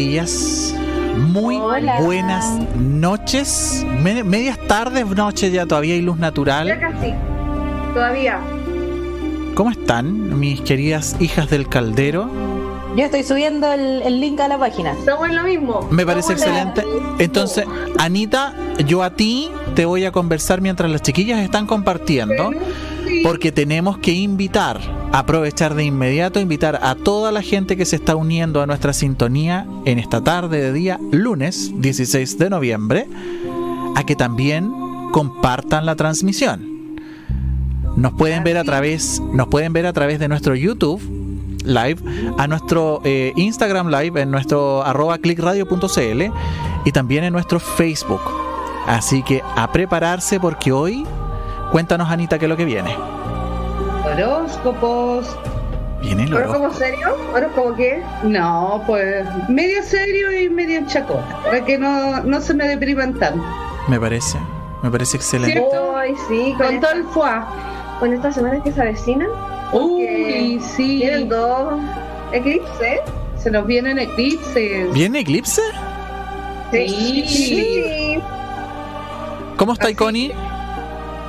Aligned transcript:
chiquillas? 0.00 0.74
Muy 1.16 1.58
buenas 1.58 2.58
noches. 2.76 3.84
medias 4.02 4.58
tardes, 4.66 5.06
noches 5.06 5.52
ya 5.52 5.66
todavía 5.66 5.94
hay 5.94 6.00
luz 6.00 6.18
natural. 6.18 6.66
Ya 6.66 6.80
casi. 6.80 7.12
Todavía. 7.92 8.40
¿Cómo 9.54 9.70
están 9.70 10.38
mis 10.38 10.60
queridas 10.62 11.16
hijas 11.20 11.50
del 11.50 11.68
caldero? 11.68 12.30
Yo 12.96 13.04
estoy 13.04 13.22
subiendo 13.24 13.72
el, 13.72 14.20
link 14.20 14.40
a 14.40 14.48
la 14.48 14.58
página. 14.58 14.92
Estamos 14.92 15.28
en 15.28 15.36
lo 15.36 15.42
mismo. 15.42 15.86
Me 15.90 16.06
parece 16.06 16.32
excelente. 16.32 16.82
Entonces, 17.18 17.64
Anita, 17.98 18.54
yo 18.86 19.02
a 19.02 19.10
ti 19.10 19.50
te 19.74 19.84
voy 19.84 20.04
a 20.04 20.12
conversar 20.12 20.60
mientras 20.60 20.90
las 20.90 21.02
chiquillas 21.02 21.40
están 21.40 21.66
compartiendo, 21.66 22.52
porque 23.22 23.52
tenemos 23.52 23.98
que 23.98 24.12
invitar 24.12 24.99
aprovechar 25.12 25.74
de 25.74 25.84
inmediato, 25.84 26.40
invitar 26.40 26.80
a 26.82 26.94
toda 26.94 27.32
la 27.32 27.42
gente 27.42 27.76
que 27.76 27.84
se 27.84 27.96
está 27.96 28.16
uniendo 28.16 28.62
a 28.62 28.66
nuestra 28.66 28.92
sintonía 28.92 29.66
en 29.84 29.98
esta 29.98 30.22
tarde 30.22 30.60
de 30.60 30.72
día, 30.72 31.00
lunes 31.10 31.72
16 31.76 32.38
de 32.38 32.50
noviembre, 32.50 33.08
a 33.96 34.04
que 34.04 34.16
también 34.16 34.72
compartan 35.12 35.86
la 35.86 35.96
transmisión. 35.96 36.98
Nos 37.96 38.12
pueden 38.12 38.44
ver 38.44 38.56
a 38.56 38.64
través, 38.64 39.20
nos 39.32 39.48
pueden 39.48 39.72
ver 39.72 39.86
a 39.86 39.92
través 39.92 40.20
de 40.20 40.28
nuestro 40.28 40.54
YouTube 40.54 41.00
live, 41.64 41.98
a 42.38 42.46
nuestro 42.46 43.02
eh, 43.04 43.32
Instagram 43.36 43.88
live, 43.88 44.22
en 44.22 44.30
nuestro 44.30 44.82
arroba 44.82 45.18
clickradio.cl 45.18 46.22
y 46.84 46.92
también 46.92 47.24
en 47.24 47.32
nuestro 47.32 47.60
Facebook. 47.60 48.22
Así 48.86 49.22
que 49.22 49.42
a 49.56 49.70
prepararse 49.72 50.40
porque 50.40 50.72
hoy, 50.72 51.04
cuéntanos 51.72 52.08
Anita 52.08 52.38
qué 52.38 52.46
es 52.46 52.48
lo 52.48 52.56
que 52.56 52.64
viene. 52.64 53.19
Horóscopos. 54.12 55.36
¿Viene 56.02 56.24
el 56.24 56.34
¿Horóscopo 56.34 56.72
serio? 56.74 57.16
¿Horóscopo 57.34 57.74
qué? 57.74 58.02
No, 58.22 58.82
pues 58.86 59.26
medio 59.48 59.82
serio 59.82 60.32
y 60.32 60.48
medio 60.48 60.84
chacota, 60.86 61.40
para 61.44 61.64
que 61.64 61.78
no, 61.78 62.22
no 62.22 62.40
se 62.40 62.54
me 62.54 62.66
depriman 62.66 63.14
tanto. 63.18 63.44
Me 63.88 64.00
parece, 64.00 64.38
me 64.82 64.90
parece 64.90 65.16
excelente. 65.16 65.62
Ay, 65.94 66.14
sí, 66.28 66.54
con, 66.56 66.80
todo 66.80 66.92
el 66.92 67.04
foie. 67.04 67.42
Con 67.98 68.12
estas 68.14 68.34
semanas 68.34 68.62
que 68.64 68.72
se 68.72 68.80
avecinan. 68.80 69.28
Uy, 69.72 70.60
sí. 70.74 70.98
Tienen 71.00 71.28
dos 71.28 71.74
eclipses. 72.32 73.00
Se 73.36 73.50
nos 73.50 73.66
vienen 73.66 73.98
eclipses. 73.98 74.92
¿Viene 74.92 75.20
eclipse? 75.20 75.62
Sí. 76.72 77.24
sí. 77.26 78.18
¿Cómo 79.56 79.74
está, 79.74 79.94
Connie? 79.94 80.32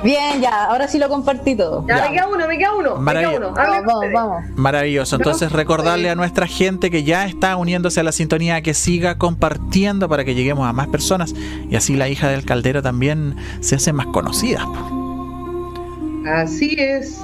Bien, 0.02 0.40
ya, 0.40 0.64
ahora 0.64 0.88
sí 0.88 0.98
lo 0.98 1.08
compartí 1.08 1.54
todo. 1.54 1.86
Ya, 1.86 2.08
me 2.08 2.12
queda 2.12 2.26
uno, 2.26 2.48
me 2.48 2.58
queda 2.58 2.72
uno. 2.74 2.96
Maravilloso. 2.96 3.52
Vamos, 3.54 4.04
vamos, 4.12 4.44
Maravilloso. 4.56 5.16
Entonces, 5.16 5.52
recordarle 5.52 6.10
a 6.10 6.14
nuestra 6.14 6.46
gente 6.46 6.90
que 6.90 7.04
ya 7.04 7.26
está 7.26 7.56
uniéndose 7.56 8.00
a 8.00 8.02
la 8.02 8.12
sintonía 8.12 8.60
que 8.62 8.74
siga 8.74 9.18
compartiendo 9.18 10.08
para 10.08 10.24
que 10.24 10.34
lleguemos 10.34 10.68
a 10.68 10.72
más 10.72 10.88
personas 10.88 11.34
y 11.70 11.76
así 11.76 11.96
la 11.96 12.08
hija 12.08 12.28
del 12.28 12.44
caldero 12.44 12.82
también 12.82 13.36
se 13.60 13.76
hace 13.76 13.92
más 13.92 14.06
conocida. 14.06 14.66
Así 16.26 16.74
es. 16.78 17.20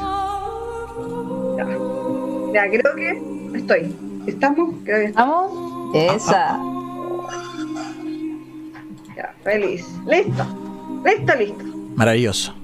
Ya, 1.57 1.67
ya 2.55 2.71
creo 2.71 2.95
que 2.95 3.59
estoy. 3.59 3.97
¿Estamos? 4.27 4.75
Creo 4.85 4.99
que 5.01 5.05
estamos. 5.07 5.95
Esa. 5.95 6.59
Ya, 9.17 9.35
feliz. 9.43 9.87
Listo. 10.07 10.47
Listo, 11.05 11.35
listo. 11.37 11.65
Maravilloso. 11.97 12.55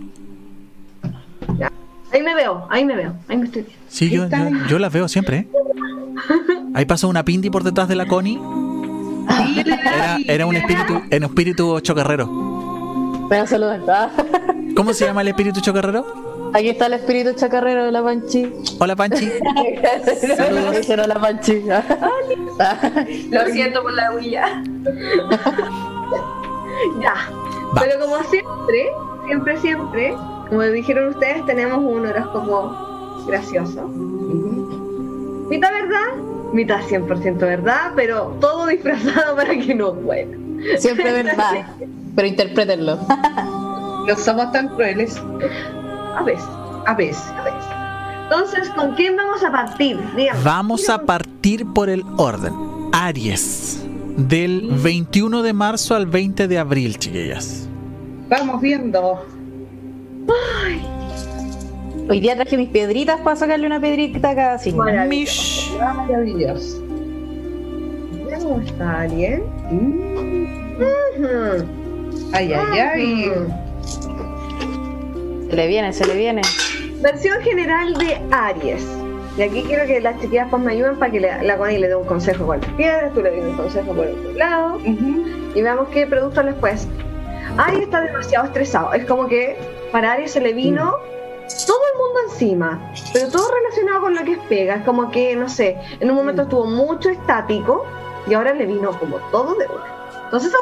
Ahí 2.15 2.23
me 2.23 2.33
veo, 2.33 2.65
ahí 2.71 2.85
me 2.85 2.95
veo, 2.95 3.13
ahí 3.27 3.37
me 3.37 3.47
estoy 3.47 3.63
viendo. 3.63 3.85
Sí, 3.89 4.09
yo, 4.09 4.29
yo, 4.69 4.79
las 4.79 4.93
veo 4.93 5.09
siempre. 5.09 5.39
¿eh? 5.39 5.49
Ahí 6.75 6.85
pasó 6.85 7.09
una 7.09 7.25
Pindy 7.25 7.51
por 7.51 7.65
detrás 7.65 7.89
de 7.89 7.97
la 7.97 8.07
Connie. 8.07 8.39
Era, 9.57 10.19
era 10.27 10.47
un 10.47 10.55
espíritu, 10.55 10.95
un 10.95 11.25
espíritu 11.25 11.81
chocarrero. 11.81 13.27
Pero 13.29 13.47
saludos. 13.49 13.81
¿Cómo 14.77 14.93
se 14.93 15.07
llama 15.07 15.23
el 15.23 15.29
espíritu 15.29 15.61
chocarrero? 15.61 16.53
Aquí 16.55 16.69
está 16.69 16.87
el 16.87 16.93
espíritu 16.93 17.33
chocarrero 17.33 17.85
de 17.85 17.91
la 17.91 18.03
Panchi. 18.05 18.53
Hola 18.79 18.95
Panchi. 18.95 19.29
Saludos. 20.37 20.89
la 20.89 21.21
Panchi. 21.21 21.65
Lo 23.31 23.47
siento 23.47 23.83
por 23.83 23.93
la 23.93 24.13
huilla. 24.13 24.63
ya. 27.03 27.15
Pero 27.81 27.99
como 27.99 28.23
siempre, 28.31 28.93
siempre, 29.27 29.61
siempre, 29.61 30.15
como 30.55 30.67
dijeron 30.67 31.09
ustedes, 31.09 31.45
tenemos 31.47 31.79
un 31.79 32.07
horóscopo 32.07 33.25
gracioso. 33.27 33.89
Mitad 35.49 35.73
verdad, 35.73 36.15
mitad 36.53 36.81
100% 36.81 37.39
verdad, 37.39 37.91
pero 37.97 38.37
todo 38.41 38.69
disfrazado 38.69 39.35
para 39.37 39.59
que 39.59 39.75
no 39.75 39.95
pueda. 39.95 40.29
Siempre 40.79 41.13
verdad, 41.13 41.67
pero 42.15 42.29
interprétenlo. 42.29 42.99
No 44.07 44.15
somos 44.17 44.53
tan 44.53 44.69
crueles. 44.69 45.19
A 46.15 46.23
veces, 46.23 46.45
a 46.85 46.93
veces, 46.93 47.27
a 47.39 47.43
veces. 47.43 47.65
Entonces, 48.25 48.69
¿con 48.77 48.95
quién 48.97 49.17
vamos 49.17 49.43
a 49.43 49.51
partir? 49.51 49.99
Vamos 50.45 50.91
a 50.91 50.99
partir 51.07 51.65
por 51.73 51.89
el 51.89 52.05
orden. 52.19 52.53
Aries, 52.93 53.83
del 54.19 54.69
21 54.83 55.41
de 55.41 55.55
marzo 55.55 55.95
al 55.95 56.05
20 56.05 56.47
de 56.49 56.59
abril, 56.59 56.99
chiquillas. 56.99 57.67
Vamos 58.29 58.61
viendo. 58.61 59.25
Hoy 62.09 62.21
día 62.21 62.35
traje 62.37 62.57
mis 62.59 62.69
piedritas 62.69 63.19
para 63.21 63.35
sacarle 63.35 63.67
una 63.67 63.81
piedrita 63.81 64.31
a 64.31 64.35
cada 64.35 64.59
signo. 64.59 64.85
Maravilloso. 64.85 66.83
¿Cómo 68.43 68.61
está 68.61 69.01
Ariel? 69.01 69.43
Ay, 72.33 72.53
ay, 72.53 72.79
ay. 72.79 73.33
Se 75.49 75.57
le 75.57 75.67
viene, 75.67 75.93
se 75.93 76.07
le 76.07 76.15
viene. 76.15 76.43
Versión 77.01 77.41
general 77.41 77.95
de 77.95 78.21
Aries. 78.33 78.87
Y 79.39 79.43
aquí 79.43 79.63
quiero 79.63 79.87
que 79.87 80.01
las 80.01 80.21
chiquillas 80.21 80.49
pues 80.51 80.63
me 80.63 80.73
ayuden 80.73 80.97
para 80.99 81.11
que 81.11 81.21
la, 81.21 81.43
la 81.43 81.57
Connie 81.57 81.79
le 81.79 81.89
dé 81.89 81.97
un 81.97 82.05
consejo 82.07 82.47
con 82.47 82.61
las 82.61 82.71
piedras, 82.73 83.13
tú 83.15 83.23
le 83.23 83.31
des 83.31 83.45
un 83.45 83.57
consejo 83.57 83.93
por 83.93 84.07
otro 84.07 84.33
lado. 84.33 84.79
Y 85.55 85.63
veamos 85.63 85.89
qué 85.89 86.07
producto 86.07 86.43
les 86.43 86.55
puedes. 86.55 86.87
Aries 87.57 87.85
está 87.85 88.03
demasiado 88.03 88.47
estresado. 88.47 88.93
Es 88.93 89.05
como 89.07 89.27
que 89.27 89.57
para 89.95 90.11
Aries 90.15 90.33
se 90.33 90.41
le 90.41 90.53
vino 90.53 90.97
todo 91.69 91.79
el 91.93 91.99
mundo 92.01 92.21
encima, 92.29 92.93
pero 93.13 93.29
todo 93.29 93.49
relacionado 93.49 94.01
con 94.01 94.17
lo 94.17 94.25
que 94.25 94.33
es 94.33 94.39
pega. 94.49 94.75
Es 94.75 94.85
como 94.85 95.09
que, 95.13 95.37
no 95.37 95.49
sé, 95.49 95.77
en 96.01 96.11
un 96.11 96.17
momento 96.17 96.43
estuvo 96.43 96.67
mucho 96.67 97.11
estático 97.11 97.87
y 98.29 98.35
ahora 98.35 98.55
le 98.55 98.67
vino 98.67 98.91
como 98.99 99.19
todo 99.31 99.55
de 99.55 99.67
una. 99.67 100.25
Entonces 100.25 100.53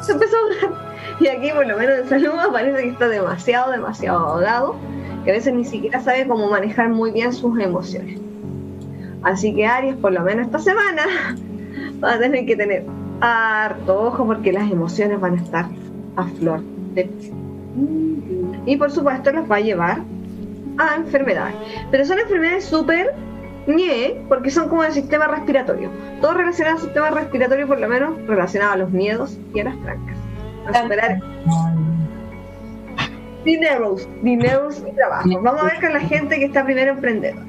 se 0.00 0.12
empezó 0.12 0.36
a 0.36 0.40
hablar. 0.40 0.86
Y 1.20 1.28
aquí, 1.28 1.50
por 1.52 1.64
lo 1.64 1.78
menos 1.78 1.98
en 2.00 2.08
salud, 2.08 2.32
parece 2.52 2.82
que 2.82 2.88
está 2.88 3.08
demasiado, 3.08 3.70
demasiado 3.70 4.18
ahogado, 4.18 4.74
que 5.24 5.30
a 5.30 5.34
veces 5.34 5.54
ni 5.54 5.64
siquiera 5.64 6.00
sabe 6.00 6.26
cómo 6.26 6.50
manejar 6.50 6.88
muy 6.88 7.12
bien 7.12 7.32
sus 7.32 7.58
emociones. 7.60 8.20
Así 9.22 9.54
que 9.54 9.64
Aries, 9.64 9.94
por 9.94 10.12
lo 10.12 10.22
menos 10.22 10.46
esta 10.46 10.58
semana, 10.58 11.04
va 12.02 12.14
a 12.14 12.18
tener 12.18 12.44
que 12.44 12.56
tener 12.56 12.84
harto 13.20 14.08
ojo 14.08 14.26
porque 14.26 14.52
las 14.52 14.68
emociones 14.68 15.20
van 15.20 15.34
a 15.34 15.36
estar 15.36 15.66
a 16.16 16.24
flor 16.24 16.62
de 16.94 17.08
Y 18.66 18.76
por 18.76 18.90
supuesto 18.90 19.32
los 19.32 19.50
va 19.50 19.56
a 19.56 19.60
llevar 19.60 20.00
a 20.78 20.96
enfermedades. 20.96 21.54
Pero 21.90 22.04
son 22.04 22.18
enfermedades 22.18 22.64
súper 22.64 23.14
ñe, 23.66 24.22
porque 24.28 24.50
son 24.50 24.68
como 24.68 24.84
el 24.84 24.92
sistema 24.92 25.26
respiratorio. 25.26 25.90
Todo 26.20 26.34
relacionado 26.34 26.76
al 26.76 26.82
sistema 26.82 27.10
respiratorio, 27.10 27.66
por 27.66 27.80
lo 27.80 27.88
menos 27.88 28.14
relacionado 28.26 28.72
a 28.72 28.76
los 28.76 28.90
miedos 28.90 29.38
y 29.54 29.60
a 29.60 29.64
las 29.64 29.80
trancas. 29.82 30.16
A 30.66 30.82
superar. 30.82 31.18
Dineros, 33.44 34.08
dineros 34.22 34.82
y 34.86 34.92
trabajo. 34.92 35.28
Vamos 35.40 35.62
a 35.62 35.66
ver 35.66 35.80
con 35.80 35.92
la 35.92 36.00
gente 36.00 36.38
que 36.38 36.46
está 36.46 36.64
primero 36.64 36.92
emprendedora. 36.92 37.46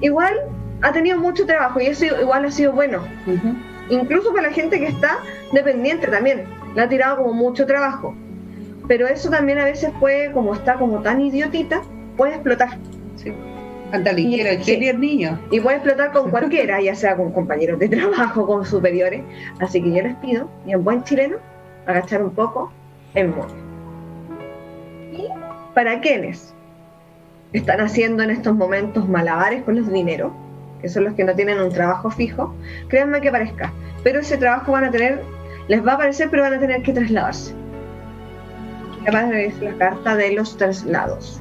Igual 0.00 0.34
ha 0.82 0.92
tenido 0.92 1.18
mucho 1.18 1.46
trabajo 1.46 1.80
y 1.80 1.86
eso 1.86 2.04
igual 2.04 2.44
ha 2.44 2.50
sido 2.50 2.72
bueno. 2.72 3.02
Incluso 3.90 4.32
para 4.32 4.48
la 4.48 4.52
gente 4.52 4.78
que 4.78 4.86
está 4.86 5.18
dependiente 5.52 6.06
también 6.08 6.44
le 6.74 6.82
ha 6.82 6.88
tirado 6.88 7.18
como 7.18 7.32
mucho 7.32 7.66
trabajo. 7.66 8.14
Pero 8.88 9.06
eso 9.06 9.30
también 9.30 9.58
a 9.58 9.64
veces 9.64 9.92
puede, 10.00 10.32
como 10.32 10.54
está 10.54 10.74
como 10.74 11.00
tan 11.00 11.20
idiotita, 11.20 11.82
puede 12.16 12.34
explotar. 12.34 12.70
Anda 13.92 14.14
Sí. 14.14 14.40
el 14.40 14.82
el 14.82 15.00
niño. 15.00 15.38
Y 15.50 15.60
puede 15.60 15.76
explotar 15.76 16.12
con 16.12 16.30
cualquiera, 16.30 16.80
ya 16.80 16.94
sea 16.94 17.16
con 17.16 17.32
compañeros 17.32 17.78
de 17.78 17.88
trabajo, 17.88 18.46
con 18.46 18.64
superiores. 18.64 19.22
Así 19.60 19.82
que 19.82 19.92
yo 19.92 20.02
les 20.02 20.16
pido, 20.16 20.48
y 20.66 20.72
en 20.72 20.84
buen 20.84 21.04
chileno, 21.04 21.36
agachar 21.86 22.22
un 22.22 22.30
poco 22.30 22.72
el 23.14 23.28
mono. 23.28 23.54
Y 25.12 25.26
para 25.74 26.00
quienes 26.00 26.54
están 27.52 27.80
haciendo 27.80 28.22
en 28.22 28.30
estos 28.30 28.54
momentos 28.54 29.08
malabares 29.08 29.62
con 29.62 29.76
los 29.76 29.90
dineros, 29.90 30.32
que 30.82 30.88
son 30.88 31.04
los 31.04 31.14
que 31.14 31.24
no 31.24 31.34
tienen 31.34 31.58
un 31.60 31.70
trabajo 31.70 32.10
fijo, 32.10 32.54
créanme 32.88 33.20
que 33.20 33.30
parezca. 33.30 33.72
Pero 34.04 34.20
ese 34.20 34.36
trabajo 34.36 34.72
van 34.72 34.84
a 34.84 34.90
tener, 34.90 35.22
les 35.66 35.84
va 35.84 35.92
a 35.92 35.94
aparecer, 35.94 36.28
pero 36.30 36.42
van 36.42 36.54
a 36.54 36.60
tener 36.60 36.82
que 36.82 36.92
trasladarse. 36.92 37.54
Es 39.06 39.60
la 39.60 39.74
carta 39.78 40.16
de 40.16 40.32
los 40.32 40.56
traslados. 40.56 41.40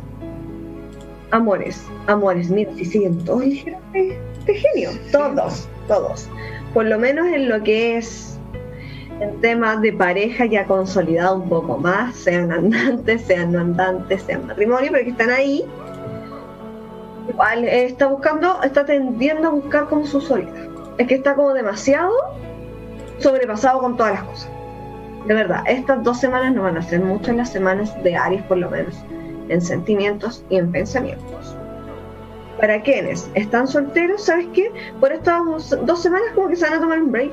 Amores, 1.32 1.86
amores, 2.08 2.50
mira, 2.50 2.72
si 2.76 2.86
siguen 2.86 3.24
todos 3.26 3.46
ligeros 3.46 3.82
de, 3.92 4.18
de 4.46 4.54
genio, 4.54 4.92
todos, 5.12 5.68
todos. 5.88 6.30
Por 6.74 6.86
lo 6.86 6.98
menos 6.98 7.28
en 7.28 7.50
lo 7.50 7.62
que 7.64 7.98
es 7.98 8.38
en 9.20 9.42
temas 9.42 9.82
de 9.82 9.94
pareja 9.94 10.46
ya 10.46 10.66
consolidado 10.66 11.38
un 11.38 11.50
poco 11.50 11.78
más, 11.78 12.16
sean 12.16 12.52
andantes, 12.52 13.24
sean 13.24 13.52
no 13.52 13.60
andantes, 13.60 14.22
sean 14.24 14.48
matrimonio, 14.48 14.90
pero 14.92 15.04
que 15.04 15.12
están 15.12 15.30
ahí. 15.32 15.66
Igual 17.28 17.66
eh, 17.66 17.86
está 17.86 18.08
buscando, 18.08 18.62
está 18.64 18.86
tendiendo 18.86 19.48
a 19.48 19.52
buscar 19.52 19.88
como 19.88 20.06
su 20.06 20.22
soledad. 20.22 20.70
Es 20.98 21.08
que 21.08 21.16
está 21.16 21.36
como 21.36 21.54
demasiado 21.54 22.14
sobrepasado 23.20 23.80
con 23.80 23.98
todas 23.98 24.14
las 24.14 24.24
cosas. 24.24 24.57
De 25.28 25.34
verdad, 25.34 25.64
estas 25.68 26.04
dos 26.04 26.20
semanas 26.20 26.54
no 26.54 26.64
van 26.64 26.78
a 26.78 26.82
ser 26.82 27.02
muchas 27.02 27.36
las 27.36 27.50
semanas 27.50 27.94
de 28.04 28.16
Aries, 28.16 28.44
por 28.44 28.58
lo 28.58 28.70
menos, 28.70 28.96
en 29.50 29.62
sentimientos 29.62 30.44
y 30.50 30.58
en 30.58 30.72
pensamientos. 30.72 31.56
Para 32.60 32.82
quienes 32.82 33.30
están 33.36 33.68
solteros, 33.68 34.24
¿sabes 34.24 34.48
qué? 34.54 34.72
Por 35.00 35.12
estas 35.12 35.42
dos 35.86 36.02
semanas 36.02 36.28
como 36.34 36.48
que 36.48 36.56
se 36.56 36.64
van 36.66 36.76
a 36.76 36.80
tomar 36.80 37.02
un 37.02 37.12
break. 37.12 37.32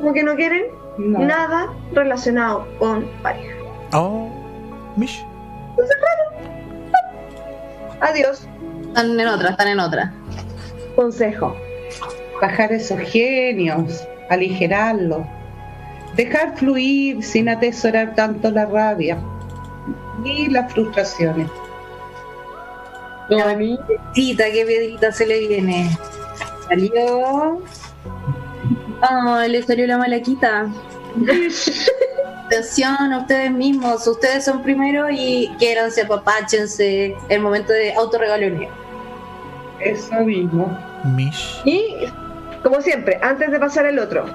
Como 0.00 0.12
que 0.12 0.22
no 0.22 0.36
quieren 0.36 0.64
No. 0.98 1.20
nada 1.20 1.68
relacionado 1.92 2.66
con 2.78 3.06
pareja. 3.22 3.54
Oh, 3.92 4.28
Mish. 4.96 5.24
Adiós. 8.00 8.46
Están 8.88 9.18
en 9.18 9.28
otra, 9.28 9.50
están 9.50 9.68
en 9.68 9.80
otra. 9.80 10.12
Consejo. 10.96 11.56
Bajar 12.40 12.72
esos 12.72 12.98
genios, 13.00 14.06
aligerarlos. 14.28 15.22
Dejar 16.16 16.56
fluir 16.56 17.22
sin 17.22 17.48
atesorar 17.48 18.14
tanto 18.14 18.50
la 18.50 18.66
rabia 18.66 19.18
y 20.24 20.48
las 20.48 20.72
frustraciones. 20.72 21.48
Qué 24.14 24.64
piedrita 24.66 25.12
se 25.12 25.26
le 25.26 25.46
viene. 25.46 25.96
Salió. 26.68 27.62
Ay, 29.00 29.50
le 29.50 29.62
salió 29.62 29.86
la 29.86 29.98
malaquita. 29.98 30.68
Atención 32.46 33.12
a 33.12 33.18
ustedes 33.20 33.52
mismos, 33.52 34.04
ustedes 34.08 34.44
son 34.44 34.62
primero 34.62 35.08
y 35.08 35.48
quiéranse, 35.60 36.02
apapáchense. 36.02 37.16
El 37.28 37.40
momento 37.40 37.72
de 37.72 37.92
autorregaloneo. 37.94 38.70
Eso 39.78 40.14
mismo. 40.24 40.76
Mish. 41.14 41.62
Y, 41.64 42.06
como 42.64 42.80
siempre, 42.80 43.18
antes 43.22 43.52
de 43.52 43.58
pasar 43.60 43.86
al 43.86 43.98
otro, 44.00 44.26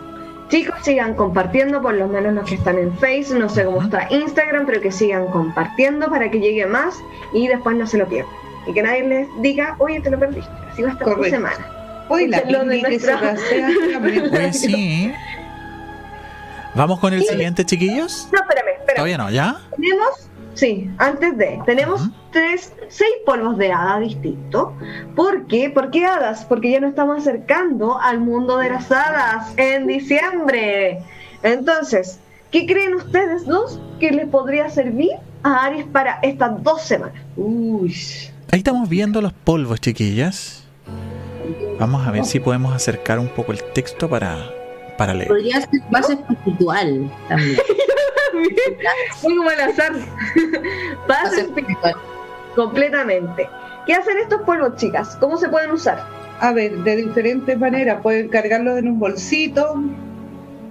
chicos, 0.49 0.75
sigan 0.83 1.15
compartiendo, 1.15 1.81
por 1.81 1.93
lo 1.95 2.07
menos 2.07 2.33
los 2.33 2.47
que 2.49 2.55
están 2.55 2.77
en 2.77 2.95
Facebook, 2.97 3.39
no 3.39 3.49
sé 3.49 3.65
cómo 3.65 3.81
está 3.81 4.07
Instagram, 4.09 4.65
pero 4.65 4.81
que 4.81 4.91
sigan 4.91 5.27
compartiendo 5.27 6.09
para 6.09 6.29
que 6.29 6.39
llegue 6.39 6.65
más 6.65 6.95
y 7.33 7.47
después 7.47 7.75
no 7.75 7.87
se 7.87 7.97
lo 7.97 8.07
pierdan. 8.07 8.33
Y 8.67 8.73
que 8.73 8.81
nadie 8.81 9.07
les 9.07 9.27
diga, 9.41 9.75
oye, 9.79 9.99
te 10.01 10.09
lo 10.09 10.19
perdiste. 10.19 10.51
Así 10.71 10.81
va 10.81 10.89
a 10.89 10.91
estar 10.93 11.07
Correcto. 11.07 11.35
semana. 11.35 12.05
Hoy 12.09 12.27
la 12.27 12.41
Lo 12.49 12.65
de 12.65 12.75
Pinky 12.75 12.91
que 12.91 12.99
se 12.99 13.11
nuestra-. 13.11 14.37
Oye, 14.39 14.53
sí. 14.53 15.13
¿Vamos 16.75 16.99
con 16.99 17.13
el 17.13 17.23
siguiente, 17.23 17.65
chiquillos? 17.65 18.27
No, 18.31 18.41
espérame, 18.41 18.69
espérame. 18.79 18.95
Todavía 18.95 19.17
no, 19.17 19.31
¿ya? 19.31 19.57
Tenemos, 19.75 20.29
sí, 20.55 20.89
antes 20.97 21.37
de, 21.37 21.59
tenemos 21.65 22.09
tres, 22.31 22.73
seis 22.89 23.11
polvos 23.25 23.57
de 23.57 23.71
hada 23.71 23.99
distintos. 23.99 24.73
¿Por 25.15 25.45
qué? 25.47 25.69
¿Por 25.69 25.91
qué 25.91 26.05
hadas? 26.05 26.43
Porque 26.45 26.71
ya 26.71 26.79
nos 26.79 26.89
estamos 26.89 27.19
acercando 27.19 27.99
al 27.99 28.19
mundo 28.19 28.57
de 28.57 28.69
las 28.69 28.91
hadas 28.91 29.53
en 29.57 29.87
diciembre. 29.87 31.03
Entonces, 31.43 32.19
¿qué 32.51 32.65
creen 32.65 32.95
ustedes 32.95 33.45
dos 33.45 33.79
que 33.99 34.11
les 34.11 34.27
podría 34.27 34.69
servir 34.69 35.11
a 35.43 35.65
Aries 35.65 35.85
para 35.85 36.19
estas 36.23 36.63
dos 36.63 36.81
semanas? 36.81 37.21
Uy, 37.37 37.93
Ahí 38.51 38.59
estamos 38.59 38.87
viendo 38.87 39.21
los 39.21 39.33
polvos, 39.33 39.81
chiquillas. 39.81 40.63
Vamos 41.79 42.07
a 42.07 42.11
ver 42.11 42.23
si 42.25 42.39
podemos 42.39 42.73
acercar 42.73 43.19
un 43.19 43.27
poco 43.27 43.51
el 43.51 43.61
texto 43.61 44.09
para, 44.09 44.49
para 44.97 45.13
leer. 45.13 45.27
Podría 45.27 45.59
ser 45.59 45.81
base 45.91 46.13
espiritual 46.13 47.11
también. 47.27 47.57
Muy 49.23 49.35
como 49.37 49.49
al 49.49 49.61
azar. 49.61 49.93
Completamente. 52.55 53.47
¿Qué 53.85 53.93
hacen 53.93 54.17
estos 54.17 54.41
polvos, 54.41 54.75
chicas? 54.77 55.15
¿Cómo 55.19 55.37
se 55.37 55.49
pueden 55.49 55.71
usar? 55.71 56.03
a 56.41 56.51
ver, 56.51 56.75
de 56.79 56.97
diferentes 56.97 57.57
maneras. 57.57 58.01
Pueden 58.01 58.27
cargarlos 58.27 58.77
en 58.77 58.89
un 58.89 58.99
bolsito, 58.99 59.81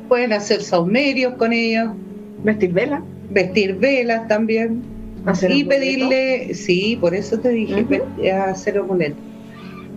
pueden 0.09 0.35
hacer 0.35 0.62
saumerios 0.62 1.35
con 1.35 1.54
ellos, 1.54 1.88
Vestir 2.42 2.73
vela. 2.75 3.02
vestir 3.30 3.76
velas 3.76 4.28
también. 4.28 4.83
Hacer 5.25 5.50
y 5.52 5.64
pedirle, 5.64 6.52
sí, 6.52 6.99
por 7.00 7.14
eso 7.14 7.38
te 7.40 7.49
dije, 7.49 7.80
Ujú. 7.80 7.87
pe- 8.21 8.30
hacer. 8.33 8.83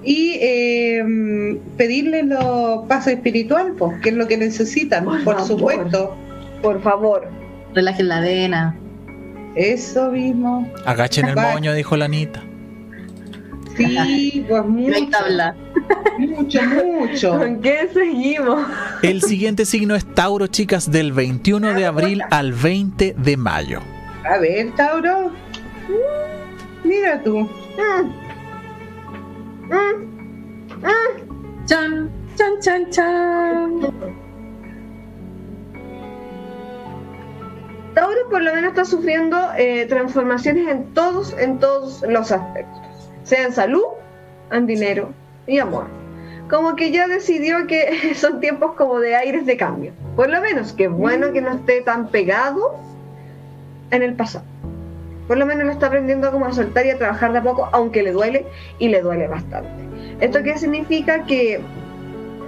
Y 0.05 0.38
eh, 0.39 1.59
pedirle 1.75 2.24
los 2.24 2.88
pasos 2.88 3.12
espiritual, 3.12 3.74
pues, 3.77 4.00
que 4.01 4.09
es 4.09 4.15
lo 4.15 4.25
que 4.25 4.38
necesitan, 4.38 5.03
Por 5.03 5.21
por, 5.25 5.33
favor. 5.36 5.47
supuesto. 5.47 6.15
Por 6.62 6.81
favor. 6.81 7.27
Relajen 7.77 8.07
la 8.07 8.22
vena. 8.22 8.75
Eso 9.55 10.10
mismo. 10.10 10.67
Agachen 10.84 11.27
el 11.27 11.36
moño, 11.36 11.75
dijo 11.75 11.96
la 11.96 12.05
Anita. 12.05 12.41
Sí, 13.75 14.43
pues 14.50 14.65
No 14.65 14.77
hay 14.79 15.03
mucho, 15.03 15.10
tabla. 15.12 15.55
mucho, 16.17 16.60
mucho. 16.63 17.38
¿Con 17.38 17.62
qué 17.62 17.88
seguimos? 17.93 18.65
El 19.03 19.22
siguiente 19.22 19.63
signo 19.63 19.93
es 19.93 20.12
Tauro, 20.15 20.48
chicas, 20.48 20.89
del 20.89 21.12
21 21.12 21.75
de 21.75 21.86
abril 21.86 22.24
al 22.31 22.51
20 22.51 23.13
de 23.15 23.38
mayo. 23.38 23.81
A 24.27 24.39
ver, 24.39 24.72
Tauro. 24.75 25.31
Mira 26.84 27.22
tú. 27.22 27.41
Mm. 27.77 28.07
Mm. 29.72 29.96
Mm. 30.81 31.65
Chan, 31.67 32.10
chan, 32.36 32.53
chan, 32.60 32.89
chan. 32.89 34.26
Tauro 37.98 38.30
por 38.30 38.44
lo 38.44 38.54
menos 38.54 38.70
está 38.70 38.86
sufriendo 38.86 39.36
eh, 39.58 39.88
transformaciones 39.88 40.68
en 40.68 40.94
todos, 40.94 41.36
en 41.39 41.58
todos 41.58 42.06
los 42.08 42.32
aspectos. 42.32 42.80
Sea 43.24 43.48
en 43.48 43.54
salud, 43.54 43.86
en 44.51 44.68
dinero 44.68 45.10
y 45.48 45.58
amor. 45.58 45.88
Como 46.48 46.75
que 46.75 46.92
ya 46.92 47.08
decidió 47.08 47.66
que 47.66 48.13
son 48.16 48.39
tiempos 48.39 48.75
como 48.75 49.00
de 49.00 49.16
aires 49.16 49.48
de 49.48 49.58
cambio. 49.58 49.94
Por 50.16 50.30
lo 50.30 50.39
menos, 50.42 50.74
que 50.74 50.84
es 50.84 50.92
bueno 50.92 51.34
que 51.34 51.42
no 51.42 51.50
esté 51.50 51.82
tan 51.82 52.10
pegado 52.10 52.75
en 53.89 54.04
el 54.04 54.13
pasado. 54.13 54.46
Por 55.27 55.39
lo 55.39 55.48
menos 55.48 55.66
lo 55.66 55.72
está 55.72 55.88
aprendiendo 55.88 56.32
como 56.32 56.46
a 56.46 56.54
soltar 56.54 56.86
y 56.86 56.92
a 56.92 57.00
trabajar 57.00 57.32
de 57.32 57.39
a 57.39 57.42
poco, 57.42 57.68
aunque 57.72 58.04
le 58.04 58.12
duele 58.12 58.46
y 58.77 58.89
le 58.89 59.01
duele 59.01 59.27
bastante. 59.27 59.72
¿Esto 60.20 60.44
qué 60.44 60.56
significa? 60.60 61.25
Que 61.25 61.62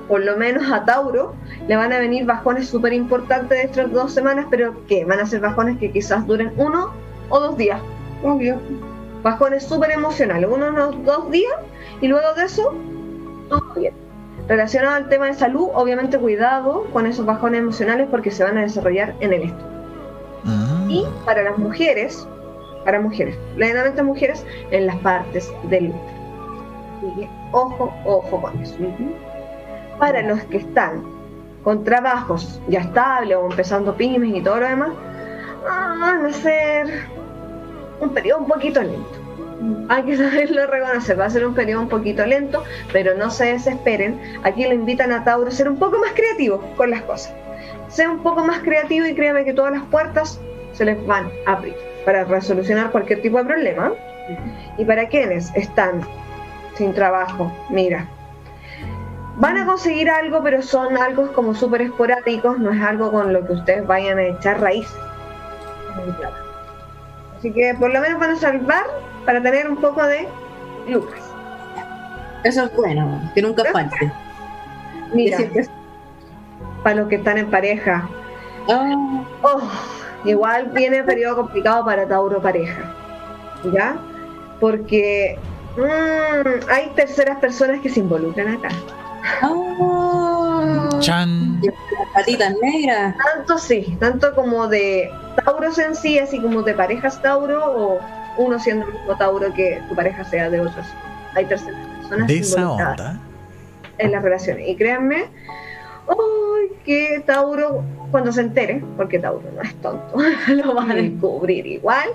por 0.09 0.21
lo 0.21 0.35
menos 0.35 0.69
a 0.69 0.83
Tauro 0.83 1.35
le 1.67 1.75
van 1.75 1.93
a 1.93 1.99
venir 1.99 2.25
bajones 2.25 2.67
súper 2.67 2.93
importantes 2.93 3.49
de 3.49 3.63
estas 3.63 3.91
dos 3.91 4.11
semanas, 4.11 4.47
pero 4.49 4.85
que 4.87 5.05
van 5.05 5.19
a 5.19 5.25
ser 5.25 5.39
bajones 5.39 5.77
que 5.77 5.91
quizás 5.91 6.25
duren 6.25 6.51
uno 6.57 6.91
o 7.29 7.39
dos 7.39 7.55
días. 7.55 7.79
Obvio. 8.23 8.59
Bajones 9.21 9.63
súper 9.63 9.91
emocionales, 9.91 10.49
uno 10.51 10.65
o 10.67 10.91
dos 10.91 11.29
días, 11.29 11.53
y 12.01 12.07
luego 12.07 12.33
de 12.33 12.45
eso, 12.45 12.73
todo 13.49 13.73
bien. 13.75 13.93
Relacionado 14.47 14.95
al 14.95 15.09
tema 15.09 15.27
de 15.27 15.35
salud, 15.35 15.67
obviamente 15.73 16.17
cuidado 16.17 16.85
con 16.91 17.05
esos 17.05 17.25
bajones 17.25 17.59
emocionales 17.59 18.07
porque 18.09 18.31
se 18.31 18.43
van 18.43 18.57
a 18.57 18.61
desarrollar 18.61 19.13
en 19.19 19.33
el 19.33 19.43
estómago. 19.43 19.69
Mm. 20.43 20.89
Y 20.89 21.05
para 21.23 21.43
las 21.43 21.57
mujeres, 21.59 22.27
para 22.83 22.99
mujeres, 22.99 23.37
plenamente 23.55 24.01
mujeres, 24.01 24.43
en 24.71 24.87
las 24.87 24.95
partes 24.97 25.53
del 25.69 25.89
útero. 25.89 26.19
Así 26.97 27.19
que, 27.19 27.29
ojo, 27.51 27.93
ojo 28.05 28.41
con 28.41 28.59
eso. 28.59 28.75
Para 29.99 30.21
los 30.21 30.41
que 30.45 30.57
están 30.57 31.03
con 31.63 31.83
trabajos 31.83 32.61
ya 32.67 32.79
estables 32.79 33.37
o 33.37 33.49
empezando 33.49 33.95
pymes 33.95 34.35
y 34.35 34.41
todo 34.41 34.61
lo 34.61 34.67
demás, 34.67 34.91
ah, 35.69 35.97
van 35.99 36.25
a 36.25 36.33
ser 36.33 36.87
un 37.99 38.13
periodo 38.13 38.39
un 38.39 38.47
poquito 38.47 38.81
lento. 38.81 39.19
Hay 39.89 40.03
que 40.03 40.15
saberlo 40.15 40.67
reconocer, 40.67 41.19
va 41.19 41.25
a 41.25 41.29
ser 41.29 41.45
un 41.45 41.53
periodo 41.53 41.81
un 41.81 41.89
poquito 41.89 42.25
lento, 42.25 42.63
pero 42.93 43.15
no 43.15 43.29
se 43.29 43.53
desesperen. 43.53 44.19
Aquí 44.43 44.63
le 44.63 44.75
invitan 44.75 45.11
a 45.11 45.23
Tauro 45.23 45.49
a 45.49 45.51
ser 45.51 45.67
un 45.67 45.77
poco 45.77 45.99
más 45.99 46.11
creativo 46.13 46.61
con 46.77 46.91
las 46.91 47.01
cosas. 47.01 47.33
Sea 47.89 48.09
un 48.09 48.23
poco 48.23 48.43
más 48.45 48.59
creativo 48.59 49.05
y 49.05 49.15
créame 49.15 49.43
que 49.43 49.53
todas 49.53 49.73
las 49.73 49.83
puertas 49.83 50.39
se 50.73 50.85
les 50.85 51.05
van 51.05 51.29
a 51.45 51.53
abrir 51.53 51.75
para 52.05 52.23
resolucionar 52.23 52.91
cualquier 52.91 53.21
tipo 53.21 53.37
de 53.37 53.45
problema. 53.45 53.91
Y 54.77 54.85
para 54.85 55.07
quienes 55.09 55.53
están 55.55 56.01
sin 56.75 56.93
trabajo. 56.93 57.51
Mira, 57.69 58.07
van 59.39 59.57
a 59.57 59.65
conseguir 59.65 60.09
algo, 60.09 60.43
pero 60.43 60.61
son 60.61 60.97
algo 60.97 61.31
como 61.33 61.55
súper 61.55 61.81
esporádicos, 61.81 62.59
no 62.59 62.71
es 62.71 62.81
algo 62.81 63.11
con 63.11 63.33
lo 63.33 63.45
que 63.45 63.53
ustedes 63.53 63.87
vayan 63.87 64.19
a 64.19 64.23
echar 64.23 64.61
raíces. 64.61 64.95
Así 67.37 67.51
que 67.51 67.73
por 67.79 67.91
lo 67.91 67.99
menos 68.01 68.19
van 68.19 68.31
a 68.31 68.35
salvar 68.35 68.83
para 69.25 69.41
tener 69.41 69.69
un 69.69 69.77
poco 69.77 70.03
de 70.03 70.27
lucas. 70.87 71.21
Eso 72.43 72.65
es 72.65 72.75
bueno, 72.75 73.21
que 73.33 73.41
nunca 73.41 73.63
falte. 73.71 74.11
Mira, 75.13 75.37
para 76.83 76.97
los 76.97 77.07
que 77.07 77.15
están 77.15 77.37
en 77.37 77.49
pareja, 77.49 78.07
Ah, 78.69 79.23
Oh, 79.41 79.61
igual 80.25 80.69
viene 80.73 81.03
periodo 81.03 81.37
complicado 81.37 81.83
para 81.85 82.07
Tauro 82.07 82.41
pareja. 82.41 82.83
¿Ya? 83.73 83.97
Porque 84.59 85.39
mm, 85.77 86.69
hay 86.69 86.89
terceras 86.95 87.39
personas 87.39 87.79
que 87.81 87.89
se 87.89 88.01
involucran 88.01 88.49
acá. 88.49 88.69
Ah, 89.23 90.89
Chan. 90.99 91.61
las 91.61 91.73
patitas 92.13 92.53
negras. 92.61 93.15
Tanto 93.33 93.57
sí, 93.57 93.97
tanto 93.99 94.33
como 94.35 94.67
de 94.67 95.09
Tauros 95.45 95.77
en 95.79 95.95
sí, 95.95 96.19
así 96.19 96.39
como 96.41 96.61
de 96.61 96.73
parejas 96.73 97.21
Tauro, 97.21 97.63
o 97.65 97.99
uno 98.37 98.59
siendo 98.59 98.85
el 98.87 98.93
mismo 98.93 99.15
Tauro 99.17 99.53
que 99.53 99.81
tu 99.89 99.95
pareja 99.95 100.23
sea 100.23 100.49
de 100.49 100.59
otros. 100.61 100.85
Hay 101.35 101.45
terceras 101.45 101.79
personas 101.99 102.27
De 102.27 102.37
esa 102.39 102.61
involucradas 102.61 102.99
onda. 102.99 103.21
en 103.97 104.11
las 104.11 104.23
relaciones. 104.23 104.67
Y 104.67 104.75
créanme, 104.75 105.25
¡ay! 106.07 106.69
que 106.85 107.23
Tauro, 107.25 107.83
cuando 108.11 108.31
se 108.31 108.41
entere, 108.41 108.83
porque 108.97 109.19
Tauro 109.19 109.43
no 109.55 109.61
es 109.61 109.73
tonto, 109.81 110.17
lo 110.47 110.75
va 110.75 110.83
a 110.83 110.95
descubrir 110.95 111.65
igual. 111.65 112.09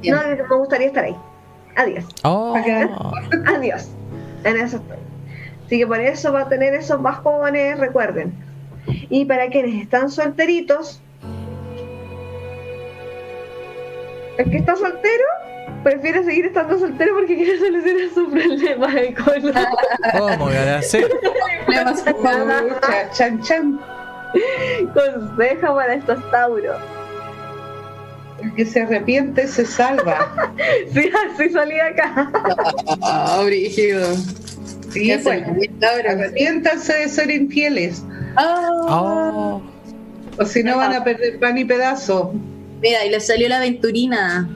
Bien. 0.00 0.14
No, 0.16 0.22
me 0.48 0.56
gustaría 0.56 0.88
estar 0.88 1.04
ahí. 1.04 1.16
Adiós. 1.76 2.04
Oh. 2.24 2.56
Adiós. 3.46 3.88
En 4.44 4.56
eso 4.56 4.78
estoy. 4.78 4.96
Así 5.70 5.78
que 5.78 5.86
por 5.86 6.00
eso 6.00 6.32
va 6.32 6.40
a 6.40 6.48
tener 6.48 6.74
esos 6.74 7.00
más 7.00 7.18
jóvenes, 7.18 7.78
recuerden. 7.78 8.32
Y 9.08 9.24
para 9.24 9.46
quienes 9.50 9.80
están 9.80 10.10
solteritos, 10.10 11.00
el 14.36 14.50
que 14.50 14.56
está 14.56 14.74
soltero 14.74 15.24
prefiere 15.84 16.24
seguir 16.24 16.46
estando 16.46 16.76
soltero 16.76 17.14
porque 17.14 17.36
quiere 17.36 17.56
solucionar 17.56 18.08
su 18.12 18.28
problema 18.28 18.92
de 18.92 19.14
colon. 19.14 19.54
¿Cómo 20.18 20.38
con- 22.20 22.68
Pucha, 22.74 23.10
chan, 23.12 23.40
chan. 23.42 23.80
Consejo 24.92 25.76
para 25.76 25.94
estos 25.94 26.30
tauros. 26.32 26.78
El 28.42 28.52
que 28.56 28.66
se 28.66 28.80
arrepiente 28.80 29.46
se 29.46 29.64
salva. 29.64 30.32
Sí, 30.92 31.08
así 31.32 31.48
salí 31.50 31.76
de 31.76 31.80
acá. 31.82 32.28
Ah, 33.02 33.40
brígido. 33.44 34.04
Sí, 34.90 35.06
¿Qué 35.06 35.18
pues, 35.22 35.42
arrepiéntanse 36.06 36.92
de 36.94 37.08
ser 37.08 37.30
infieles. 37.30 38.04
Ah, 38.36 38.68
Oh. 38.88 39.62
O 40.38 40.44
si 40.44 40.62
no 40.62 40.76
van 40.76 40.94
a 40.94 41.04
perder 41.04 41.38
pan 41.38 41.58
y 41.58 41.64
pedazo. 41.64 42.32
Mira, 42.80 43.04
y 43.04 43.10
les 43.10 43.26
salió 43.26 43.48
la 43.48 43.58
aventurina. 43.58 44.48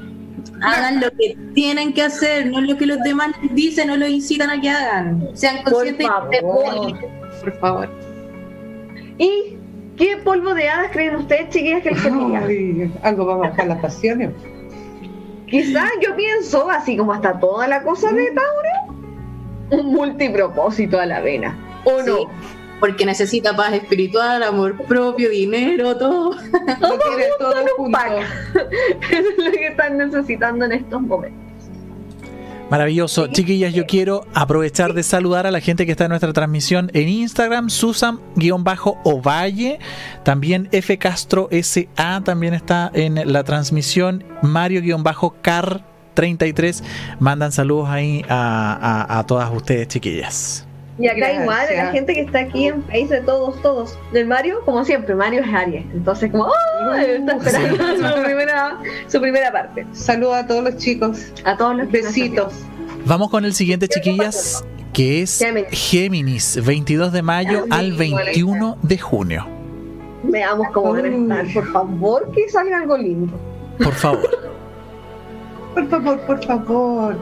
Hagan 0.63 1.01
lo 1.01 1.11
que 1.11 1.37
tienen 1.55 1.93
que 1.93 2.03
hacer, 2.03 2.47
no 2.47 2.61
lo 2.61 2.77
que 2.77 2.87
los 2.87 2.99
demás 3.01 3.33
les 3.43 3.55
dicen 3.55 3.91
o 3.91 3.97
los 3.97 4.09
incitan 4.09 4.51
a 4.51 4.61
que 4.61 4.71
hagan. 4.71 5.29
Sean 5.35 5.63
conscientes 5.63 6.07
de 6.31 6.41
por 6.41 7.59
favor. 7.59 7.91
¿Y 9.19 9.57
qué 9.97 10.17
polvo 10.25 10.55
de 10.55 10.69
hadas 10.69 10.91
creen 10.93 11.17
ustedes, 11.17 11.51
chiquillas, 11.51 11.83
que 11.83 11.91
les? 11.91 12.05
Ay, 12.05 12.93
algo 13.03 13.27
va 13.27 13.35
a 13.35 13.37
bajar 13.49 13.67
las 13.67 13.81
pasiones. 13.81 14.31
Quizás 15.47 15.91
yo 16.03 16.17
pienso, 16.17 16.71
así 16.71 16.97
como 16.97 17.13
hasta 17.13 17.39
toda 17.39 17.69
la 17.69 17.83
cosa 17.83 18.11
de 18.11 18.27
Tauro, 18.33 18.84
un 19.71 19.87
multipropósito 19.93 20.99
a 20.99 21.07
la 21.07 21.21
vena. 21.21 21.57
¿O 21.85 22.03
no? 22.03 22.31
Porque 22.81 23.07
necesita 23.07 23.55
paz 23.57 23.73
espiritual, 23.73 24.43
amor 24.43 24.77
propio, 24.85 25.31
dinero, 25.31 25.97
todo. 25.97 26.33
Lo 26.33 26.39
quiere 26.99 27.29
todo 27.39 27.55
junto. 27.77 27.99
Eso 27.99 28.19
es 29.11 29.45
lo 29.45 29.51
que 29.53 29.69
están 29.69 29.97
necesitando 29.97 30.65
en 30.65 30.73
estos 30.73 31.01
momentos. 31.01 31.45
Maravilloso. 32.71 33.29
Chiquillas, 33.29 33.75
yo 33.75 33.87
quiero 33.87 34.27
aprovechar 34.35 34.95
de 34.95 35.03
saludar 35.03 35.47
a 35.47 35.51
la 35.51 35.61
gente 35.61 35.85
que 35.87 35.93
está 35.93 36.05
en 36.05 36.11
nuestra 36.11 36.33
transmisión 36.33 36.91
en 36.95 37.09
Instagram, 37.09 37.69
Susan-Ovalle, 37.71 38.19
también 40.25 40.69
F 40.73 40.99
Castro 40.99 41.49
SA 41.63 42.23
también 42.25 42.55
está 42.55 42.91
en 42.95 43.33
la 43.33 43.45
transmisión, 43.45 44.25
Mario-Car33, 46.15 46.83
mandan 47.21 47.53
saludos 47.53 47.89
ahí 47.89 48.25
a, 48.29 49.07
a- 49.09 49.19
a 49.19 49.27
todas 49.27 49.51
ustedes, 49.53 49.89
chiquillas. 49.89 50.67
Y 50.97 51.09
acá 51.09 51.17
Gracias. 51.17 51.43
igual, 51.43 51.67
la 51.77 51.91
gente 51.91 52.15
que 52.15 52.21
está 52.21 52.39
aquí 52.41 52.67
en 52.69 52.83
país 52.83 53.09
de 53.11 53.21
todos, 53.21 53.61
todos. 53.63 53.99
Del 54.13 54.29
Mario, 54.29 54.61
como 54.65 54.85
siempre, 54.85 55.17
Mario 55.17 55.43
es 55.43 55.53
Aries. 55.53 55.85
Entonces, 55.93 56.31
como, 56.31 56.45
¡oh! 56.45 56.95
Está 56.95 57.35
esperando 57.37 58.17
su, 58.17 58.23
primera, 58.23 58.79
su 59.09 59.21
primera 59.21 59.51
parte. 59.51 59.87
Saludos 59.93 60.37
a 60.37 60.47
todos 60.47 60.63
los 60.63 60.77
chicos. 60.77 61.33
A 61.45 61.57
todos 61.57 61.77
los 61.77 61.91
Besitos. 61.91 62.53
Vamos 63.07 63.29
con 63.29 63.45
el 63.45 63.55
siguiente, 63.55 63.89
chiquillas, 63.89 64.65
que 64.93 65.23
es 65.23 65.37
Géminis. 65.41 65.69
Géminis, 65.91 66.65
22 66.65 67.13
de 67.13 67.23
mayo 67.23 67.65
al 67.71 67.93
21 67.95 68.79
de 68.83 68.99
junio. 68.99 69.47
Veamos 70.23 70.69
cómo 70.73 70.93
van 70.93 71.33
a 71.33 71.41
estar. 71.43 71.55
Por 71.55 71.73
favor, 71.73 72.31
que 72.33 72.49
salga 72.49 72.79
algo 72.79 72.97
lindo. 72.97 73.37
Por 73.83 73.93
favor. 73.95 74.31
Por 75.75 75.89
favor, 75.89 76.21
por 76.21 76.45
favor. 76.45 77.17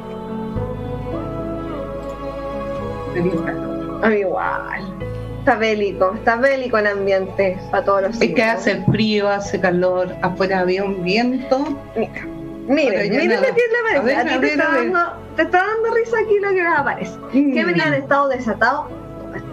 A 4.03 4.09
mí 4.09 4.17
igual. 4.17 4.83
Está 5.41 5.57
bélico, 5.57 6.13
está 6.15 6.37
bélico 6.37 6.79
el 6.79 6.87
ambiente 6.87 7.59
para 7.71 7.85
todos 7.85 8.03
los 8.03 8.21
Es 8.23 8.33
que 8.35 8.43
hace 8.45 8.83
frío, 8.93 9.29
hace 9.29 9.61
calor, 9.61 10.15
afuera 10.23 10.61
había 10.61 10.85
un 10.85 11.03
viento. 11.03 11.59
Mira, 11.97 12.13
miren, 12.69 13.11
miren 13.11 13.41
lo 13.41 13.47
que 13.49 13.63
le 13.93 13.99
A 13.99 14.03
ver, 14.03 14.17
aparece. 14.17 14.17
A, 14.17 14.21
a 14.21 14.25
ti 14.25 14.41
te 14.41 14.47
está, 14.53 14.71
dando, 14.73 15.01
te 15.37 15.43
está 15.43 15.59
dando 15.59 15.95
risa 15.97 16.17
aquí 16.25 16.39
lo 16.41 16.49
que 16.51 16.55
les 16.63 16.73
aparece. 16.79 17.19
Que 17.33 17.63
Mm. 17.63 17.67
venían 17.67 17.95
estado 17.95 18.29
desatados. 18.29 18.87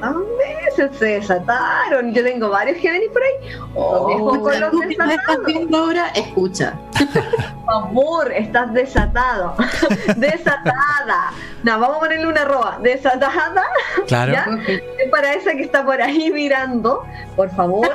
Estas 0.02 0.88
veces 0.88 0.98
se 0.98 1.06
desataron. 1.06 2.14
Yo 2.14 2.24
tengo 2.24 2.50
varios 2.50 2.78
Géminis 2.78 3.10
por 3.10 3.22
ahí. 3.22 3.60
Ojo 3.76 4.12
Escucha, 4.12 4.40
con 4.42 4.60
los 4.62 4.72
tú 4.72 4.80
que 4.80 4.86
nos 4.86 4.92
estás 4.92 5.08
desatados. 5.10 5.46
viendo 5.46 5.78
ahora, 5.78 6.08
escucha. 6.16 6.74
Por 7.66 7.84
favor, 7.84 8.32
estás 8.32 8.74
desatado. 8.74 9.56
Desatada. 10.16 11.32
No, 11.64 11.80
vamos 11.80 11.98
a 11.98 12.00
ponerle 12.00 12.28
una 12.28 12.42
arroba. 12.42 12.80
Desatada. 12.82 13.64
Claro. 14.08 14.32
¿Ya? 14.34 14.48
Es 14.68 15.10
para 15.12 15.34
esa 15.34 15.52
que 15.52 15.64
está 15.64 15.86
por 15.86 16.02
ahí 16.02 16.32
mirando. 16.32 17.04
Por 17.36 17.50
favor, 17.52 17.92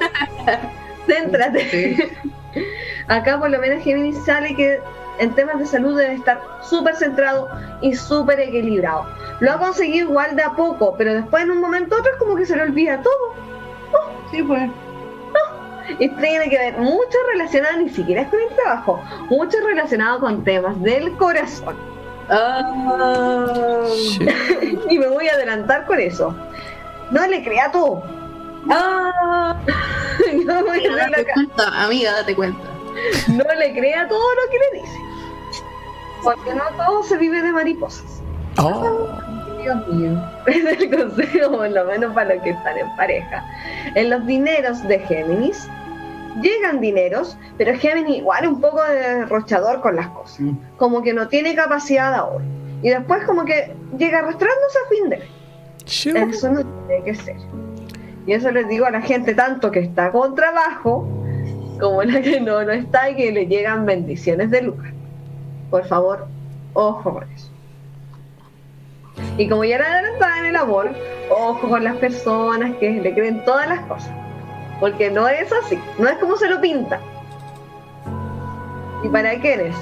céntrate. 1.06 1.70
Sí. 1.70 1.96
Acá 3.08 3.38
por 3.40 3.50
lo 3.50 3.58
menos 3.58 3.82
Géminis 3.82 4.22
sale 4.24 4.54
que 4.54 4.78
en 5.18 5.34
temas 5.34 5.58
de 5.58 5.66
salud 5.66 5.98
debe 5.98 6.14
estar 6.14 6.40
súper 6.62 6.94
centrado 6.96 7.48
y 7.80 7.94
súper 7.94 8.40
equilibrado. 8.40 9.06
Lo 9.40 9.52
ha 9.52 9.58
conseguido 9.58 10.08
igual 10.10 10.36
de 10.36 10.42
a 10.42 10.50
poco, 10.50 10.94
pero 10.96 11.14
después 11.14 11.42
en 11.44 11.50
un 11.52 11.60
momento 11.60 11.96
otro 11.96 12.12
es 12.12 12.18
como 12.18 12.36
que 12.36 12.46
se 12.46 12.56
le 12.56 12.62
olvida 12.62 13.00
todo. 13.02 13.34
Sí, 14.30 14.42
pues. 14.42 14.70
Y 15.98 16.08
tiene 16.08 16.48
que 16.48 16.58
ver 16.58 16.78
mucho 16.78 17.18
relacionado, 17.32 17.76
ni 17.78 17.90
siquiera 17.90 18.22
es 18.22 18.28
con 18.28 18.40
el 18.40 18.48
trabajo, 18.56 19.02
mucho 19.28 19.58
relacionado 19.66 20.18
con 20.18 20.42
temas 20.42 20.80
del 20.82 21.12
corazón. 21.16 21.76
Ah, 22.30 23.84
Y 24.88 24.98
me 24.98 25.08
voy 25.08 25.28
a 25.28 25.34
adelantar 25.34 25.84
con 25.84 26.00
eso. 26.00 26.34
No 27.10 27.26
le 27.26 27.44
crea 27.44 27.70
todo. 27.70 28.02
ah. 28.70 29.56
No, 30.46 30.62
date 30.64 31.26
cuenta, 31.34 31.84
amiga, 31.84 32.12
date 32.12 32.34
cuenta. 32.34 32.64
no 33.28 33.54
le 33.58 33.74
crea 33.74 34.08
todo 34.08 34.34
lo 34.34 34.50
que 34.50 34.58
le 34.58 34.80
dice. 34.80 34.98
Porque 36.24 36.54
no 36.54 36.64
todo 36.76 37.02
se 37.02 37.16
vive 37.18 37.42
de 37.42 37.52
mariposas. 37.52 38.22
Oh. 38.58 39.08
Dios 39.62 39.88
mío. 39.88 40.22
es 40.46 40.80
el 40.80 40.96
consejo, 40.96 41.52
por 41.52 41.70
lo 41.70 41.84
menos 41.84 42.12
para 42.14 42.34
los 42.34 42.42
que 42.42 42.50
están 42.50 42.78
en 42.78 42.96
pareja. 42.96 43.44
En 43.94 44.10
los 44.10 44.26
dineros 44.26 44.86
de 44.86 44.98
Géminis, 45.00 45.68
llegan 46.40 46.80
dineros, 46.80 47.36
pero 47.56 47.76
Géminis 47.78 48.18
igual 48.18 48.46
un 48.46 48.60
poco 48.60 48.82
derrochador 48.84 49.80
con 49.80 49.96
las 49.96 50.08
cosas. 50.08 50.40
Mm. 50.40 50.56
Como 50.76 51.02
que 51.02 51.12
no 51.12 51.28
tiene 51.28 51.54
capacidad 51.54 52.10
de 52.10 52.16
ahorro. 52.16 52.44
Y 52.82 52.90
después 52.90 53.24
como 53.24 53.44
que 53.44 53.74
llega 53.96 54.18
arrastrándose 54.18 54.78
a 54.84 54.88
fin 54.88 55.10
de 55.10 55.16
mes. 55.18 56.34
Eso 56.34 56.50
no 56.50 56.62
tiene 56.86 57.04
que 57.04 57.14
ser. 57.14 57.36
Y 58.26 58.32
eso 58.32 58.50
les 58.50 58.68
digo 58.68 58.86
a 58.86 58.90
la 58.90 59.02
gente 59.02 59.34
tanto 59.34 59.70
que 59.70 59.80
está 59.80 60.10
con 60.10 60.34
trabajo 60.34 61.06
como 61.80 62.02
la 62.02 62.20
que 62.20 62.40
no, 62.40 62.62
no 62.62 62.72
está 62.72 63.10
y 63.10 63.16
que 63.16 63.32
le 63.32 63.46
llegan 63.46 63.84
bendiciones 63.84 64.50
de 64.50 64.62
Lucas. 64.62 64.93
Por 65.70 65.84
favor, 65.86 66.26
ojo 66.74 67.14
con 67.14 67.30
eso. 67.32 67.48
Y 69.38 69.48
como 69.48 69.64
ya 69.64 69.76
era 69.76 69.92
adelantada 69.92 70.38
en 70.38 70.46
el 70.46 70.56
amor, 70.56 70.90
ojo 71.30 71.68
con 71.68 71.84
las 71.84 71.96
personas 71.96 72.76
que 72.76 72.90
le 72.90 73.14
creen 73.14 73.44
todas 73.44 73.68
las 73.68 73.80
cosas. 73.86 74.10
Porque 74.80 75.10
no 75.10 75.28
es 75.28 75.52
así, 75.52 75.78
no 75.98 76.08
es 76.08 76.18
como 76.18 76.36
se 76.36 76.48
lo 76.48 76.60
pinta. 76.60 77.00
¿Y 79.02 79.08
para 79.08 79.38
quiénes? 79.40 79.74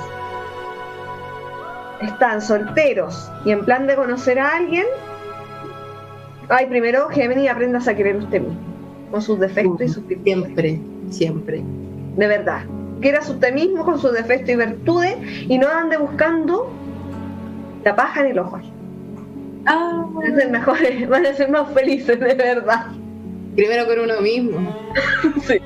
están 2.03 2.41
solteros 2.43 3.31
y 3.45 3.53
en 3.53 3.65
plan 3.65 3.87
de 3.87 3.95
conocer 3.95 4.39
a 4.39 4.57
alguien, 4.57 4.85
ay, 6.49 6.67
primero 6.67 7.09
Géminis 7.09 7.51
aprendas 7.51 7.89
a 7.89 7.95
querer 7.95 8.17
usted 8.17 8.41
mismo, 8.41 8.61
con 9.11 9.23
sus 9.23 9.39
defectos 9.39 9.81
y 9.83 9.89
sus 9.89 10.07
virtudes. 10.07 10.25
Siempre, 10.25 10.81
siempre. 11.11 11.63
De 12.17 12.27
verdad. 12.27 12.65
Quieras 13.03 13.29
usted 13.29 13.53
mismo 13.53 13.85
con 13.85 14.01
sus 14.01 14.13
defectos 14.13 14.49
y 14.51 14.57
virtudes 14.57 15.17
y 15.49 15.59
no 15.59 15.69
ande 15.69 15.97
buscando 15.99 16.71
la 17.85 17.95
paja 17.97 18.21
en 18.21 18.27
el 18.29 18.39
ojo. 18.39 18.61
Ah, 19.67 20.07
Van 20.13 20.33
a 20.33 20.37
ser 20.37 20.51
mejores, 20.51 21.09
van 21.09 21.27
a 21.27 21.35
ser 21.35 21.51
más 21.51 21.71
felices, 21.73 22.19
de 22.19 22.35
verdad. 22.35 22.87
primero 23.57 23.87
con 23.87 23.99
uno 24.01 24.21
mismo. 24.21 24.77
Sí. 25.47 25.59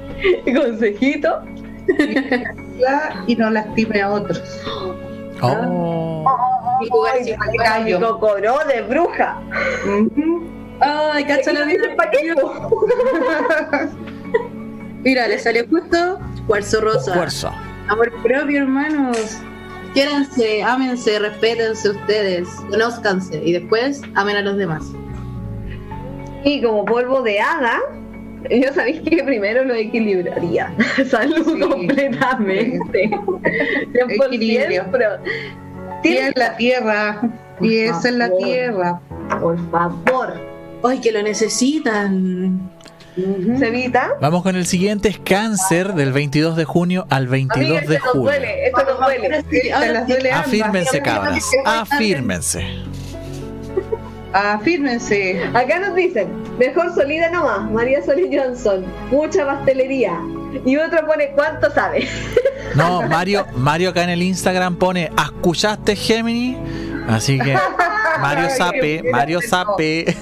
Y 0.47 0.55
consejito. 0.55 1.43
Y 3.27 3.37
no 3.37 3.51
lastime 3.51 4.01
a 4.01 4.11
otros. 4.11 4.43
Oh. 5.43 6.25
Y 6.81 6.89
jugar 6.89 7.17
sin 7.23 7.37
cocoró 8.01 8.59
de 8.67 8.83
bruja. 8.83 9.39
Ay, 10.81 11.25
cacha 11.25 11.53
la 11.53 11.65
vida. 11.65 11.85
Mira, 15.07 15.29
le 15.29 15.39
salió 15.39 15.65
justo 15.69 16.19
cuarzo 16.49 16.81
rosa. 16.81 17.53
Amor 17.87 18.13
propio, 18.25 18.59
hermanos. 18.63 19.39
Quiéranse, 19.95 20.65
ámense, 20.65 21.17
respétense 21.21 21.91
ustedes, 21.91 22.49
conózcanse 22.71 23.41
y 23.41 23.53
después 23.53 24.03
amen 24.17 24.35
a 24.35 24.41
los 24.43 24.57
demás. 24.57 24.83
Y 26.43 26.61
como 26.61 26.85
polvo 26.85 27.23
de 27.23 27.39
hada, 27.39 27.79
yo 28.51 28.73
sabéis 28.75 29.01
que 29.03 29.23
primero 29.23 29.65
lo 29.65 29.75
equilibraría. 29.75 30.75
Salud 31.09 31.55
Sí. 31.55 31.61
completamente. 31.61 33.09
100%, 33.11 34.27
Equilibrio. 34.27 34.83
es 36.03 36.33
la 36.37 36.57
tierra. 36.57 37.21
Y 37.61 37.79
es 37.79 38.05
en 38.05 38.19
la 38.19 38.37
tierra. 38.37 39.01
por 39.41 39.57
favor, 39.71 40.35
¡Ay, 40.83 41.01
que 41.01 41.13
lo 41.13 41.23
necesitan! 41.23 42.71
Vamos 44.21 44.43
con 44.43 44.57
el 44.57 44.67
siguiente, 44.67 45.09
es 45.09 45.19
cáncer 45.19 45.95
del 45.95 46.13
22 46.13 46.57
de 46.57 46.65
junio 46.65 47.07
al 47.09 47.29
22 47.29 47.79
Amiga, 47.79 47.89
de 47.89 47.95
esto 47.97 48.07
nos 48.07 48.13
julio. 48.13 48.31
duele, 48.31 48.67
esto 48.67 48.85
nos 48.85 48.99
duele. 49.01 50.05
Duele. 50.07 50.33
Afírmense, 50.33 51.01
cabras. 51.01 51.45
Afírmense. 51.65 52.67
Afírmense. 54.33 55.43
Acá 55.55 55.79
nos 55.81 55.95
dicen, 55.95 56.29
mejor 56.59 56.95
solida 56.95 57.31
nomás, 57.31 57.71
María 57.71 58.05
Solís 58.05 58.29
Johnson, 58.31 58.85
mucha 59.11 59.47
pastelería. 59.47 60.21
Y 60.65 60.77
otro 60.77 61.07
pone, 61.07 61.31
¿cuánto 61.35 61.71
sabe? 61.71 62.07
No, 62.75 63.03
Mario, 63.03 63.47
Mario 63.57 63.91
acá 63.91 64.03
en 64.03 64.11
el 64.11 64.23
Instagram 64.23 64.77
pone, 64.77 65.11
¿escuchaste 65.17 65.97
Gemini? 65.97 66.59
Así 67.09 67.39
que 67.39 67.57
Mario 68.21 68.51
Sape, 68.51 69.03
Mario 69.11 69.41
Sape. 69.41 70.15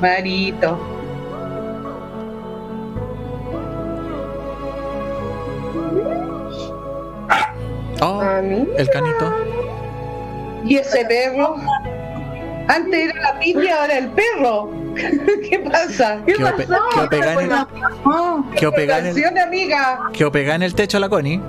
Marito. 0.00 1.01
Oh, 8.02 8.20
A 8.20 8.40
el 8.40 8.90
canito. 8.90 9.32
Y 10.64 10.76
ese 10.76 11.04
perro. 11.06 11.56
Antes 12.68 13.10
era 13.10 13.20
la 13.20 13.38
piña, 13.38 13.80
ahora 13.80 13.98
el 13.98 14.08
perro. 14.10 14.70
¿Qué 15.48 15.58
pasa? 15.60 16.20
¿Qué 16.26 16.34
pe- 16.34 16.40
pasó? 16.66 16.84
quedó 16.94 17.08
pegada 17.08 17.32
en 19.00 19.06
el- 19.06 19.14
en 20.56 20.62
el- 20.62 20.74
techo 20.74 20.98
la 20.98 21.08
Connie. 21.08 21.40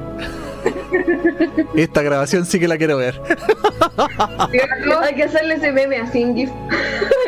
Esta 1.76 2.02
grabación 2.02 2.46
sí 2.46 2.60
que 2.60 2.68
la 2.68 2.78
quiero 2.78 2.98
ver. 2.98 3.20
Hay 5.04 5.16
que 5.16 5.24
hacerle 5.24 5.56
ese 5.56 5.72
meme 5.72 5.98
así 5.98 6.22
en 6.22 6.36
GIF. 6.36 6.50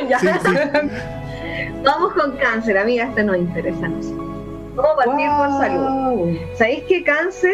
Ya. 0.10 0.20
Sí, 0.20 0.28
sí. 0.46 0.52
Vamos 1.84 2.14
con 2.14 2.32
cáncer, 2.38 2.78
amiga, 2.78 3.06
este 3.06 3.24
nos 3.24 3.38
interesa. 3.38 3.82
Vamos 4.76 4.92
a 4.92 4.96
partir 5.06 5.28
por 5.38 5.50
salud. 5.60 5.84
Wow. 5.84 6.40
¿Sabéis 6.58 6.84
que 6.86 7.04
cáncer 7.04 7.54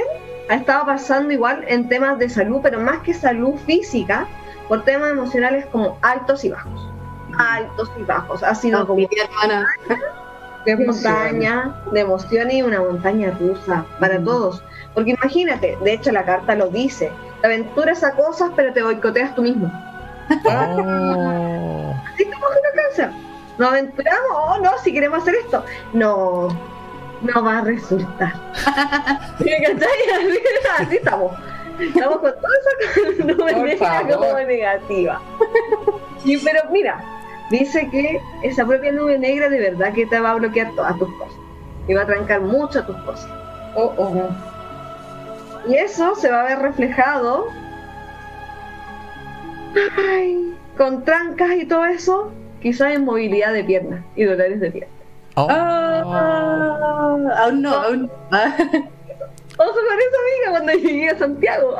ha 0.51 0.55
estado 0.55 0.85
pasando 0.85 1.31
igual 1.31 1.63
en 1.67 1.87
temas 1.87 2.19
de 2.19 2.29
salud, 2.29 2.59
pero 2.61 2.81
más 2.81 2.99
que 3.03 3.13
salud 3.13 3.55
física, 3.65 4.27
por 4.67 4.83
temas 4.83 5.11
emocionales 5.11 5.65
como 5.67 5.97
altos 6.01 6.43
y 6.43 6.49
bajos? 6.49 6.89
Altos 7.37 7.89
y 7.97 8.03
bajos. 8.03 8.43
Ha 8.43 8.53
sido 8.53 8.85
como 8.85 8.97
mi 8.97 9.07
tía 9.07 9.23
hermana. 9.23 9.65
Emoción. 10.65 11.13
montaña 11.13 11.81
de 11.93 12.01
emociones 12.01 12.53
y 12.53 12.61
una 12.63 12.81
montaña 12.81 13.31
rusa 13.39 13.85
para 13.99 14.21
todos. 14.21 14.61
Porque 14.93 15.11
imagínate, 15.11 15.77
de 15.81 15.93
hecho 15.93 16.11
la 16.11 16.25
carta 16.25 16.53
lo 16.53 16.67
dice, 16.67 17.11
te 17.39 17.47
aventuras 17.47 18.03
a 18.03 18.11
cosas 18.11 18.51
pero 18.55 18.73
te 18.73 18.83
boicoteas 18.83 19.33
tú 19.33 19.43
mismo. 19.43 19.71
Oh. 20.45 21.95
Así 22.13 22.23
estamos 22.23 22.49
con 22.49 22.57
el 22.57 22.83
cáncer. 22.83 23.11
Nos 23.57 23.69
aventuramos, 23.69 24.31
oh 24.33 24.59
no, 24.59 24.77
si 24.83 24.91
queremos 24.91 25.21
hacer 25.21 25.35
esto. 25.35 25.63
No, 25.93 26.49
no 27.21 27.43
va 27.43 27.59
a 27.59 27.61
resultar. 27.61 28.33
¿Sí, 29.39 29.49
¿Cachai? 29.49 29.89
Así, 30.79 30.95
estamos. 30.95 31.33
Estamos 31.79 32.19
con 32.19 32.31
toda 32.31 33.69
esa 33.71 34.07
como 34.07 34.33
negativa. 34.39 35.21
Sí, 36.23 36.39
pero 36.43 36.61
mira, 36.69 37.03
dice 37.49 37.89
que 37.89 38.21
esa 38.43 38.63
propia 38.63 38.91
nube 38.91 39.17
negra 39.17 39.49
de 39.49 39.59
verdad 39.59 39.91
que 39.91 40.05
te 40.05 40.19
va 40.19 40.31
a 40.31 40.35
bloquear 40.35 40.71
todas 40.75 40.95
tus 40.99 41.11
cosas. 41.15 41.35
Y 41.87 41.95
va 41.95 42.03
a 42.03 42.05
trancar 42.05 42.41
mucho 42.41 42.85
tus 42.85 42.95
cosas. 42.97 43.27
Oh, 43.73 43.91
oh. 43.97 44.29
Y 45.67 45.73
eso 45.73 46.13
se 46.13 46.29
va 46.29 46.41
a 46.41 46.43
ver 46.43 46.59
reflejado 46.59 47.47
ay, 49.97 50.55
con 50.77 51.03
trancas 51.03 51.55
y 51.55 51.65
todo 51.65 51.85
eso, 51.85 52.31
quizás 52.61 52.93
en 52.93 53.05
movilidad 53.05 53.53
de 53.53 53.63
piernas 53.63 54.03
y 54.15 54.23
dolores 54.23 54.59
de 54.59 54.71
piernas. 54.71 55.00
Oh. 55.35 55.47
Ah, 55.49 56.01
aún 57.43 57.61
no, 57.61 57.73
aún 57.73 58.01
no. 58.03 58.09
Ah, 58.31 58.53
Ojo 59.57 59.73
con 59.73 59.99
eso, 59.99 60.17
amiga, 60.21 60.49
cuando 60.49 60.73
llegué 60.73 61.09
a 61.09 61.17
Santiago. 61.17 61.77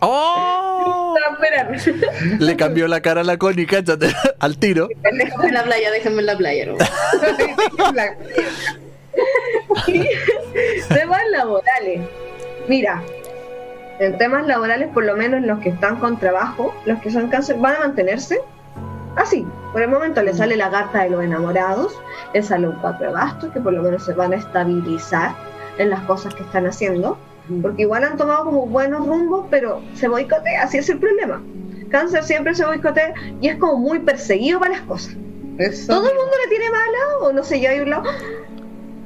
Oh. 0.00 1.14
Le 2.38 2.56
cambió 2.56 2.86
la 2.88 3.00
cara 3.00 3.22
a 3.22 3.24
la 3.24 3.38
Connie, 3.38 3.66
cáchate, 3.66 4.08
al 4.40 4.58
tiro. 4.58 4.88
déjenme 5.12 5.48
en 5.48 5.54
la 5.54 5.62
playa, 5.62 5.90
déjenme 5.90 6.20
en 6.20 6.26
la 6.26 6.36
playa. 6.36 6.66
¿no? 6.66 6.76
Temas 10.88 11.20
laborales. 11.30 12.00
Mira, 12.68 13.02
en 13.98 14.18
temas 14.18 14.46
laborales, 14.46 14.88
por 14.92 15.04
lo 15.04 15.16
menos 15.16 15.42
los 15.42 15.58
que 15.60 15.70
están 15.70 15.96
con 15.96 16.18
trabajo, 16.18 16.74
los 16.84 17.00
que 17.00 17.10
son 17.10 17.28
cáncer, 17.28 17.56
van 17.58 17.76
a 17.76 17.78
mantenerse 17.80 18.40
así. 19.16 19.46
Por 19.74 19.82
el 19.82 19.88
momento 19.88 20.22
le 20.22 20.32
sale 20.32 20.56
la 20.56 20.70
carta 20.70 21.02
de 21.02 21.10
los 21.10 21.24
enamorados, 21.24 22.00
le 22.32 22.44
sale 22.44 22.68
un 22.68 22.76
cuatro 22.76 23.08
de 23.08 23.12
bastos, 23.12 23.50
que 23.52 23.58
por 23.58 23.72
lo 23.72 23.82
menos 23.82 24.04
se 24.04 24.12
van 24.12 24.32
a 24.32 24.36
estabilizar 24.36 25.34
en 25.78 25.90
las 25.90 25.98
cosas 26.02 26.32
que 26.32 26.44
están 26.44 26.64
haciendo, 26.64 27.18
porque 27.60 27.82
igual 27.82 28.04
han 28.04 28.16
tomado 28.16 28.44
como 28.44 28.66
buenos 28.66 29.04
rumbos, 29.04 29.46
pero 29.50 29.82
se 29.94 30.06
boicotea, 30.06 30.62
así 30.62 30.78
es 30.78 30.88
el 30.90 31.00
problema. 31.00 31.42
Cáncer 31.90 32.22
siempre 32.22 32.54
se 32.54 32.64
boicotea 32.64 33.14
y 33.40 33.48
es 33.48 33.56
como 33.56 33.78
muy 33.78 33.98
perseguido 33.98 34.60
para 34.60 34.76
las 34.76 34.82
cosas. 34.82 35.16
Eso. 35.58 35.92
Todo 35.92 36.08
el 36.08 36.14
mundo 36.14 36.32
le 36.44 36.50
tiene 36.50 36.70
mala, 36.70 37.18
o 37.22 37.32
no 37.32 37.42
sé, 37.42 37.60
yo 37.60 37.70
hay 37.70 37.80
un 37.80 37.90
lado, 37.90 38.04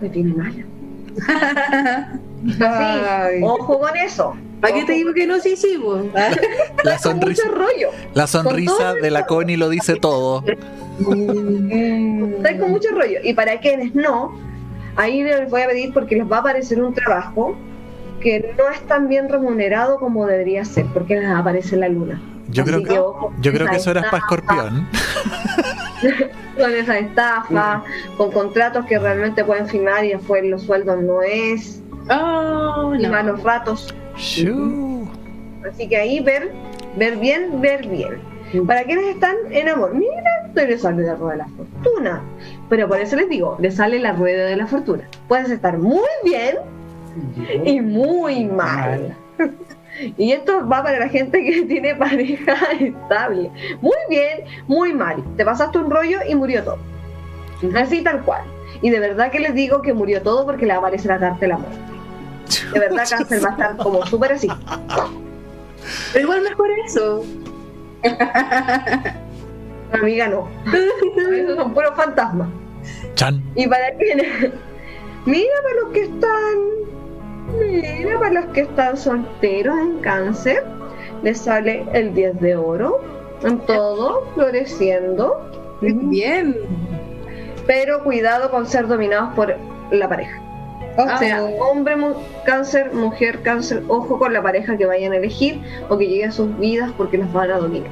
me 0.02 0.10
tiene 0.10 0.34
mala. 0.34 0.66
Así, 2.60 3.40
ojo 3.42 3.80
con 3.80 3.96
eso. 3.96 4.36
¿Para 4.60 4.74
qué 4.74 4.84
te 4.84 4.92
digo 4.92 5.12
que 5.14 5.26
no? 5.26 5.38
Sí, 5.40 5.56
sí. 5.56 5.78
Ah. 6.16 6.30
La 6.84 6.92
Con 6.92 7.00
sonrisa, 7.00 7.44
mucho 7.46 7.56
rollo. 7.56 7.90
la 8.14 8.26
sonrisa 8.26 8.94
de 8.94 9.10
la 9.10 9.26
Connie 9.26 9.56
lo 9.56 9.68
dice 9.68 9.96
todo. 9.96 10.42
Estáis 10.98 12.60
con 12.60 12.70
mucho 12.70 12.88
rollo. 12.92 13.18
Y 13.22 13.34
para 13.34 13.58
quienes 13.60 13.94
no, 13.94 14.38
ahí 14.96 15.22
les 15.22 15.50
voy 15.50 15.62
a 15.62 15.68
pedir 15.68 15.92
porque 15.92 16.16
les 16.16 16.30
va 16.30 16.36
a 16.38 16.40
aparecer 16.40 16.82
un 16.82 16.94
trabajo 16.94 17.56
que 18.20 18.52
no 18.58 18.68
es 18.68 18.80
tan 18.86 19.08
bien 19.08 19.28
remunerado 19.28 19.98
como 19.98 20.26
debería 20.26 20.64
ser, 20.64 20.86
porque 20.92 21.16
les 21.20 21.28
aparece 21.30 21.76
la 21.76 21.88
luna. 21.88 22.20
Yo 22.48 22.62
Así 22.62 22.72
creo 22.72 22.82
que, 22.84 22.98
ojo 22.98 23.32
yo 23.40 23.52
creo 23.52 23.66
que 23.68 23.76
eso 23.76 23.90
era 23.90 24.02
para 24.02 24.18
escorpión. 24.18 24.88
Con 26.58 26.72
esa 26.74 26.98
estafa, 26.98 27.82
con 28.16 28.30
contratos 28.32 28.84
que 28.86 28.98
realmente 28.98 29.44
pueden 29.44 29.68
firmar 29.68 30.04
y 30.04 30.08
después 30.10 30.44
los 30.44 30.62
sueldos 30.62 31.00
no 31.02 31.22
es, 31.22 31.80
Oh, 32.10 32.94
y 32.98 33.02
no. 33.02 33.10
malos 33.10 33.42
ratos. 33.42 33.94
Shoo. 34.18 35.08
Así 35.68 35.88
que 35.88 35.96
ahí 35.96 36.20
ver, 36.20 36.50
ver 36.96 37.16
bien, 37.16 37.60
ver 37.60 37.86
bien. 37.86 38.18
Para 38.66 38.84
quienes 38.84 39.06
están 39.06 39.36
en 39.50 39.68
amor, 39.68 39.94
mira, 39.94 40.46
esto 40.46 40.64
le 40.66 40.78
sale 40.78 41.02
la 41.02 41.14
rueda 41.14 41.32
de 41.32 41.38
la 41.38 41.48
fortuna. 41.48 42.22
Pero 42.68 42.88
por 42.88 42.98
eso 42.98 43.16
les 43.16 43.28
digo, 43.28 43.56
le 43.60 43.70
sale 43.70 43.98
la 43.98 44.12
rueda 44.12 44.46
de 44.46 44.56
la 44.56 44.66
fortuna. 44.66 45.04
Puedes 45.28 45.50
estar 45.50 45.78
muy 45.78 46.08
bien 46.24 46.56
y 47.64 47.80
muy 47.80 48.44
mal. 48.44 49.16
Y 50.16 50.30
esto 50.30 50.68
va 50.68 50.82
para 50.82 51.00
la 51.00 51.08
gente 51.08 51.42
que 51.42 51.62
tiene 51.66 51.94
pareja 51.96 52.54
estable. 52.78 53.50
Muy 53.80 53.96
bien, 54.08 54.44
muy 54.68 54.92
mal. 54.92 55.24
Te 55.36 55.44
pasaste 55.44 55.78
un 55.78 55.90
rollo 55.90 56.18
y 56.28 56.36
murió 56.36 56.62
todo. 56.62 56.78
Así 57.74 58.02
tal 58.02 58.22
cual. 58.22 58.42
Y 58.80 58.90
de 58.90 59.00
verdad 59.00 59.32
que 59.32 59.40
les 59.40 59.54
digo 59.54 59.82
que 59.82 59.92
murió 59.92 60.22
todo 60.22 60.46
porque 60.46 60.66
le 60.66 60.72
va 60.72 60.76
a 60.76 60.78
aparecer 60.78 61.10
la 61.10 61.18
carta 61.18 61.40
de 61.40 61.48
la 61.48 61.58
muerte. 61.58 61.97
De 62.72 62.80
verdad, 62.80 63.04
cáncer 63.08 63.44
va 63.44 63.48
a 63.48 63.52
estar 63.52 63.76
como 63.76 64.06
súper 64.06 64.32
así. 64.32 64.48
Pero 66.12 66.24
igual 66.24 66.42
mejor 66.42 66.68
eso. 66.86 67.24
Amiga, 69.92 70.28
no. 70.28 70.48
Esos 71.32 71.56
son 71.56 71.74
puros 71.74 71.94
fantasmas. 71.96 72.48
Chan. 73.14 73.42
Y 73.54 73.66
para 73.66 73.90
quienes. 73.96 74.52
Mira 75.24 75.52
para 75.62 75.74
los 75.82 75.92
que 75.92 76.02
están. 76.02 76.58
Mira 77.58 78.18
para 78.18 78.32
los 78.40 78.46
que 78.46 78.60
están 78.62 78.96
solteros 78.96 79.78
en 79.78 79.98
cáncer. 80.00 80.64
Les 81.22 81.38
sale 81.38 81.86
el 81.92 82.14
10 82.14 82.40
de 82.40 82.56
oro. 82.56 83.00
En 83.42 83.58
todo, 83.60 84.26
floreciendo. 84.34 85.50
Bien. 85.80 86.56
Pero 87.66 88.02
cuidado 88.02 88.50
con 88.50 88.66
ser 88.66 88.86
dominados 88.86 89.34
por 89.34 89.54
la 89.90 90.08
pareja. 90.08 90.47
O 90.98 91.18
sea, 91.18 91.44
hombre 91.44 91.94
mu- 91.96 92.14
cáncer, 92.44 92.92
mujer 92.92 93.40
cáncer, 93.42 93.84
ojo 93.86 94.18
con 94.18 94.32
la 94.32 94.42
pareja 94.42 94.76
que 94.76 94.84
vayan 94.84 95.12
a 95.12 95.16
elegir 95.16 95.62
o 95.88 95.96
que 95.96 96.08
llegue 96.08 96.24
a 96.24 96.32
sus 96.32 96.58
vidas 96.58 96.90
porque 96.96 97.18
las 97.18 97.32
van 97.32 97.50
a 97.52 97.58
dominar. 97.58 97.90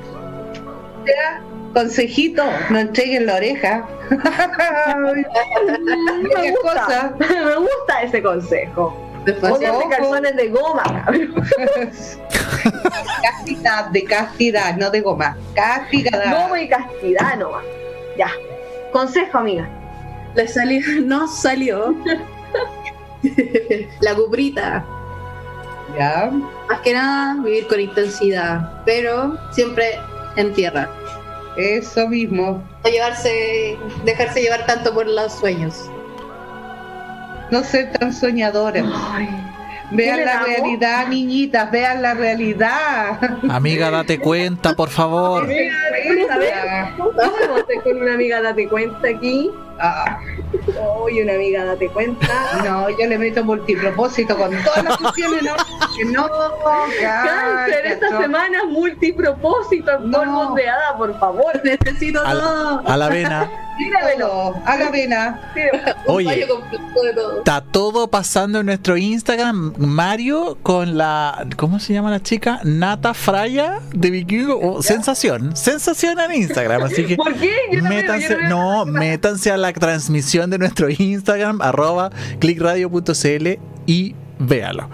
Consejito, 1.73 2.43
no 2.71 2.79
entreguen 2.79 3.27
la 3.27 3.37
oreja. 3.37 3.87
Me 6.35 6.51
gusta, 6.51 6.63
cosa. 6.63 7.15
me 7.45 7.57
gusta 7.57 8.03
ese 8.03 8.23
consejo. 8.23 8.97
Pónganse 9.41 9.69
ojo. 9.71 9.89
calzones 9.91 10.37
de 10.37 10.49
goma, 10.49 10.83
cabrón. 11.05 11.35
Castidad, 13.23 13.87
de 13.91 14.05
castidad, 14.05 14.77
no 14.77 14.91
de 14.91 15.01
goma. 15.01 15.37
Castidad. 15.55 16.31
Goma 16.43 16.61
y 16.61 16.69
castidad 16.69 17.37
nomás. 17.37 17.65
Ya. 18.17 18.31
Consejo, 18.93 19.39
amiga. 19.39 19.69
le 20.35 20.47
salió, 20.49 20.81
no 21.03 21.29
salió. 21.29 21.95
la 24.01 24.15
cubrita. 24.15 24.85
Ya. 25.99 26.31
Más 26.69 26.81
que 26.81 26.93
nada, 26.93 27.43
vivir 27.43 27.67
con 27.69 27.81
intensidad, 27.81 28.83
pero 28.85 29.37
siempre 29.53 29.99
en 30.37 30.53
tierra. 30.53 30.89
Eso 31.57 32.09
mismo. 32.09 32.63
No 32.85 32.91
llevarse, 32.91 33.79
dejarse 34.05 34.43
llevar 34.43 34.67
tanto 34.67 34.93
por 34.93 35.07
los 35.07 35.33
sueños. 35.33 35.89
No 37.51 37.63
ser 37.63 37.93
tan 37.93 38.13
soñadora. 38.13 38.83
Ay. 39.13 39.29
Vean 39.93 40.17
¿Qué 40.17 40.21
le 40.21 40.27
la 40.27 40.33
damos? 40.33 40.49
realidad, 40.49 41.09
niñitas, 41.09 41.71
vean 41.71 42.03
la 42.03 42.15
realidad. 42.15 43.21
Amiga, 43.49 43.89
date 43.91 44.19
cuenta, 44.19 44.75
por 44.75 44.89
favor. 44.91 45.45
Amiga, 45.45 45.73
date 45.93 46.27
cuenta. 46.27 46.95
¿Cómo 46.97 47.57
estoy 47.59 47.79
con 47.85 48.03
una 48.03 48.15
amiga 48.15 48.43
date 48.43 48.69
cuenta 48.69 49.09
aquí? 49.09 49.51
Ah, 49.79 50.19
Oye, 51.01 51.23
una 51.23 51.35
amiga 51.35 51.65
date 51.65 51.89
cuenta. 51.89 52.27
no, 52.65 52.89
yo 52.91 53.07
le 53.07 53.19
meto 53.19 53.45
multipropósito 53.45 54.37
con 54.37 54.51
todas 54.63 54.85
las 54.85 54.97
cuestiones, 54.99 55.43
¿no? 55.45 55.57
No, 56.13 56.29
Cáncer, 57.01 57.87
esta 57.87 58.11
no. 58.11 58.21
semana 58.23 58.65
multipropósito, 58.69 59.99
No. 60.01 60.19
polvos 60.19 60.55
de 60.55 60.69
hada, 60.69 60.97
por 60.97 61.19
favor. 61.19 61.61
Necesito 61.65 62.21
Al- 62.25 62.39
todo. 62.39 62.83
a 62.87 62.97
la 62.97 63.09
vena. 63.09 63.51
Tíramelo. 63.79 64.55
A 64.65 64.77
la 64.79 64.91
vena. 64.91 65.53
Oye. 66.07 66.47
todo. 66.47 67.39
Está 67.39 67.61
todo 67.61 68.09
pasando 68.09 68.61
en 68.61 68.67
nuestro 68.67 68.97
Instagram. 68.97 69.75
Mario 69.77 70.57
con 70.63 70.97
la. 70.97 71.47
¿Cómo 71.57 71.79
se 71.79 71.93
llama 71.93 72.11
la 72.11 72.23
chica? 72.23 72.61
Nata 72.65 73.13
Fraya 73.13 73.81
de 73.93 74.11
Vikingo. 74.11 74.59
Oh, 74.63 74.83
sensación. 74.83 75.55
Sensación 75.55 76.19
en 76.21 76.33
Instagram. 76.37 76.85
Así 76.85 77.05
que. 77.05 77.17
¿Por 77.17 77.35
qué? 77.35 77.53
Yo 77.71 77.83
no 77.83 77.91
veo, 77.91 77.99
Métanse, 78.01 78.29
yo 78.31 78.37
no 78.37 78.39
veo. 78.41 78.49
no, 78.49 78.87
métanse 78.87 79.51
a 79.53 79.59
la 79.59 79.66
transmisión 79.73 80.51
de 80.51 80.59
nuestro 80.59 80.89
Instagram, 80.91 81.61
arroba 81.63 82.11
clickradio.cl 82.39 83.59
y 83.87 84.15
véalo. 84.39 84.89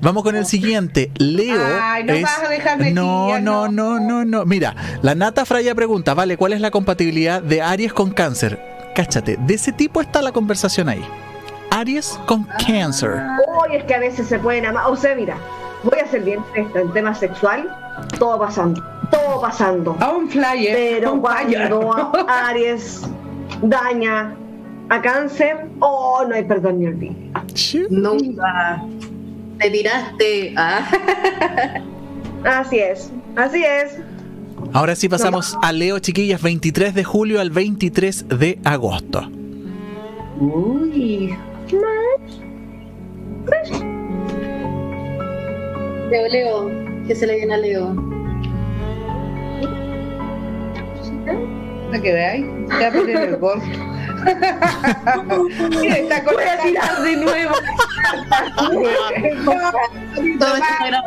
Vamos 0.00 0.22
con 0.24 0.34
el 0.36 0.44
siguiente. 0.46 1.10
Leo. 1.16 1.60
Ay, 1.80 2.04
no 2.04 2.12
es- 2.12 2.22
vas 2.22 2.42
a 2.44 2.48
dejarme 2.48 2.90
no, 2.90 3.26
tía, 3.28 3.40
no, 3.40 3.68
no, 3.68 4.00
no, 4.00 4.24
no. 4.24 4.44
Mira, 4.44 4.74
la 5.02 5.14
Nata 5.14 5.44
Fraya 5.44 5.74
pregunta, 5.74 6.14
vale, 6.14 6.36
¿cuál 6.36 6.52
es 6.52 6.60
la 6.60 6.70
compatibilidad 6.70 7.40
de 7.42 7.62
Aries 7.62 7.92
con 7.92 8.10
cáncer? 8.10 8.60
Cáchate, 8.94 9.38
de 9.40 9.54
ese 9.54 9.72
tipo 9.72 10.00
está 10.00 10.20
la 10.20 10.32
conversación 10.32 10.88
ahí. 10.88 11.04
Aries 11.70 12.18
con 12.26 12.44
cáncer. 12.66 13.22
Oye, 13.64 13.78
es 13.78 13.84
que 13.84 13.94
a 13.94 14.00
veces 14.00 14.26
se 14.26 14.38
pueden 14.38 14.66
amar. 14.66 14.84
O 14.88 14.96
sea, 14.96 15.14
mira, 15.14 15.36
voy 15.84 15.98
a 15.98 16.06
ser 16.10 16.22
bien 16.22 16.40
esta 16.54 16.80
en 16.80 16.92
tema 16.92 17.14
sexual. 17.14 17.74
Todo 18.18 18.38
pasando. 18.38 18.82
Todo 19.10 19.40
pasando. 19.40 19.96
A 20.00 20.10
un 20.10 20.28
flyer. 20.28 20.74
Pero 20.74 21.12
un 21.14 21.22
flyer. 21.24 21.70
cuando 21.70 22.12
Aries 22.28 23.02
daña 23.62 24.36
a 24.88 25.00
cáncer, 25.00 25.68
oh, 25.80 26.24
no 26.28 26.34
hay 26.34 26.44
perdón 26.44 26.80
ni 26.80 26.86
olvido. 26.86 27.14
Nunca. 27.90 28.84
Te 29.58 29.70
tiraste. 29.70 30.54
Ah. 30.56 31.80
Así 32.44 32.78
es, 32.78 33.12
así 33.36 33.62
es. 33.64 33.98
Ahora 34.72 34.96
sí 34.96 35.08
pasamos 35.08 35.56
a 35.62 35.72
Leo, 35.72 36.00
chiquillas, 36.00 36.42
23 36.42 36.92
de 36.92 37.04
julio 37.04 37.40
al 37.40 37.50
23 37.50 38.28
de 38.28 38.58
agosto. 38.64 39.28
Uy. 40.40 41.36
Leo, 46.10 46.28
Leo. 46.28 46.70
¿Qué 47.06 47.14
se 47.14 47.26
le 47.26 47.36
viene 47.36 47.54
a 47.54 47.58
Leo? 47.58 48.11
¿No 52.02 52.08
que 52.08 52.14
veáis? 52.14 52.44
Te 52.66 52.80
va 52.80 52.86
a 52.88 52.90
poner 52.90 53.16
el 53.16 53.36
gol. 53.36 53.62
Mira, 55.70 55.98
está 55.98 56.24
con 56.24 56.34
Voy 56.34 56.44
a 56.44 56.58
tirar 56.60 57.00
de 57.00 57.16
nuevo. 57.16 57.54
Todo 60.40 60.56
está 60.56 61.00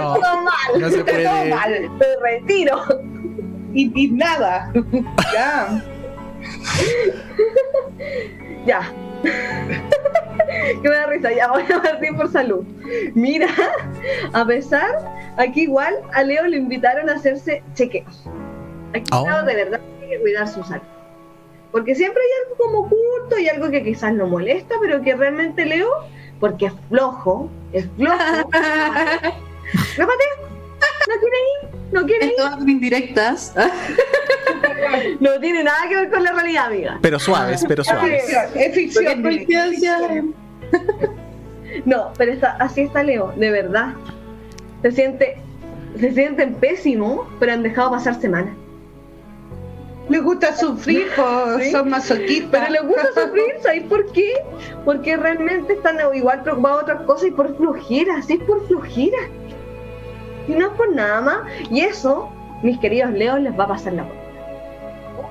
no. 0.00 0.14
todo 0.14 0.42
mal. 0.42 0.80
No 0.80 0.90
se 0.90 1.02
todo 1.02 1.44
mal. 1.46 1.90
Me 1.90 2.06
retiro. 2.22 2.84
indignada. 3.74 4.72
ya. 5.34 5.82
Ya. 8.64 8.92
que 10.82 10.88
me 10.88 10.94
da 10.94 11.06
risa, 11.06 11.32
ya 11.32 11.48
voy 11.48 11.64
a 11.64 11.82
partir 11.82 12.14
por 12.16 12.30
salud. 12.30 12.64
Mira, 13.14 13.48
a 14.32 14.44
pesar, 14.44 14.88
aquí 15.36 15.62
igual 15.62 15.94
a 16.12 16.22
Leo 16.22 16.46
le 16.46 16.58
invitaron 16.58 17.10
a 17.10 17.14
hacerse 17.14 17.60
chequeos. 17.74 18.28
Aquí 18.94 19.10
Oh. 19.12 19.26
Leo 19.26 19.44
de 19.44 19.54
verdad 19.56 19.80
tiene 20.02 20.16
que 20.16 20.20
cuidar 20.20 20.48
su 20.48 20.62
salud. 20.64 20.82
Porque 21.70 21.94
siempre 21.94 22.20
hay 22.22 22.28
algo 22.44 22.56
como 22.58 22.78
oculto 22.80 23.38
y 23.38 23.48
algo 23.48 23.70
que 23.70 23.82
quizás 23.82 24.12
lo 24.14 24.26
molesta, 24.26 24.74
pero 24.80 25.00
que 25.02 25.14
realmente 25.14 25.64
Leo, 25.64 25.88
porque 26.38 26.66
es 26.66 26.72
flojo, 26.88 27.48
es 27.72 27.86
flojo. 27.96 28.14
Repate, 29.96 30.24
no 31.08 31.14
quiere 31.20 31.36
ir, 31.36 31.68
no 31.92 32.06
quiere 32.06 32.26
ir. 32.26 32.32
Todas 32.36 32.60
indirectas. 32.68 33.54
No 35.20 35.40
tiene 35.40 35.64
nada 35.64 35.78
que 35.88 35.96
ver 35.96 36.10
con 36.10 36.22
la 36.22 36.32
realidad, 36.32 36.66
amiga. 36.66 36.98
Pero 37.00 37.18
suaves, 37.18 37.64
pero 37.66 37.82
Es 37.82 37.88
suaves. 37.88 38.24
ficción, 38.74 39.24
es 39.24 39.38
ficción. 39.38 40.34
No, 41.86 42.12
pero 42.18 42.32
está, 42.32 42.56
así 42.60 42.82
está 42.82 43.02
Leo, 43.02 43.32
de 43.36 43.50
verdad. 43.50 43.94
Se 44.82 44.92
siente, 44.92 45.38
se 45.98 46.12
sienten 46.12 46.54
pésimo, 46.54 47.26
pero 47.40 47.52
han 47.52 47.62
dejado 47.62 47.92
pasar 47.92 48.20
semanas. 48.20 48.54
Les 50.08 50.22
gusta 50.22 50.54
sufrir, 50.56 51.06
pues, 51.16 51.64
Sí. 51.66 51.70
son 51.70 51.88
masoquistas. 51.90 52.66
Pero 52.68 52.72
les 52.72 52.82
gusta 52.82 53.08
sufrir, 53.22 53.54
¿sabéis 53.62 53.84
por 53.84 54.12
qué? 54.12 54.32
Porque 54.84 55.16
realmente 55.16 55.74
están 55.74 55.96
igual 56.14 56.42
preocupados 56.42 56.78
de 56.86 56.92
otras 56.92 57.06
cosas 57.06 57.28
y 57.28 57.30
por 57.30 57.56
flojera, 57.56 58.20
sí 58.22 58.34
es 58.34 58.40
por 58.44 58.66
flojera. 58.66 59.18
Y 60.48 60.52
no 60.52 60.66
es 60.66 60.72
por 60.72 60.92
nada 60.94 61.20
más. 61.20 61.38
Y 61.70 61.80
eso, 61.80 62.28
mis 62.62 62.78
queridos 62.80 63.12
Leos, 63.12 63.40
les 63.40 63.58
va 63.58 63.64
a 63.64 63.68
pasar 63.68 63.92
la 63.94 64.04
cuenta. 64.04 64.22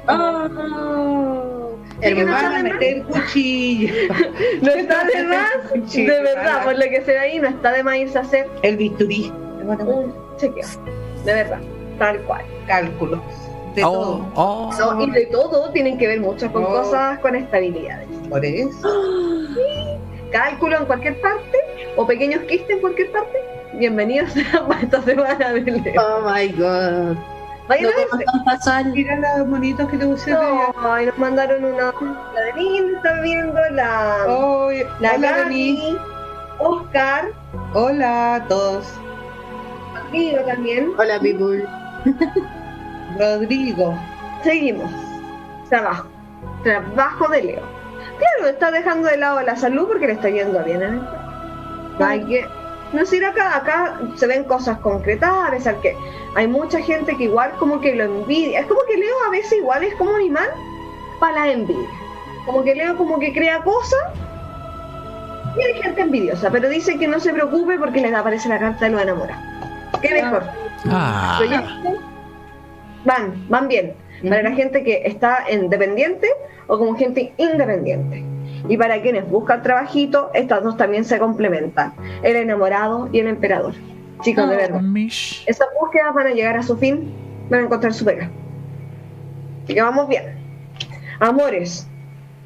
Oh. 0.07 1.75
Sí, 2.01 2.07
que 2.07 2.15
Me 2.15 2.23
no 2.23 2.31
van 2.31 2.45
a 2.55 2.63
meter 2.63 3.03
cuchillo. 3.03 3.93
No 4.61 4.71
está 4.71 5.03
de 5.03 5.23
más, 5.23 5.49
Sí, 5.87 6.05
de 6.05 6.21
verdad, 6.21 6.61
a- 6.61 6.63
por 6.63 6.73
lo 6.73 6.81
que 6.85 7.01
se 7.01 7.11
ve 7.11 7.19
ahí, 7.19 7.39
no 7.39 7.47
está 7.49 7.71
de 7.73 7.83
más 7.83 7.97
irse 7.97 8.17
a 8.17 8.21
hacer 8.21 8.47
El 8.63 8.77
bisturí. 8.77 9.31
un 9.61 10.13
chequeo. 10.37 10.65
De 11.25 11.33
verdad, 11.33 11.59
tal 11.99 12.19
cual. 12.21 12.43
Cálculos. 12.67 13.21
De 13.75 13.83
Oh, 13.83 13.91
todo. 13.91 14.25
oh. 14.35 14.71
No, 14.79 15.01
y 15.03 15.11
de 15.11 15.25
todo 15.27 15.69
tienen 15.71 15.97
que 15.97 16.07
ver 16.07 16.19
mucho 16.19 16.51
con 16.51 16.63
Oh. 16.63 16.67
cosas 16.67 17.19
con 17.19 17.35
estabilidades. 17.35 18.07
Por 18.29 18.43
eso. 18.43 18.89
Cálculo 20.31 20.77
en 20.79 20.85
cualquier 20.85 21.19
parte 21.21 21.57
o 21.95 22.05
pequeños 22.05 22.41
quistes 22.43 22.69
en 22.69 22.79
cualquier 22.81 23.11
parte. 23.11 23.37
Bienvenidos 23.73 24.31
a 24.35 24.73
esta 24.81 25.01
semana 25.03 25.51
de 25.53 25.61
Leo. 25.61 26.01
Oh 26.01 26.21
my 26.29 26.47
god. 26.49 27.15
Vayan 27.69 27.91
No 28.11 28.61
a. 28.71 28.83
Mira 28.83 29.37
los 29.37 29.47
monitos 29.47 29.89
que 29.89 29.97
te 29.97 30.05
puse. 30.05 30.31
No, 30.31 31.01
y 31.01 31.05
nos 31.05 31.17
mandaron 31.17 31.63
una. 31.63 31.93
La 32.33 32.41
de 32.41 32.53
Lynn 32.57 32.95
está 32.95 33.21
viendo, 33.21 33.53
la, 33.71 34.25
la 34.99 35.13
hola. 35.13 35.17
Gaby, 35.19 35.97
Oscar, 36.59 37.29
Hola 37.73 38.35
a 38.35 38.47
todos. 38.47 38.85
Rodrigo 39.95 40.39
también. 40.45 40.91
Hola, 40.97 41.19
people. 41.21 41.65
Rodrigo. 43.21 43.95
Seguimos. 44.43 44.91
Trabajo. 45.69 46.07
Trabajo 46.63 47.27
de 47.29 47.43
Leo. 47.43 47.61
Claro, 48.17 48.51
está 48.51 48.71
dejando 48.71 49.07
de 49.07 49.17
lado 49.17 49.41
la 49.41 49.55
salud 49.55 49.87
porque 49.87 50.07
le 50.07 50.13
está 50.13 50.29
yendo 50.29 50.63
bien 50.63 50.81
en 50.81 50.93
el 50.95 51.01
No 51.99 52.05
hay 52.05 52.23
que 52.25 52.45
No 52.93 53.01
es 53.01 53.13
ir 53.13 53.23
acá, 53.23 53.57
acá 53.57 53.99
se 54.15 54.25
ven 54.25 54.43
cosas 54.45 54.79
concretas, 54.79 55.31
a 55.31 55.51
pesar 55.51 55.79
que 55.81 55.95
hay 56.35 56.47
mucha 56.47 56.79
gente 56.79 57.15
que 57.15 57.25
igual 57.25 57.51
como 57.59 57.79
que 57.79 57.95
lo 57.95 58.05
envidia. 58.05 58.61
Es 58.61 58.65
como 58.65 58.81
que 58.87 58.97
Leo 58.97 59.15
a 59.27 59.29
veces 59.29 59.59
igual 59.59 59.83
es 59.83 59.93
como 59.95 60.13
un 60.13 60.21
imán 60.21 60.49
para 61.19 61.45
la 61.45 61.51
envidia. 61.51 61.89
Como 62.45 62.63
que 62.63 62.73
Leo 62.73 62.97
como 62.97 63.19
que 63.19 63.31
crea 63.31 63.59
cosas 63.63 64.01
y 65.55 65.61
hay 65.61 65.81
gente 65.81 66.01
envidiosa, 66.01 66.49
pero 66.49 66.69
dice 66.69 66.97
que 66.97 67.07
no 67.07 67.19
se 67.19 67.33
preocupe 67.33 67.77
porque 67.77 68.01
les 68.01 68.13
aparece 68.13 68.49
la 68.49 68.57
carta 68.57 68.85
de 68.85 68.91
los 68.91 69.01
enamorados. 69.01 69.43
¿Qué 70.01 70.09
mejor? 70.09 70.43
Ah, 70.89 71.39
van, 73.05 73.47
van 73.49 73.67
bien. 73.67 73.93
Para 74.27 74.43
la 74.43 74.51
gente 74.51 74.83
que 74.83 75.01
está 75.05 75.43
en 75.47 75.69
dependiente 75.69 76.27
o 76.67 76.77
como 76.77 76.95
gente 76.95 77.33
independiente. 77.37 78.23
Y 78.69 78.77
para 78.77 79.01
quienes 79.01 79.27
buscan 79.29 79.63
trabajito, 79.63 80.29
estas 80.33 80.63
dos 80.63 80.77
también 80.77 81.03
se 81.03 81.17
complementan. 81.17 81.93
El 82.21 82.35
enamorado 82.35 83.09
y 83.11 83.19
el 83.19 83.27
emperador. 83.27 83.73
Chicos, 84.21 84.47
de 84.49 84.55
verdad. 84.55 84.81
mish. 84.81 85.43
Esas 85.47 85.67
búsquedas 85.79 86.13
van 86.13 86.27
a 86.27 86.29
llegar 86.31 86.55
a 86.57 86.63
su 86.63 86.77
fin, 86.77 87.11
van 87.49 87.61
a 87.61 87.63
encontrar 87.63 87.93
su 87.93 88.05
pega. 88.05 88.29
Así 89.63 89.73
que 89.73 89.81
vamos 89.81 90.07
bien. 90.07 90.35
Amores. 91.19 91.87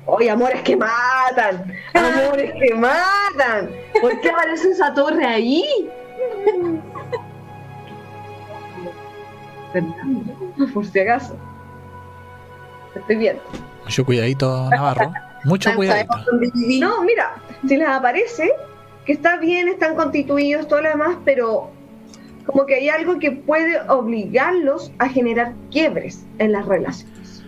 Hoy 0.05 0.29
amores 0.29 0.61
que 0.61 0.77
matan. 0.77 1.73
Amores 1.93 2.53
que 2.53 2.75
matan. 2.75 3.69
¿Por 3.99 4.21
qué 4.21 4.29
aparece 4.29 4.69
esa 4.69 4.93
torre 4.93 5.25
ahí? 5.25 5.89
Por 10.73 10.85
si 10.85 10.99
acaso. 10.99 11.35
Estoy 12.95 13.15
bien. 13.17 13.37
Mucho 13.83 14.05
cuidadito, 14.05 14.69
Navarro. 14.69 15.11
Mucho 15.43 15.73
cuidadito. 15.75 16.15
No, 16.79 17.03
mira, 17.03 17.35
si 17.67 17.77
les 17.77 17.87
aparece 17.87 18.51
que 19.05 19.13
está 19.13 19.37
bien, 19.37 19.67
están 19.67 19.95
constituidos, 19.95 20.67
todo 20.67 20.81
lo 20.81 20.89
demás, 20.89 21.17
pero 21.23 21.69
como 22.45 22.65
que 22.65 22.75
hay 22.75 22.89
algo 22.89 23.19
que 23.19 23.31
puede 23.31 23.79
obligarlos 23.89 24.91
a 24.97 25.09
generar 25.09 25.53
quiebres 25.71 26.25
en 26.39 26.51
las 26.51 26.65
relaciones. 26.65 27.43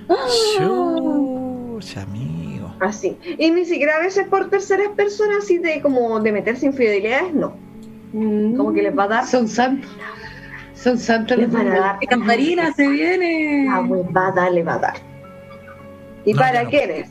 Chucha, 0.57 2.03
amigo. 2.03 2.73
Así. 2.79 3.17
Y 3.37 3.51
ni 3.51 3.65
siquiera 3.65 3.95
a 3.95 3.99
veces 3.99 4.27
por 4.27 4.49
terceras 4.49 4.89
personas, 4.95 5.39
así 5.43 5.57
de 5.57 5.81
como 5.81 6.19
de 6.19 6.31
meterse 6.31 6.65
infidelidades, 6.67 7.33
no. 7.33 7.55
Como 8.11 8.73
que 8.73 8.83
les 8.83 8.97
va 8.97 9.03
a 9.03 9.07
dar. 9.07 9.27
Son 9.27 9.47
santos. 9.47 9.89
Son 10.77 10.97
santos 10.97 11.37
los 11.37 11.51
van 11.51 11.61
a 11.61 11.63
hombres. 11.65 11.81
dar. 11.81 11.99
¡Qué 11.99 12.07
camparina 12.07 12.73
se 12.73 12.87
viene! 12.87 13.65
La 13.67 13.81
huevada 13.81 14.49
le 14.49 14.63
va 14.63 14.75
a 14.75 14.79
dar. 14.79 14.93
¿Y 16.23 16.33
No, 16.33 16.39
para 16.39 16.63
no. 16.63 16.69
quiénes? 16.69 17.09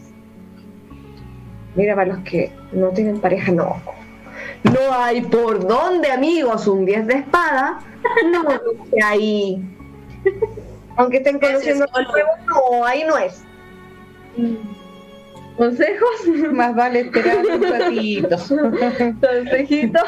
Mira, 1.75 1.95
para 1.95 2.15
los 2.15 2.19
que 2.25 2.53
no 2.73 2.89
tienen 2.91 3.21
pareja, 3.21 3.51
no. 3.53 3.77
No 4.65 4.93
hay 4.95 5.21
por 5.23 5.67
dónde, 5.67 6.11
amigos, 6.11 6.67
un 6.67 6.85
10 6.87 7.07
de 7.07 7.15
espada. 7.15 7.79
No, 8.33 8.45
ahí. 9.05 9.61
Aunque 10.97 11.19
estén 11.19 11.39
conociendo 11.39 11.85
Ese 11.85 11.93
es 11.93 11.99
el 12.01 12.07
juego, 12.07 12.29
no, 12.47 12.85
ahí 12.85 13.05
no 13.07 13.19
es. 13.19 13.43
¿Consejos? 15.57 16.27
Más 16.53 16.75
vale 16.75 17.01
esperar 17.01 17.39
un 17.45 17.63
ratito. 17.63 18.37
¿Consejitos? 19.21 20.03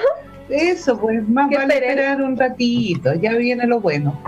Eso, 0.48 0.98
pues, 0.98 1.28
más 1.28 1.50
¿Qué 1.50 1.56
vale 1.56 1.74
esperes? 1.74 1.90
esperar 1.90 2.22
un 2.22 2.36
ratito. 2.36 3.14
Ya 3.14 3.34
viene 3.34 3.66
lo 3.66 3.80
bueno. 3.80 4.18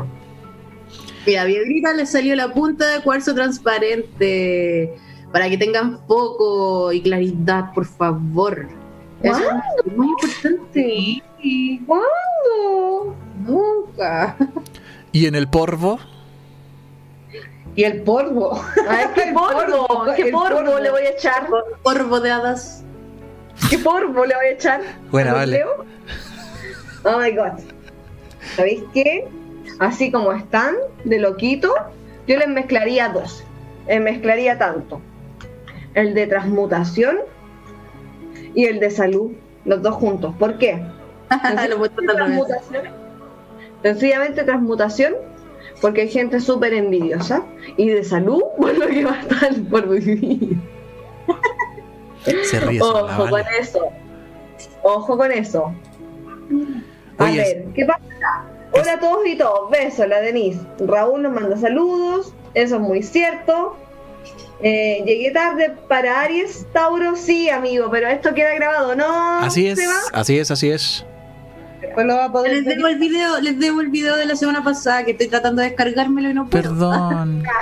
Mira, 1.26 1.42
a 1.42 1.44
Viagrita 1.44 1.92
le 1.92 2.06
salió 2.06 2.35
la 2.35 2.52
punta 2.52 2.87
de 2.96 3.02
cuarzo 3.02 3.35
transparente 3.35 4.94
para 5.33 5.48
que 5.48 5.59
tengan 5.59 5.98
foco 6.06 6.92
y 6.92 7.02
claridad, 7.02 7.72
por 7.74 7.87
favor. 7.87 8.68
Eso 9.22 9.40
es 9.85 9.92
muy 9.96 10.09
importante. 10.09 11.22
¿Cuándo? 11.87 13.14
Nunca. 13.46 14.37
¿Y 15.12 15.26
en 15.26 15.35
el 15.35 15.48
porvo? 15.48 15.98
Y 17.76 17.85
el 17.85 18.02
polvo. 18.02 18.61
Ay, 18.88 19.06
qué 19.14 19.22
El 19.28 19.35
polvo, 19.35 19.87
polvo, 19.87 20.12
qué 20.16 20.22
el 20.22 20.30
polvo 20.33 20.56
polvo. 20.56 20.78
le 20.80 20.90
voy 20.90 21.02
a 21.02 21.11
echar. 21.11 21.46
Polvo 21.83 22.20
de 22.20 22.30
hadas. 22.30 22.85
¿Qué 23.68 23.78
polvo 23.78 24.24
le 24.24 24.34
voy 24.34 24.46
a 24.46 24.50
echar? 24.50 24.80
Bueno, 25.10 25.30
¿Al 25.30 25.36
vale. 25.36 25.58
Leo? 25.58 25.84
Oh 27.04 27.18
my 27.18 27.30
god. 27.32 27.60
¿Sabéis 28.56 28.82
qué? 28.92 29.26
Así 29.78 30.10
como 30.10 30.32
están, 30.32 30.74
de 31.04 31.18
loquito, 31.18 31.72
yo 32.26 32.36
les 32.36 32.48
mezclaría 32.48 33.08
dos. 33.08 33.44
Les 33.88 34.00
mezclaría 34.00 34.58
tanto. 34.58 35.00
El 35.94 36.14
de 36.14 36.26
transmutación 36.26 37.18
y 38.54 38.66
el 38.66 38.80
de 38.80 38.90
salud. 38.90 39.32
Los 39.64 39.82
dos 39.82 39.94
juntos. 39.94 40.34
¿Por 40.38 40.58
qué? 40.58 40.82
Transmutación. 41.28 42.82
Sencillamente 43.82 44.44
transmutación, 44.44 45.14
porque 45.80 46.02
hay 46.02 46.08
gente 46.08 46.40
súper 46.40 46.74
envidiosa. 46.74 47.42
Y 47.76 47.88
de 47.88 48.04
salud, 48.04 48.42
por 48.58 48.76
lo 48.76 48.86
que 48.86 49.04
va 49.04 49.12
a 49.12 49.20
estar 49.20 49.54
por 49.70 49.88
vivir. 49.88 50.58
Se 52.24 52.61
ríe 52.61 52.78
sola, 52.80 53.12
Ojo 53.14 53.22
con 53.22 53.30
vale. 53.30 53.46
eso. 53.61 53.88
Ojo 54.83 55.16
con 55.16 55.33
eso. 55.33 55.74
A 57.18 57.24
Oye, 57.24 57.37
ver, 57.38 57.64
¿qué 57.74 57.85
pasa? 57.85 58.00
Hola 58.72 58.92
a 58.94 59.00
todos 59.00 59.26
y 59.26 59.37
todos. 59.37 59.70
Besos, 59.70 60.06
la 60.06 60.20
Denise. 60.20 60.61
Raúl 60.80 61.22
nos 61.22 61.33
manda 61.33 61.56
saludos. 61.56 62.33
Eso 62.54 62.76
es 62.76 62.80
muy 62.80 63.02
cierto. 63.02 63.76
Eh, 64.62 65.02
llegué 65.06 65.30
tarde 65.30 65.74
para 65.88 66.20
Aries, 66.20 66.66
Tauro, 66.72 67.16
sí, 67.16 67.48
amigo, 67.48 67.88
pero 67.90 68.09
esto 68.09 68.35
queda 68.35 68.54
grabado, 68.54 68.94
¿no? 68.94 69.38
Así 69.38 69.66
es, 69.66 69.80
así 70.12 70.38
es, 70.38 70.50
así 70.50 70.70
es. 70.70 71.06
Después 71.80 72.04
lo 72.04 72.14
va 72.16 72.26
a 72.26 72.33
poder 72.33 72.52
Les 72.52 72.64
debo 72.66 72.88
el 72.88 72.98
video, 72.98 73.40
les 73.40 73.59
debo 73.59 73.80
el 73.80 73.88
video 73.88 74.16
de 74.16 74.26
la 74.26 74.37
semana 74.37 74.62
pasada 74.62 75.02
que 75.04 75.12
estoy 75.12 75.28
tratando 75.28 75.62
de 75.62 75.68
descargármelo 75.68 76.28
y 76.28 76.35
no 76.35 76.48
puedo. 76.48 76.62
Perdón. 76.62 77.44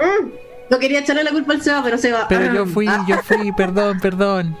Mm, 0.00 0.28
No 0.70 0.78
quería 0.78 1.00
echarle 1.00 1.24
la 1.24 1.30
culpa 1.30 1.54
al 1.54 1.62
Seba, 1.62 1.82
pero 1.82 1.98
Seba. 1.98 2.26
Pero 2.28 2.52
yo 2.54 2.66
fui, 2.66 2.86
Ah, 2.88 3.04
yo 3.08 3.16
fui, 3.22 3.52
perdón, 3.56 4.00
perdón. 4.00 4.56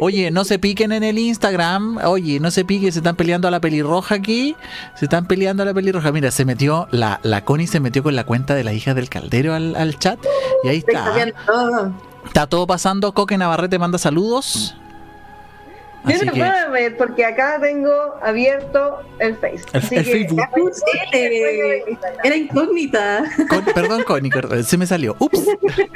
Oye, 0.00 0.30
no 0.30 0.44
se 0.44 0.58
piquen 0.58 0.92
en 0.92 1.02
el 1.02 1.18
Instagram. 1.18 1.98
Oye, 2.04 2.38
no 2.40 2.50
se 2.50 2.64
piquen, 2.64 2.92
se 2.92 2.98
están 2.98 3.16
peleando 3.16 3.48
a 3.48 3.50
la 3.50 3.60
pelirroja 3.60 4.14
aquí. 4.14 4.54
Se 4.94 5.06
están 5.06 5.26
peleando 5.26 5.62
a 5.62 5.66
la 5.66 5.74
pelirroja. 5.74 6.12
Mira, 6.12 6.30
se 6.30 6.44
metió, 6.44 6.86
la, 6.90 7.20
la 7.22 7.44
Connie 7.44 7.66
se 7.66 7.80
metió 7.80 8.02
con 8.02 8.14
la 8.14 8.24
cuenta 8.24 8.54
de 8.54 8.64
la 8.64 8.74
hija 8.74 8.94
del 8.94 9.08
caldero 9.08 9.54
al, 9.54 9.74
al 9.74 9.98
chat. 9.98 10.18
Y 10.64 10.68
ahí 10.68 10.78
está. 10.78 11.14
Está 12.26 12.46
todo 12.46 12.66
pasando. 12.66 13.12
Coque 13.12 13.38
Navarrete 13.38 13.78
manda 13.78 13.98
saludos. 13.98 14.76
Yo 16.04 16.24
no 16.24 16.32
que, 16.32 16.40
puedo 16.40 16.70
ver 16.72 16.96
porque 16.96 17.24
acá 17.24 17.58
tengo 17.60 17.92
abierto 18.22 19.00
el 19.20 19.36
Face. 19.36 19.62
El- 19.72 19.98
el 19.98 20.04
Facebook. 20.04 20.40
Era 22.24 22.36
incógnita. 22.36 23.24
Con- 23.48 23.64
perdón, 23.66 24.02
Connie, 24.04 24.30
se 24.64 24.76
me 24.78 24.86
salió. 24.86 25.14
Ups. 25.20 25.40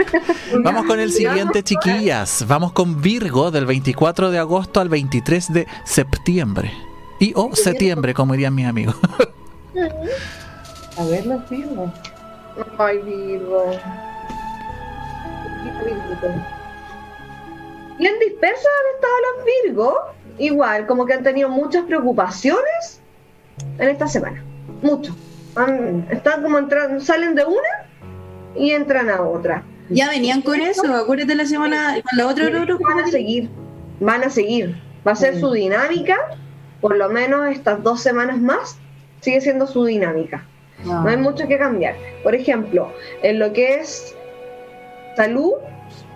Vamos 0.63 0.87
con 0.87 1.01
el 1.01 1.11
siguiente, 1.13 1.63
chiquillas. 1.63 2.45
Vamos 2.47 2.73
con 2.73 3.01
Virgo 3.03 3.51
del 3.51 3.67
24 3.67 4.31
de 4.31 4.39
agosto 4.39 4.81
al 4.81 4.89
23 4.89 5.53
de 5.53 5.67
septiembre. 5.85 6.73
Y 7.19 7.33
o 7.35 7.55
septiembre, 7.57 8.15
como 8.15 8.35
dirían 8.35 8.55
mis 8.55 8.67
amigos. 8.67 8.97
A 10.99 11.05
ver 11.05 11.27
los 11.27 11.49
Virgos. 11.51 11.91
Ay, 12.79 12.99
Virgo. 12.99 13.71
Bien 17.99 18.15
dispersas 18.21 18.65
han 18.67 18.95
estado 18.97 19.15
los 19.37 19.45
Virgos. 19.65 19.95
Igual, 20.39 20.87
como 20.87 21.07
que 21.07 21.15
han 21.15 21.23
tenido 21.23 21.49
muchas 21.49 21.85
preocupaciones 21.85 23.01
en 23.79 23.89
esta 23.89 24.07
semana. 24.07 24.43
Mucho. 24.83 25.17
Han- 25.55 26.07
están 26.11 26.43
como 26.43 26.59
entrando, 26.59 27.01
salen 27.01 27.35
de 27.35 27.45
una 27.45 27.89
y 28.55 28.73
entran 28.73 29.09
a 29.09 29.23
otra. 29.23 29.63
Ya 29.89 30.11
venían 30.11 30.43
con 30.43 30.61
eso, 30.61 30.95
acuérdate 30.95 31.35
la 31.35 31.47
semana, 31.47 31.95
con 32.03 32.19
la 32.19 32.27
otra 32.27 32.51
van 32.51 33.01
a 33.01 33.07
seguir, 33.07 33.49
van 34.01 34.25
a 34.25 34.31
seguir. 34.31 34.77
Va 35.07 35.13
a 35.13 35.17
ser 35.17 35.37
Mm. 35.37 35.41
su 35.41 35.53
dinámica, 35.53 36.17
por 36.81 36.97
lo 36.97 37.09
menos 37.09 37.49
estas 37.49 37.83
dos 37.83 38.01
semanas 38.03 38.39
más, 38.39 38.77
sigue 39.21 39.41
siendo 39.41 39.67
su 39.67 39.85
dinámica. 39.85 40.45
No 40.85 41.09
hay 41.09 41.17
mucho 41.17 41.49
que 41.49 41.57
cambiar. 41.59 41.95
Por 42.23 42.35
ejemplo, 42.35 42.93
en 43.23 43.39
lo 43.39 43.53
que 43.55 43.77
es 43.81 44.15
salud, 45.17 45.53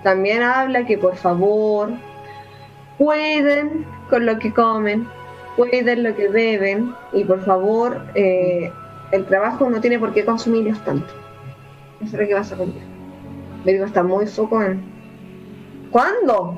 también 0.02 0.42
habla 0.42 0.86
que 0.86 0.98
por 0.98 1.16
favor 1.16 1.90
cuiden 2.98 3.84
con 4.08 4.26
lo 4.26 4.38
que 4.38 4.52
comen, 4.52 5.06
cuiden 5.56 6.02
lo 6.02 6.14
que 6.14 6.28
beben 6.28 6.94
y 7.12 7.24
por 7.24 7.42
favor 7.44 8.02
eh, 8.14 8.70
el 9.12 9.24
trabajo 9.26 9.68
no 9.70 9.80
tiene 9.80 9.98
por 9.98 10.12
qué 10.12 10.24
consumirlos 10.24 10.82
tanto. 10.84 11.12
Eso 12.00 12.16
es 12.16 12.20
lo 12.22 12.28
que 12.28 12.34
vas 12.34 12.52
a 12.52 12.56
cumplir. 12.56 12.82
Virgo 13.64 13.84
está 13.84 14.02
muy 14.02 14.26
foco 14.26 14.62
en... 14.62 14.80
¿Cuándo? 15.90 16.56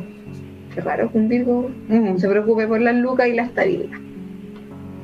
Qué 0.74 0.80
raro 0.80 1.10
que 1.10 1.18
un 1.18 1.28
Virgo 1.28 1.70
Mm. 1.88 2.16
se 2.18 2.28
preocupe 2.28 2.66
por 2.66 2.80
las 2.80 2.94
lucas 2.94 3.26
y 3.28 3.32
la 3.32 3.42
estabilidad. 3.44 3.98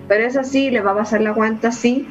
Pero 0.07 0.25
es 0.25 0.37
así, 0.37 0.71
les 0.71 0.85
va 0.85 0.93
a 0.93 0.97
pasar 0.97 1.21
la 1.21 1.35
cuenta 1.35 1.69
así. 1.69 2.07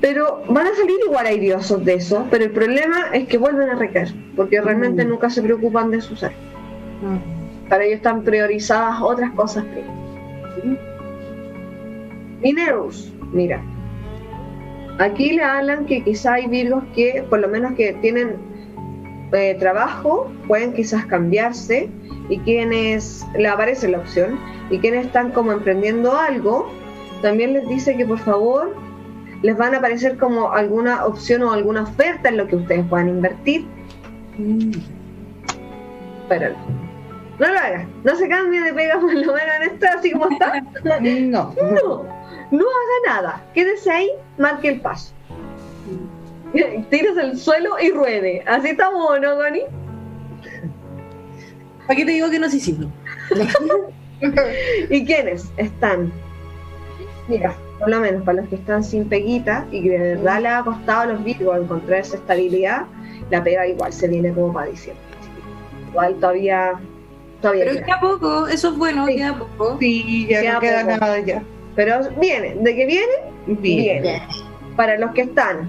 Pero 0.00 0.42
van 0.48 0.66
a 0.66 0.74
salir 0.74 0.96
igual 1.06 1.26
airiosos 1.26 1.84
de 1.84 1.94
eso, 1.94 2.26
pero 2.30 2.44
el 2.44 2.50
problema 2.50 3.08
es 3.14 3.26
que 3.28 3.38
vuelven 3.38 3.70
a 3.70 3.74
recaer, 3.76 4.12
porque 4.36 4.60
realmente 4.60 5.04
Mm. 5.04 5.08
nunca 5.08 5.30
se 5.30 5.42
preocupan 5.42 5.90
de 5.90 6.00
su 6.00 6.16
ser. 6.16 6.32
Para 7.68 7.84
ellos 7.84 7.96
están 7.96 8.22
priorizadas 8.22 9.00
otras 9.02 9.30
cosas. 9.32 9.64
primero. 9.64 9.96
Minerus, 12.42 13.12
mira. 13.32 13.62
Aquí 14.98 15.32
le 15.32 15.42
hablan 15.42 15.84
que 15.86 16.02
quizá 16.02 16.34
hay 16.34 16.46
virgos 16.46 16.82
que, 16.94 17.24
por 17.28 17.40
lo 17.40 17.48
menos 17.48 17.72
que 17.74 17.92
tienen 17.94 18.36
eh, 19.32 19.56
trabajo, 19.58 20.30
pueden 20.46 20.72
quizás 20.72 21.04
cambiarse 21.06 21.88
y 22.28 22.38
quienes 22.40 23.26
le 23.36 23.48
aparece 23.48 23.88
la 23.88 23.98
opción 23.98 24.38
y 24.70 24.78
quienes 24.78 25.06
están 25.06 25.32
como 25.32 25.52
emprendiendo 25.52 26.16
algo, 26.16 26.70
también 27.22 27.52
les 27.52 27.68
dice 27.68 27.96
que 27.96 28.06
por 28.06 28.18
favor 28.18 28.74
les 29.46 29.56
van 29.56 29.74
a 29.74 29.78
aparecer 29.78 30.18
como 30.18 30.52
alguna 30.52 31.06
opción 31.06 31.44
o 31.44 31.52
alguna 31.52 31.84
oferta 31.84 32.28
en 32.28 32.36
lo 32.36 32.48
que 32.48 32.56
ustedes 32.56 32.84
puedan 32.88 33.08
invertir. 33.08 33.64
Pero 36.28 36.52
no 37.38 37.46
lo 37.46 37.58
hagas, 37.58 37.86
no 38.02 38.16
se 38.16 38.28
cambie 38.28 38.60
de 38.60 38.74
pega 38.74 38.94
por 39.00 39.14
lo 39.14 39.32
menos 39.32 39.54
en 39.60 39.62
esto 39.72 39.86
así 39.96 40.10
como 40.10 40.28
está. 40.30 40.60
No. 41.00 41.54
No, 41.54 42.04
no 42.50 42.64
haga 42.64 42.98
nada. 43.06 43.44
Quédese 43.54 43.88
ahí, 43.88 44.10
marque 44.36 44.68
el 44.68 44.80
paso. 44.80 45.14
Tírese 46.90 47.20
al 47.20 47.36
suelo 47.36 47.78
y 47.80 47.92
ruede. 47.92 48.42
Así 48.48 48.70
estamos, 48.70 49.20
¿no, 49.20 49.36
Connie? 49.36 49.66
¿Para 51.86 51.96
qué 51.96 52.04
te 52.04 52.10
digo 52.10 52.30
que 52.30 52.40
no 52.40 52.50
se 52.50 52.56
hicimos? 52.56 52.88
¿Y 54.90 55.06
quiénes 55.06 55.52
están? 55.56 56.12
Mira, 57.28 57.54
por 57.78 57.90
lo 57.90 58.00
menos 58.00 58.22
para 58.22 58.40
los 58.40 58.48
que 58.48 58.56
están 58.56 58.82
sin 58.84 59.08
peguita 59.08 59.66
y 59.70 59.82
que 59.82 59.90
de 59.90 60.14
verdad 60.16 60.40
le 60.40 60.48
ha 60.48 60.62
costado 60.62 61.00
a 61.02 61.06
los 61.06 61.22
virgos 61.24 61.58
encontrar 61.60 62.00
esa 62.00 62.16
estabilidad, 62.16 62.82
la 63.30 63.42
pega 63.44 63.66
igual 63.66 63.92
se 63.92 64.08
viene 64.08 64.32
como 64.32 64.52
para 64.52 64.66
diciembre. 64.70 65.04
Igual 65.90 66.14
todavía. 66.16 66.74
todavía 67.40 67.64
Pero 67.64 67.76
queda. 67.76 67.84
queda 67.86 68.00
poco, 68.00 68.46
eso 68.48 68.68
es 68.70 68.76
bueno, 68.78 69.06
Sí. 69.06 69.16
queda 69.16 69.38
poco. 69.38 69.76
Sí, 69.78 70.26
ya 70.28 70.40
Queda 70.40 70.52
no 70.54 70.60
queda 70.60 70.80
poco. 70.84 70.96
nada 70.98 71.18
ya. 71.20 71.42
Pero 71.74 72.00
viene, 72.18 72.54
de 72.60 72.74
que 72.74 72.86
viene, 72.86 73.12
viene. 73.46 74.22
Para 74.76 74.96
los 74.98 75.10
que 75.12 75.22
están 75.22 75.68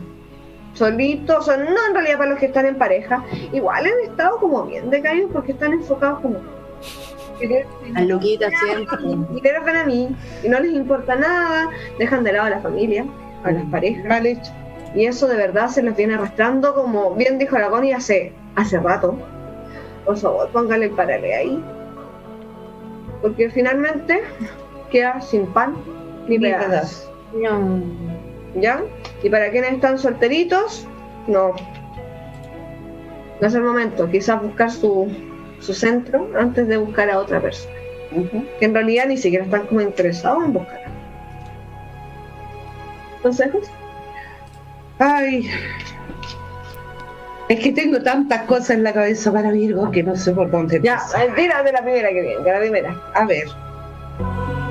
solitos, 0.74 1.48
o 1.48 1.58
no 1.58 1.88
en 1.88 1.93
realidad 1.93 2.17
para 2.17 2.30
los 2.32 2.39
que 2.39 2.46
están 2.48 2.65
en 2.65 2.76
pareja, 2.78 3.24
igual 3.52 3.86
han 3.86 4.10
estado 4.10 4.38
como 4.38 4.63
bien 4.65 4.89
decaídos 4.89 5.30
porque 5.34 5.52
están 5.54 5.74
enfocados 5.74 6.20
como. 6.22 6.39
Las 7.93 8.06
loquitas 8.08 8.54
siempre. 8.63 8.97
Dinero 9.34 9.63
para 9.63 9.86
mí, 9.86 10.10
y 10.43 10.50
no 10.50 10.60
les 10.60 10.71
importa 10.73 11.15
nada, 11.15 11.69
dejan 12.00 12.23
de 12.23 12.34
lado 12.34 12.45
a 12.45 12.50
la 12.52 12.60
familia, 12.62 13.06
a 13.43 13.52
las 13.52 13.63
parejas. 13.65 14.06
Mal 14.06 14.26
hecho. 14.26 14.52
Y 14.95 15.06
eso 15.06 15.28
de 15.28 15.36
verdad 15.36 15.67
se 15.67 15.84
los 15.84 15.95
viene 15.95 16.15
arrastrando, 16.15 16.73
como 16.73 17.13
bien 17.15 17.38
dijo 17.38 17.58
la 17.58 17.69
Connie 17.69 17.93
hace, 17.93 18.34
hace 18.56 18.80
rato. 18.80 19.17
Por 20.06 20.17
favor, 20.17 20.50
póngale 20.50 20.86
el 20.86 20.91
parale 20.91 21.36
ahí. 21.36 21.63
Porque 23.21 23.50
finalmente 23.50 24.21
queda 24.91 25.19
sin 25.21 25.45
pan 25.47 25.76
ni 26.28 26.38
Ni 26.38 26.45
pedazo. 26.45 26.67
pedazo. 26.69 27.13
No. 27.36 27.82
¿Ya? 28.56 28.82
Y 29.21 29.30
para 29.30 29.52
quienes 29.52 29.73
están 29.73 30.00
solteritos, 30.00 30.88
no. 31.28 31.52
No 33.41 33.47
es 33.47 33.54
el 33.54 33.62
momento. 33.63 34.10
Quizás 34.10 34.41
buscar 34.41 34.71
su, 34.71 35.08
su 35.60 35.74
centro 35.74 36.30
antes 36.38 36.67
de 36.67 36.78
buscar 36.78 37.10
a 37.10 37.20
otra 37.20 37.41
persona. 37.41 37.74
Que 38.60 38.65
en 38.65 38.74
realidad 38.74 39.06
ni 39.08 39.17
siquiera 39.17 39.46
están 39.46 39.67
como 39.67 39.82
interesados 39.82 40.43
en 40.46 40.54
buscar. 40.54 40.82
¿Consejos? 43.22 43.70
Ay. 45.00 45.50
Es 47.50 47.60
que 47.62 47.72
tengo 47.72 48.02
tantas 48.02 48.43
cosas 48.43 48.72
en 48.72 48.84
la 48.84 48.93
cabeza 48.93 49.32
para 49.32 49.52
Virgo 49.52 49.89
que 49.91 50.04
no 50.04 50.15
sé 50.15 50.32
por 50.32 50.52
dónde 50.52 50.82
Ya, 50.82 51.00
eh, 51.17 51.32
tira 51.36 51.63
de 51.63 51.72
la 51.72 51.82
primera 51.82 52.10
que 52.10 52.22
viene, 52.22 52.43
de 52.43 52.52
la 52.52 52.60
primera. 52.60 53.02
A 53.13 53.26
ver. 53.26 53.48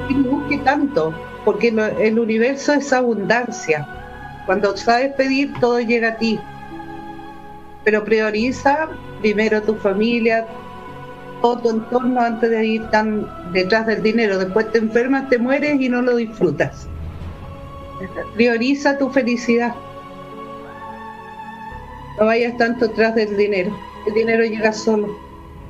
Que 0.09 0.15
no 0.15 0.31
busque 0.31 0.59
tanto, 0.59 1.15
porque 1.45 1.69
el 2.01 2.19
universo 2.19 2.75
es 2.75 2.93
abundancia. 2.93 3.87
Cuando 4.47 4.77
sabes 4.77 5.13
pedir, 5.15 5.53
todo 5.59 5.81
llega 5.81 6.09
a 6.11 6.17
ti. 6.17 6.39
Pero 7.85 8.05
prioriza 8.05 8.89
primero 9.21 9.63
tu 9.63 9.75
familia, 9.77 10.47
todo 11.43 11.59
tu 11.59 11.71
entorno 11.71 12.21
antes 12.21 12.51
de 12.51 12.67
ir 12.67 12.91
tan 12.91 13.27
detrás 13.53 13.87
del 13.87 14.03
dinero. 14.03 14.39
Después 14.39 14.71
te 14.73 14.79
enfermas, 14.79 15.29
te 15.29 15.39
mueres 15.39 15.81
y 15.81 15.89
no 15.89 16.03
lo 16.03 16.17
disfrutas. 16.17 16.89
Prioriza 18.35 18.99
tu 18.99 19.11
felicidad. 19.11 19.75
No 22.19 22.27
vayas 22.27 22.57
tanto 22.57 22.91
tras 22.91 23.15
del 23.15 23.37
dinero. 23.37 23.77
El 24.07 24.15
dinero 24.15 24.45
llega 24.45 24.73
solo. 24.73 25.09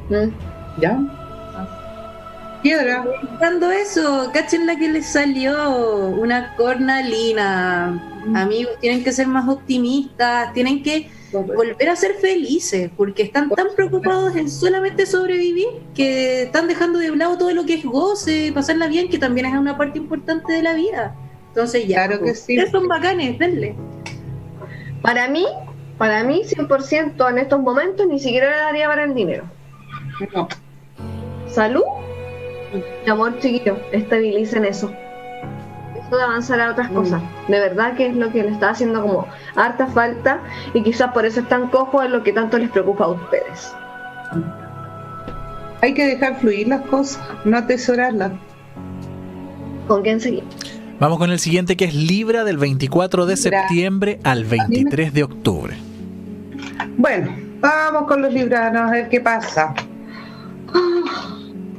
¿Mm? 0.09 0.81
¿Ya? 0.81 1.26
Piedra. 2.67 3.05
Pensando 3.31 3.71
eso, 3.71 4.31
cachen 4.35 4.67
la 4.67 4.75
que 4.75 4.89
les 4.89 5.07
salió, 5.07 6.09
una 6.09 6.57
cornalina. 6.57 8.03
Amigos, 8.35 8.73
tienen 8.81 9.05
que 9.05 9.13
ser 9.13 9.29
más 9.29 9.49
optimistas, 9.49 10.53
tienen 10.53 10.83
que 10.83 11.09
volver 11.31 11.89
a 11.89 11.95
ser 11.95 12.15
felices, 12.15 12.91
porque 12.97 13.23
están 13.23 13.51
tan 13.51 13.69
preocupados 13.77 14.35
en 14.35 14.51
solamente 14.51 15.07
sobrevivir 15.07 15.69
que 15.95 16.43
están 16.43 16.67
dejando 16.67 16.99
de 16.99 17.15
lado 17.15 17.39
todo 17.39 17.53
lo 17.53 17.65
que 17.65 17.75
es 17.75 17.85
goce, 17.85 18.51
pasarla 18.53 18.89
bien, 18.89 19.09
que 19.11 19.19
también 19.21 19.47
es 19.47 19.55
una 19.55 19.79
parte 19.79 19.99
importante 19.99 20.53
de 20.53 20.63
la 20.63 20.75
vida. 20.75 21.15
Entonces 21.51 21.87
ya, 21.87 22.09
Claro 22.09 22.19
que 22.19 22.31
pues, 22.31 22.41
sí. 22.41 22.55
ustedes 22.57 22.73
son 22.73 22.89
bacanes, 22.89 23.39
denle. 23.39 23.77
Para 25.03 25.29
mí, 25.29 25.47
para 25.99 26.25
mí 26.25 26.43
100% 26.45 27.31
en 27.31 27.39
estos 27.39 27.61
momentos 27.61 28.09
ni 28.09 28.19
siquiera 28.19 28.51
le 28.51 28.57
daría 28.57 28.89
para 28.89 29.05
el 29.05 29.15
dinero. 29.15 29.45
No. 30.35 30.49
Salud 31.49 31.85
y 33.07 33.11
amor 33.11 33.39
chiquillo, 33.39 33.77
estabilicen 33.93 34.65
eso. 34.65 34.93
Eso 35.97 36.17
de 36.17 36.23
avanzar 36.23 36.61
a 36.61 36.71
otras 36.71 36.91
Mm. 36.91 36.95
cosas. 36.95 37.23
De 37.49 37.59
verdad 37.59 37.95
que 37.97 38.07
es 38.07 38.17
lo 38.17 38.31
que 38.31 38.43
le 38.43 38.51
está 38.51 38.71
haciendo 38.71 39.03
como 39.03 39.27
harta 39.57 39.87
falta 39.89 40.41
y 40.75 40.83
quizás 40.83 41.13
por 41.13 41.25
eso 41.25 41.41
están 41.41 41.69
cojos 41.69 42.05
en 42.05 42.13
lo 42.13 42.23
que 42.23 42.33
tanto 42.33 42.59
les 42.59 42.71
preocupa 42.71 43.05
a 43.05 43.09
ustedes. 43.09 43.73
Hay 45.83 45.95
que 45.95 46.07
dejar 46.07 46.39
fluir 46.41 46.69
las 46.69 46.83
cosas, 46.83 47.23
no 47.45 47.57
atesorarlas. 47.59 48.33
¿Con 49.89 50.03
quién 50.03 50.21
seguir? 50.21 50.43
Vamos 50.99 51.19
con 51.19 51.31
el 51.31 51.39
siguiente 51.39 51.77
que 51.77 51.85
es 51.85 51.95
Libra 51.95 52.43
del 52.45 52.57
24 52.57 53.27
de 53.27 53.37
Libra. 53.37 53.61
septiembre 53.61 54.19
al 54.25 54.45
23 54.45 55.13
de 55.13 55.23
octubre. 55.25 55.77
Bueno, 56.97 57.35
vamos 57.61 58.05
con 58.09 58.23
los 58.23 58.33
libranos 58.33 58.83
a 58.83 58.91
ver 58.91 59.09
qué 59.11 59.21
pasa. 59.21 59.75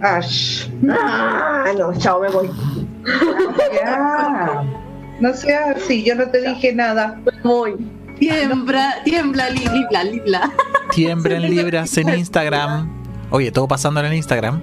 Ash. 0.02 0.68
Ah, 0.90 1.66
no, 1.78 1.94
chao, 1.98 2.22
me 2.22 2.30
voy. 2.30 2.50
Ya. 3.74 4.64
No 5.20 5.34
seas 5.34 5.78
así, 5.78 6.04
yo 6.04 6.16
no 6.16 6.28
te 6.30 6.42
dije 6.42 6.74
nada. 6.74 7.20
Me 7.26 7.32
voy. 7.44 7.76
Tiembla, 8.20 8.96
tiembla, 9.04 9.50
li- 9.50 9.68
libla, 9.68 10.04
libla. 10.04 10.52
Tiembra 10.92 11.36
en 11.38 11.50
Libras 11.50 11.96
en 11.98 12.10
Instagram. 12.18 12.90
Oye, 13.30 13.52
todo 13.52 13.68
pasando 13.68 14.00
en 14.00 14.08
el 14.08 14.14
Instagram. 14.14 14.62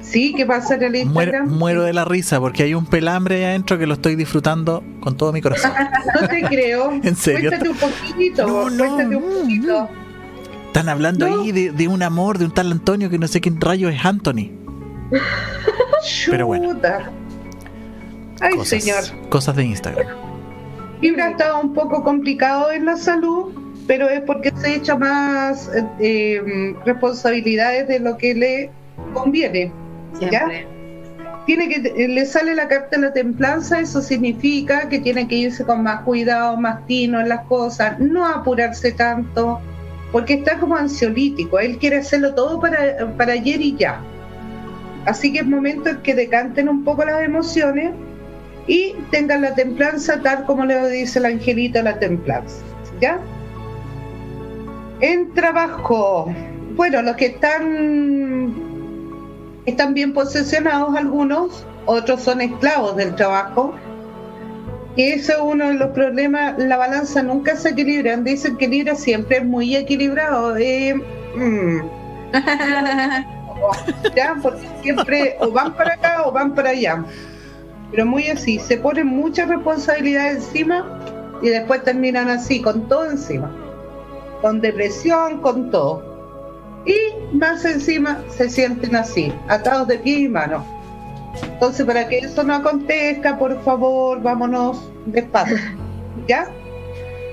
Sí, 0.00 0.34
¿qué 0.36 0.44
pasa 0.44 0.74
en 0.74 0.82
el 0.82 0.96
Instagram? 0.96 1.48
muero 1.48 1.82
de 1.82 1.92
la 1.94 2.04
risa 2.04 2.38
porque 2.38 2.62
hay 2.64 2.74
un 2.74 2.84
pelambre 2.86 3.36
ahí 3.36 3.44
adentro 3.44 3.78
que 3.78 3.86
lo 3.86 3.94
estoy 3.94 4.16
disfrutando 4.16 4.84
con 5.00 5.16
todo 5.16 5.32
mi 5.32 5.40
corazón. 5.40 5.72
No 6.20 6.28
te 6.28 6.42
creo. 6.42 6.92
¿En 7.02 7.16
serio? 7.16 7.50
Cuéntate 7.50 7.70
un 7.70 7.76
poquito, 7.76 8.46
No, 8.46 8.70
no, 8.70 8.76
cuéntate 8.96 9.16
un 9.16 9.40
poquito. 9.42 9.88
Están 10.74 10.88
hablando 10.88 11.28
No. 11.28 11.40
ahí 11.42 11.52
de, 11.52 11.70
de 11.70 11.86
un 11.86 12.02
amor, 12.02 12.36
de 12.38 12.46
un 12.46 12.50
tal 12.50 12.72
Antonio 12.72 13.08
que 13.08 13.16
no 13.16 13.28
sé 13.28 13.40
quién 13.40 13.60
rayo 13.60 13.88
es 13.88 14.04
Anthony. 14.04 14.50
Pero 16.28 16.48
bueno. 16.48 16.76
Ay, 18.40 18.56
Cosas, 18.56 18.82
señor. 18.82 19.28
cosas 19.28 19.54
de 19.54 19.64
Instagram. 19.66 20.04
Libra 21.00 21.30
está 21.30 21.54
un 21.60 21.72
poco 21.74 22.02
complicado 22.02 22.72
en 22.72 22.86
la 22.86 22.96
salud, 22.96 23.52
pero 23.86 24.08
es 24.08 24.20
porque 24.22 24.52
se 24.56 24.74
echa 24.74 24.96
más 24.96 25.70
eh, 26.00 26.74
responsabilidades 26.84 27.86
de 27.86 28.00
lo 28.00 28.16
que 28.16 28.34
le 28.34 28.70
conviene. 29.12 29.70
Siempre. 30.18 30.66
Tiene 31.46 31.68
que 31.68 32.08
le 32.08 32.26
sale 32.26 32.54
la 32.56 32.66
carta 32.66 32.96
de 32.96 33.02
la 33.06 33.12
templanza, 33.12 33.78
eso 33.78 34.02
significa 34.02 34.88
que 34.88 34.98
tiene 34.98 35.28
que 35.28 35.36
irse 35.36 35.64
con 35.64 35.82
más 35.84 36.00
cuidado, 36.02 36.56
más 36.56 36.84
tino 36.86 37.20
en 37.20 37.28
las 37.28 37.42
cosas, 37.46 38.00
no 38.00 38.26
apurarse 38.26 38.92
tanto, 38.92 39.60
porque 40.14 40.34
está 40.34 40.60
como 40.60 40.76
ansiolítico, 40.76 41.58
él 41.58 41.76
quiere 41.76 41.96
hacerlo 41.96 42.36
todo 42.36 42.60
para, 42.60 43.12
para 43.16 43.32
ayer 43.32 43.60
y 43.60 43.74
ya. 43.76 44.00
Así 45.06 45.32
que 45.32 45.40
es 45.40 45.44
momento 45.44 45.90
en 45.90 46.02
que 46.02 46.14
decanten 46.14 46.68
un 46.68 46.84
poco 46.84 47.04
las 47.04 47.20
emociones 47.22 47.90
y 48.68 48.94
tengan 49.10 49.42
la 49.42 49.56
templanza 49.56 50.22
tal 50.22 50.44
como 50.44 50.66
le 50.66 50.88
dice 50.88 51.18
el 51.18 51.24
angelito 51.24 51.82
la 51.82 51.98
templanza. 51.98 52.62
¿Ya? 53.00 53.18
En 55.00 55.34
trabajo, 55.34 56.32
bueno, 56.76 57.02
los 57.02 57.16
que 57.16 57.26
están 57.26 58.54
están 59.66 59.94
bien 59.94 60.14
posesionados 60.14 60.94
algunos, 60.94 61.66
otros 61.86 62.22
son 62.22 62.40
esclavos 62.40 62.94
del 62.94 63.16
trabajo. 63.16 63.74
Eso 64.96 65.32
es 65.32 65.38
uno 65.40 65.68
de 65.68 65.74
los 65.74 65.90
problemas, 65.90 66.56
la 66.56 66.76
balanza 66.76 67.22
nunca 67.22 67.56
se 67.56 67.70
equilibra, 67.70 68.16
dicen 68.18 68.56
que 68.56 68.68
Libra 68.68 68.94
siempre 68.94 69.38
es 69.38 69.44
muy 69.44 69.74
equilibrado. 69.74 70.56
eh, 70.56 70.94
mm, 70.94 71.78
¿ya? 74.14 74.36
Porque 74.40 74.68
siempre 74.82 75.36
o 75.40 75.50
van 75.50 75.74
para 75.74 75.94
acá 75.94 76.22
o 76.26 76.32
van 76.32 76.54
para 76.54 76.70
allá. 76.70 77.04
Pero 77.90 78.06
muy 78.06 78.28
así, 78.28 78.58
se 78.58 78.76
ponen 78.76 79.06
mucha 79.06 79.46
responsabilidad 79.46 80.32
encima 80.32 81.00
y 81.42 81.48
después 81.48 81.82
terminan 81.82 82.28
así, 82.28 82.60
con 82.62 82.88
todo 82.88 83.10
encima. 83.10 83.50
Con 84.42 84.60
depresión, 84.60 85.40
con 85.40 85.70
todo. 85.70 86.14
Y 86.86 87.36
más 87.36 87.64
encima 87.64 88.22
se 88.28 88.48
sienten 88.48 88.94
así, 88.94 89.32
atados 89.48 89.88
de 89.88 89.98
pie 89.98 90.18
y 90.20 90.28
mano. 90.28 90.73
Entonces, 91.42 91.84
para 91.86 92.06
que 92.08 92.18
eso 92.18 92.42
no 92.44 92.54
acontezca, 92.54 93.38
por 93.38 93.62
favor, 93.62 94.20
vámonos 94.22 94.90
despacio. 95.06 95.58
¿Ya? 96.26 96.46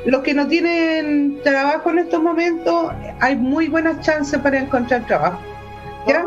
Los 0.05 0.23
que 0.23 0.33
no 0.33 0.47
tienen 0.47 1.39
trabajo 1.43 1.91
en 1.91 1.99
estos 1.99 2.21
momentos, 2.21 2.91
hay 3.19 3.35
muy 3.35 3.67
buenas 3.67 3.99
chances 4.01 4.39
para 4.39 4.59
encontrar 4.59 5.05
trabajo. 5.05 5.39
¿Ya? 6.07 6.25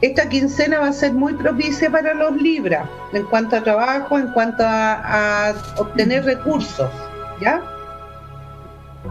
Esta 0.00 0.28
quincena 0.28 0.80
va 0.80 0.88
a 0.88 0.92
ser 0.92 1.12
muy 1.12 1.34
propicia 1.34 1.90
para 1.90 2.14
los 2.14 2.36
Libras 2.36 2.88
en 3.12 3.24
cuanto 3.26 3.56
a 3.56 3.62
trabajo, 3.62 4.18
en 4.18 4.28
cuanto 4.32 4.64
a, 4.66 5.54
obtener 5.76 6.24
recursos. 6.24 6.90
¿Ya? 7.40 7.62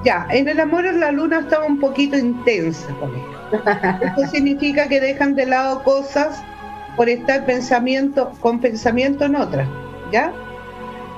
Ya, 0.04 0.26
en 0.30 0.48
el 0.48 0.60
amor 0.60 0.84
la 0.86 1.12
luna 1.12 1.40
estaba 1.40 1.66
un 1.66 1.80
poquito 1.80 2.18
intensa 2.18 2.88
con 3.00 3.14
ellos. 3.14 3.42
Esto 4.02 4.28
significa 4.32 4.88
que 4.88 5.00
dejan 5.00 5.36
de 5.36 5.46
lado 5.46 5.84
cosas 5.84 6.42
por 6.96 7.10
estar 7.10 7.46
pensamiento, 7.46 8.32
con 8.42 8.60
pensamiento 8.60 9.26
en 9.26 9.36
otras, 9.36 9.68
¿ya? 10.12 10.32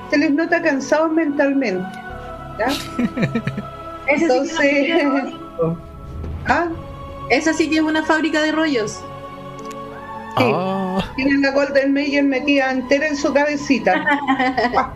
Se 0.09 0.17
les 0.17 0.32
nota 0.32 0.61
cansados 0.61 1.11
mentalmente, 1.11 1.88
¿ya? 2.59 2.67
Entonces, 4.07 4.57
sí 4.59 4.91
¿ah? 6.47 6.67
Esa 7.30 7.53
sí 7.53 7.69
que 7.69 7.78
es 7.78 7.82
una 7.82 8.03
fábrica 8.03 8.41
de 8.41 8.51
rollos. 8.51 9.01
Sí. 10.38 10.43
Oh, 10.45 11.01
Tienen 11.15 11.41
la 11.41 11.51
Golden 11.51 11.93
Mayer 11.93 12.24
metida 12.24 12.71
entera 12.71 13.07
en 13.07 13.15
su 13.15 13.34
cabecita. 13.34 14.03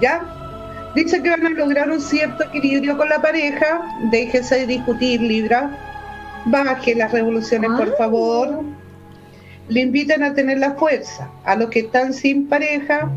¿Ya? 0.00 0.20
Dice 0.94 1.22
que 1.22 1.30
van 1.30 1.46
a 1.46 1.50
lograr 1.50 1.90
un 1.90 2.00
cierto 2.00 2.44
equilibrio 2.44 2.96
con 2.96 3.08
la 3.08 3.20
pareja. 3.20 3.80
Déjese 4.10 4.60
de 4.60 4.66
discutir, 4.66 5.20
Libra. 5.20 5.70
Baje 6.46 6.94
las 6.94 7.12
revoluciones, 7.12 7.70
por 7.70 7.96
favor. 7.96 8.64
Le 9.68 9.80
invitan 9.80 10.22
a 10.22 10.34
tener 10.34 10.58
la 10.58 10.72
fuerza. 10.74 11.28
A 11.44 11.54
los 11.56 11.68
que 11.70 11.80
están 11.80 12.12
sin 12.14 12.48
pareja, 12.48 13.10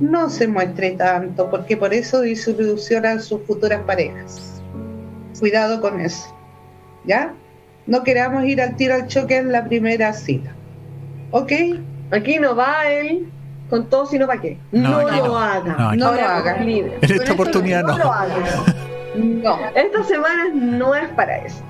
no 0.00 0.28
se 0.30 0.48
muestre 0.48 0.92
tanto, 0.92 1.48
porque 1.50 1.76
por 1.76 1.94
eso 1.94 2.20
disolucionan 2.22 3.20
sus 3.20 3.42
futuras 3.42 3.80
parejas. 3.86 4.60
Cuidado 5.38 5.80
con 5.80 6.00
eso. 6.00 6.34
¿Ya? 7.04 7.32
No 7.86 8.02
queramos 8.02 8.44
ir 8.44 8.60
al 8.60 8.74
tiro 8.76 8.94
al 8.94 9.06
choque 9.06 9.36
en 9.36 9.52
la 9.52 9.64
primera 9.64 10.12
cita. 10.12 10.50
¿Ok? 11.30 11.52
Aquí 12.10 12.38
no 12.38 12.56
va 12.56 12.88
él 12.88 13.28
con 13.70 13.88
todo, 13.88 14.06
sino 14.06 14.26
para 14.26 14.40
qué. 14.40 14.58
No, 14.72 15.02
No, 15.02 15.10
lo 15.10 15.26
no. 15.28 15.38
haga. 15.38 15.74
No, 15.78 15.92
no. 15.94 16.12
Lo 16.14 16.20
haga. 16.20 16.56
en 16.62 16.92
esta 17.00 17.32
oportunidad 17.32 17.82
No 17.82 17.96
lo 17.98 18.04
no. 18.04 18.12
hagas. 18.12 18.38
No. 19.16 19.56
Esta 19.74 20.04
semana 20.04 20.44
no 20.52 20.94
es 20.94 21.08
para 21.10 21.38
eso. 21.38 21.62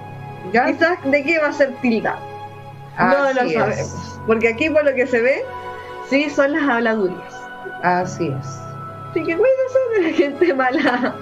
¿Ya? 0.53 0.67
Quizás 0.67 0.99
de 1.05 1.23
qué 1.23 1.39
va 1.39 1.49
a 1.49 1.53
ser 1.53 1.75
tildado. 1.83 2.19
No 2.99 3.32
lo 3.32 3.40
es. 3.42 3.53
sabemos. 3.55 4.20
Porque 4.26 4.49
aquí 4.49 4.70
por 4.70 4.84
lo 4.84 4.94
que 4.94 5.07
se 5.07 5.20
ve, 5.20 5.42
sí 6.09 6.28
son 6.30 6.53
las 6.53 6.62
habladurías. 6.68 7.34
Así 7.82 8.28
es. 8.28 8.47
Así 9.11 9.22
que 9.24 9.36
cuídense 9.36 9.78
de 9.97 10.03
la 10.03 10.16
gente 10.16 10.55
mala. 10.55 11.14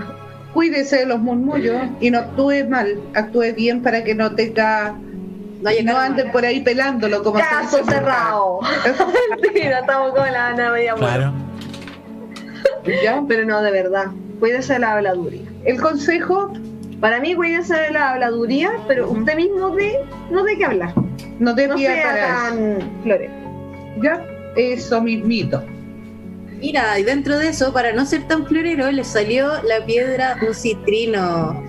Cuídese 0.52 0.98
de 0.98 1.06
los 1.06 1.18
murmullos 1.18 1.82
y 2.00 2.10
no 2.10 2.20
actúe 2.20 2.64
mal, 2.68 2.96
actúe 3.14 3.52
bien 3.56 3.82
para 3.82 4.04
que 4.04 4.14
no 4.14 4.34
tenga, 4.36 4.92
No, 5.62 5.70
no 5.70 5.76
karma. 5.86 6.04
ande 6.04 6.24
por 6.26 6.44
ahí 6.44 6.60
pelándolo 6.60 7.22
como 7.24 7.40
Caso 7.40 7.84
cerrado. 7.84 8.60
Mentira, 9.42 9.80
estamos 9.80 10.12
con 10.14 10.30
la 10.32 10.48
Ana 10.48 10.70
media. 10.70 10.94
Claro. 10.94 11.32
¿Ya? 13.02 13.22
Pero 13.26 13.44
no, 13.46 13.62
de 13.62 13.70
verdad. 13.70 14.06
Cuídese 14.38 14.74
de 14.74 14.78
la 14.80 14.92
habladuría. 14.92 15.42
El 15.64 15.80
consejo, 15.80 16.52
Para 17.00 17.18
mí, 17.20 17.34
cuídese 17.34 17.74
de 17.74 17.90
la 17.90 18.12
habladuría, 18.12 18.70
pero 18.86 19.10
usted 19.10 19.36
mismo 19.36 19.70
de, 19.70 19.98
no 20.30 20.42
de 20.44 20.56
qué 20.56 20.64
hablar. 20.64 20.92
No 21.38 21.54
te 21.54 21.68
No 21.68 21.76
tan 21.76 23.00
florero. 23.02 23.32
¿Ya? 24.02 24.24
Eso 24.56 25.00
mismito. 25.00 25.62
Mira, 26.58 26.98
y 26.98 27.02
dentro 27.02 27.36
de 27.38 27.48
eso, 27.48 27.72
para 27.72 27.92
no 27.92 28.06
ser 28.06 28.26
tan 28.26 28.46
florero, 28.46 28.90
le 28.90 29.04
salió 29.04 29.62
la 29.64 29.84
piedra 29.84 30.38
un 30.46 30.54
citrino. 30.54 31.62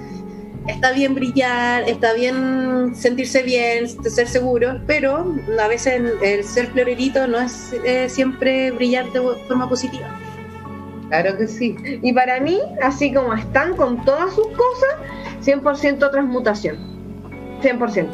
Está 0.68 0.94
bien 0.94 1.14
brillar, 1.14 1.84
está 1.88 2.14
bien 2.14 2.96
sentirse 2.96 3.44
bien, 3.44 3.88
ser 3.88 4.28
seguro, 4.28 4.82
pero 4.88 5.36
a 5.60 5.68
veces 5.68 5.96
el, 5.96 6.14
el 6.24 6.44
ser 6.44 6.68
florerito 6.68 7.28
no 7.28 7.40
es 7.40 7.76
eh, 7.86 8.10
siempre 8.10 8.72
brillar 8.72 9.12
de 9.12 9.22
forma 9.48 9.70
positiva. 9.70 10.08
Claro 11.10 11.38
que 11.38 11.48
sí. 11.48 11.76
Y 12.02 12.14
para 12.14 12.40
mí, 12.40 12.60
así 12.82 13.14
como 13.14 13.34
están 13.34 13.76
con 13.76 14.04
todas 14.06 14.34
sus 14.34 14.48
cosas, 14.48 14.96
100% 15.44 16.12
transmutación. 16.12 16.78
100%. 17.62 18.08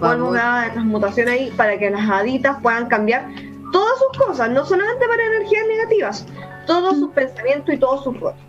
Favor. 0.00 0.22
una 0.22 0.64
de 0.64 0.70
transmutación 0.70 1.28
ahí 1.28 1.52
para 1.56 1.78
que 1.78 1.90
las 1.90 2.08
haditas 2.08 2.58
puedan 2.62 2.86
cambiar 2.86 3.28
todas 3.72 3.98
sus 3.98 4.26
cosas, 4.26 4.50
no 4.50 4.64
solamente 4.64 5.06
para 5.06 5.24
energías 5.24 5.64
negativas, 5.68 6.26
todos 6.66 6.98
sus 6.98 7.10
pensamientos 7.10 7.74
y 7.74 7.78
todos 7.78 8.04
sus 8.04 8.18
votos. 8.18 8.40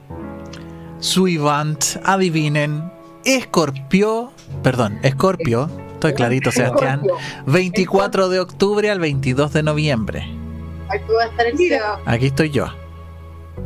Suivant, 0.99 1.83
adivinen. 2.03 2.91
Escorpio, 3.25 4.31
perdón, 4.63 4.99
Escorpio, 5.03 5.69
estoy 5.93 6.13
clarito, 6.13 6.51
Sebastián. 6.51 7.01
Escorpio. 7.03 7.51
24 7.51 8.29
de 8.29 8.39
octubre 8.39 8.89
al 8.89 8.99
22 8.99 9.51
de 9.51 9.63
noviembre. 9.63 10.25
Estar 10.93 11.45
el. 11.45 11.81
Aquí 12.05 12.27
estoy 12.27 12.49
yo. 12.51 12.67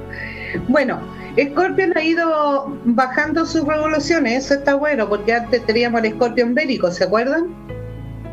Bueno, 0.68 0.98
Scorpion 1.38 1.92
ha 1.96 2.02
ido 2.02 2.76
bajando 2.84 3.46
sus 3.46 3.64
revoluciones, 3.64 4.44
eso 4.44 4.54
está 4.54 4.74
bueno, 4.74 5.08
porque 5.08 5.32
antes 5.32 5.64
teníamos 5.64 6.02
el 6.02 6.14
Scorpion 6.14 6.54
bélico, 6.54 6.90
¿se 6.90 7.04
acuerdan? 7.04 7.54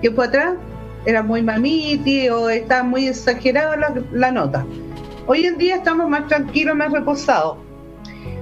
Tiempo 0.02 0.24
atrás 0.24 0.56
era 1.06 1.24
muy 1.24 1.42
mamiti 1.42 2.28
o 2.30 2.50
estaba 2.50 2.84
muy 2.84 3.08
exagerado 3.08 3.76
la, 3.76 3.94
la 4.12 4.32
nota. 4.32 4.66
Hoy 5.28 5.46
en 5.46 5.58
día 5.58 5.76
estamos 5.76 6.10
más 6.10 6.28
tranquilos, 6.28 6.76
más 6.76 6.92
reposados. 6.92 7.58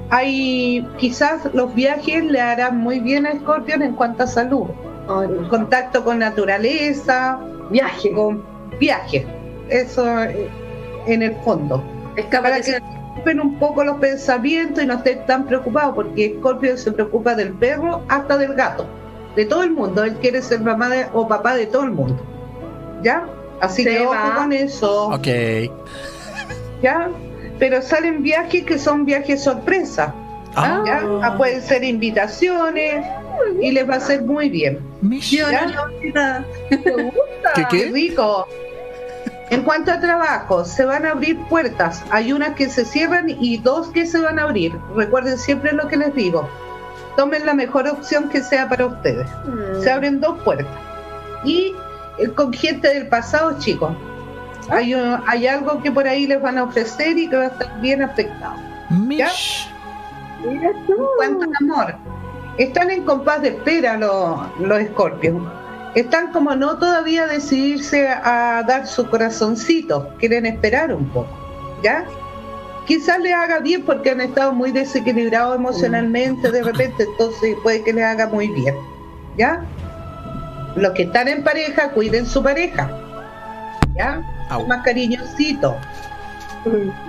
Hay 0.09 0.87
quizás 0.97 1.49
los 1.53 1.73
viajes 1.73 2.23
le 2.23 2.39
harán 2.39 2.77
muy 2.77 2.99
bien 2.99 3.25
a 3.25 3.33
Scorpion 3.33 3.81
en 3.81 3.93
cuanto 3.93 4.23
a 4.23 4.27
salud, 4.27 4.67
contacto 5.49 6.03
con 6.03 6.19
naturaleza, 6.19 7.39
Viaje. 7.71 8.11
con 8.11 8.43
viajes, 8.79 9.25
eso 9.69 10.23
eh, 10.23 10.47
en 11.07 11.23
el 11.23 11.35
fondo 11.43 11.83
Escapa 12.15 12.43
para 12.43 12.57
de 12.57 12.94
ocupen 13.26 13.39
un 13.39 13.57
poco 13.59 13.84
los 13.84 13.97
pensamientos 13.97 14.84
y 14.84 14.88
no 14.88 14.95
estén 14.95 15.26
tan 15.26 15.45
preocupados, 15.45 15.95
porque 15.95 16.36
Scorpio 16.39 16.78
se 16.78 16.91
preocupa 16.91 17.34
del 17.36 17.53
perro 17.53 18.03
hasta 18.07 18.38
del 18.38 18.53
gato, 18.53 18.86
de 19.36 19.45
todo 19.45 19.63
el 19.63 19.71
mundo. 19.71 20.03
Él 20.03 20.13
quiere 20.21 20.41
ser 20.43 20.61
mamá 20.61 20.89
de- 20.89 21.07
o 21.13 21.28
papá 21.28 21.55
de 21.55 21.65
todo 21.65 21.84
el 21.86 21.91
mundo. 21.91 22.21
¿Ya? 23.01 23.26
Así 23.61 23.84
Se 23.84 23.89
que 23.97 24.05
va. 24.05 24.11
ojo 24.28 24.41
con 24.41 24.53
eso. 24.53 25.07
Ok. 25.09 25.28
¿Ya? 26.84 27.09
Pero 27.57 27.82
salen 27.82 28.21
viajes 28.21 28.63
que 28.63 28.78
son 28.78 29.05
viajes 29.05 29.43
sorpresa. 29.43 30.13
Ah, 30.55 30.84
¿Ya? 30.86 31.01
Ah, 31.23 31.36
pueden 31.38 31.61
ser 31.61 31.84
invitaciones 31.84 33.05
y 33.59 33.71
les 33.71 33.89
va 33.89 33.95
a 33.95 33.99
ser 33.99 34.21
muy 34.23 34.49
bien. 34.49 34.80
mish. 35.01 35.36
Yo 35.38 35.49
¿Ya? 35.49 35.65
no, 35.65 35.71
la 35.73 35.82
bonita. 35.88 36.45
¿Qué 37.55 37.65
¡Qué 37.71 37.78
qué? 37.86 37.91
rico! 37.91 38.47
En 39.51 39.61
cuanto 39.63 39.91
a 39.91 39.99
trabajo, 39.99 40.65
se 40.65 40.85
van 40.85 41.05
a 41.05 41.11
abrir 41.11 41.39
puertas. 41.47 42.03
Hay 42.09 42.33
unas 42.33 42.55
que 42.55 42.67
se 42.69 42.83
cierran 42.83 43.25
y 43.29 43.57
dos 43.57 43.89
que 43.89 44.05
se 44.05 44.19
van 44.19 44.39
a 44.39 44.43
abrir. 44.43 44.75
Recuerden 44.95 45.37
siempre 45.37 45.71
lo 45.71 45.87
que 45.87 45.97
les 45.97 46.13
digo. 46.15 46.49
Tomen 47.15 47.45
la 47.45 47.53
mejor 47.53 47.87
opción 47.87 48.27
que 48.29 48.41
sea 48.41 48.67
para 48.67 48.87
ustedes. 48.87 49.27
Mm. 49.45 49.81
Se 49.81 49.91
abren 49.91 50.19
dos 50.19 50.39
puertas. 50.43 50.67
Y 51.43 51.73
eh, 52.17 52.29
con 52.29 52.51
gente 52.53 52.87
del 52.87 53.07
pasado, 53.07 53.57
chicos. 53.59 53.91
Hay, 54.69 54.95
un- 54.95 55.21
hay 55.27 55.45
algo 55.47 55.79
que 55.81 55.91
por 55.91 56.07
ahí 56.07 56.25
les 56.25 56.41
van 56.41 56.57
a 56.57 56.63
ofrecer 56.63 57.15
y 57.17 57.29
que 57.29 57.35
va 57.37 57.43
a 57.43 57.47
estar 57.47 57.79
bien 57.81 58.01
afectado. 58.01 58.55
Mish. 58.89 59.69
Mira 60.43 60.71
tú. 60.87 60.93
En 61.21 61.35
cuanto 61.35 61.45
al 61.45 61.51
amor, 61.61 61.95
están 62.57 62.89
en 62.89 63.03
compás 63.03 63.41
de 63.43 63.49
espera 63.49 63.95
los, 63.95 64.39
los 64.59 64.79
escorpios. 64.79 65.35
Están 65.95 66.33
como 66.33 66.53
no 66.55 66.77
todavía 66.77 67.25
decidirse 67.25 68.07
a 68.09 68.63
dar 68.67 68.85
su 68.85 69.09
corazoncito, 69.09 70.13
quieren 70.19 70.45
esperar 70.45 70.93
un 70.93 71.07
poco, 71.09 71.29
¿ya? 71.81 72.05
Quizás 72.85 73.19
les 73.19 73.33
haga 73.33 73.59
bien 73.59 73.83
porque 73.83 74.11
han 74.11 74.19
estado 74.19 74.51
muy 74.51 74.71
desequilibrados 74.71 75.55
emocionalmente 75.55 76.51
de 76.51 76.63
repente, 76.63 77.03
entonces 77.03 77.55
puede 77.63 77.81
que 77.83 77.93
les 77.93 78.03
haga 78.03 78.27
muy 78.27 78.49
bien, 78.49 78.75
¿ya? 79.37 79.63
Los 80.75 80.91
que 80.91 81.03
están 81.03 81.29
en 81.29 81.43
pareja, 81.43 81.89
cuiden 81.91 82.25
su 82.25 82.43
pareja, 82.43 82.91
¿ya? 83.95 84.21
Au. 84.49 84.67
Más 84.67 84.83
cariñosito. 84.83 85.77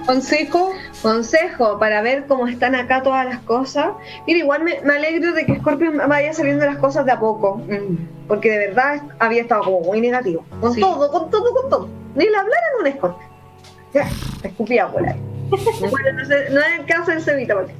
Consejo, 0.07 0.73
Consejo 1.03 1.79
para 1.79 2.01
ver 2.03 2.27
cómo 2.27 2.47
están 2.49 2.75
acá 2.75 3.03
todas 3.03 3.25
las 3.27 3.41
cosas. 3.41 3.89
Mira, 4.27 4.41
igual 4.41 4.63
me, 4.65 4.81
me 4.83 4.95
alegro 4.97 5.33
de 5.33 5.47
que 5.47 5.57
Scorpio 5.57 5.93
vaya 6.09 6.33
saliendo 6.33 6.65
las 6.67 6.79
cosas 6.79 7.05
de 7.07 7.13
a 7.13 7.21
poco. 7.21 7.57
Mm. 7.67 8.27
Porque 8.29 8.51
de 8.51 8.59
verdad 8.69 9.03
había 9.19 9.43
estado 9.43 9.63
como 9.63 9.81
muy 9.81 10.01
negativo. 10.01 10.45
Con 10.61 10.73
Sí. 10.75 10.81
todo, 10.81 11.11
con 11.11 11.31
todo, 11.31 11.53
con 11.55 11.71
todo. 11.71 11.89
Ni 12.15 12.25
le 12.25 12.37
hablaran 12.37 12.71
un 12.85 12.93
Scorpio. 12.93 13.27
Ya, 13.95 14.09
te 14.43 14.49
escupía 14.49 14.89
por 14.89 15.07
ahí. 15.07 15.17
bueno, 15.51 16.13
no, 16.19 16.25
sé, 16.25 16.51
no 16.51 16.61
es 16.61 16.79
el 16.81 16.87
caso 16.87 17.11
del 17.13 17.23
Cevita, 17.23 17.55
porque- 17.55 17.75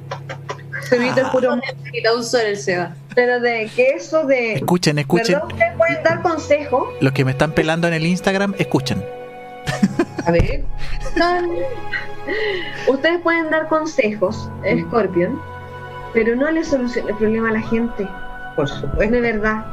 Se 0.83 0.97
viste 0.97 1.19
el 1.19 1.27
puro 1.31 1.59
Quita 1.91 2.15
un 2.15 2.23
sol 2.23 2.41
el 2.45 2.55
Seba. 2.57 2.95
pero 3.13 3.41
de 3.41 3.69
que 3.75 3.89
eso 3.89 4.25
de. 4.25 4.53
Escuchen, 4.53 4.99
escuchen. 4.99 5.33
¿Verdad? 5.35 5.47
Ustedes 5.51 5.75
pueden 5.77 6.03
dar 6.03 6.21
consejos. 6.21 6.87
Los 7.01 7.11
que 7.11 7.25
me 7.25 7.31
están 7.31 7.51
pelando 7.51 7.87
en 7.89 7.93
el 7.95 8.05
Instagram, 8.05 8.53
escuchen. 8.57 9.03
A 10.27 10.31
ver, 10.31 10.63
Ustedes 12.87 13.19
pueden 13.21 13.49
dar 13.49 13.67
consejos, 13.67 14.49
Scorpion, 14.87 15.39
pero 16.13 16.35
no 16.35 16.51
le 16.51 16.63
solucionen 16.63 17.11
el 17.11 17.17
problema 17.17 17.49
a 17.49 17.53
la 17.53 17.61
gente. 17.61 18.07
por 18.55 18.67
supuesto. 18.67 19.13
De 19.15 19.21
verdad. 19.21 19.65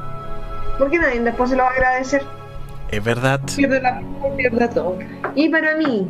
Porque 0.78 0.98
nadie 0.98 1.20
después 1.20 1.50
se 1.50 1.56
lo 1.56 1.64
va 1.64 1.70
a 1.70 1.72
agradecer. 1.72 2.22
Es 2.90 3.02
verdad. 3.02 3.40
Pierde 3.56 3.80
la 3.80 4.00
pierde 4.36 4.68
todo. 4.68 4.98
Y 5.34 5.48
para 5.48 5.76
mí, 5.76 6.06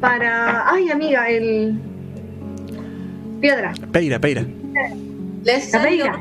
para. 0.00 0.70
Ay, 0.70 0.90
amiga, 0.90 1.28
el. 1.28 1.80
Piedra. 3.40 3.72
Peira, 3.92 4.18
peira. 4.18 4.44
Les 5.44 5.72
La 5.72 5.80
salió 5.80 6.04
peira. 6.04 6.20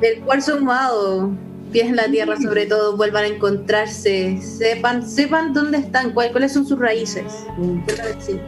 el 0.00 0.20
cuarzo 0.22 0.54
ahumado. 0.54 1.30
Pies 1.72 1.86
en 1.88 1.96
la 1.96 2.04
tierra, 2.04 2.36
sobre 2.36 2.66
todo, 2.66 2.96
vuelvan 2.96 3.24
a 3.24 3.26
encontrarse. 3.28 4.36
Sepan, 4.42 5.08
sepan 5.08 5.52
dónde 5.54 5.78
están, 5.78 6.10
cuál- 6.12 6.30
cuáles 6.32 6.52
son 6.52 6.66
sus 6.66 6.78
raíces. 6.78 7.46
A 8.02 8.06
decir. 8.06 8.40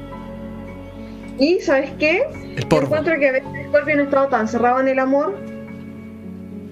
Y, 1.39 1.59
¿sabes 1.61 1.91
qué? 1.99 2.23
El 2.57 2.63
Yo 2.63 2.69
porro. 2.69 2.85
encuentro 2.87 3.15
que 3.19 3.29
a 3.29 3.33
veces 3.33 3.49
Scorpion 3.69 4.01
ha 4.01 4.03
estado 4.05 4.29
tan 4.29 4.47
cerrado 4.47 4.81
en 4.81 4.89
el 4.89 4.99
amor 4.99 5.35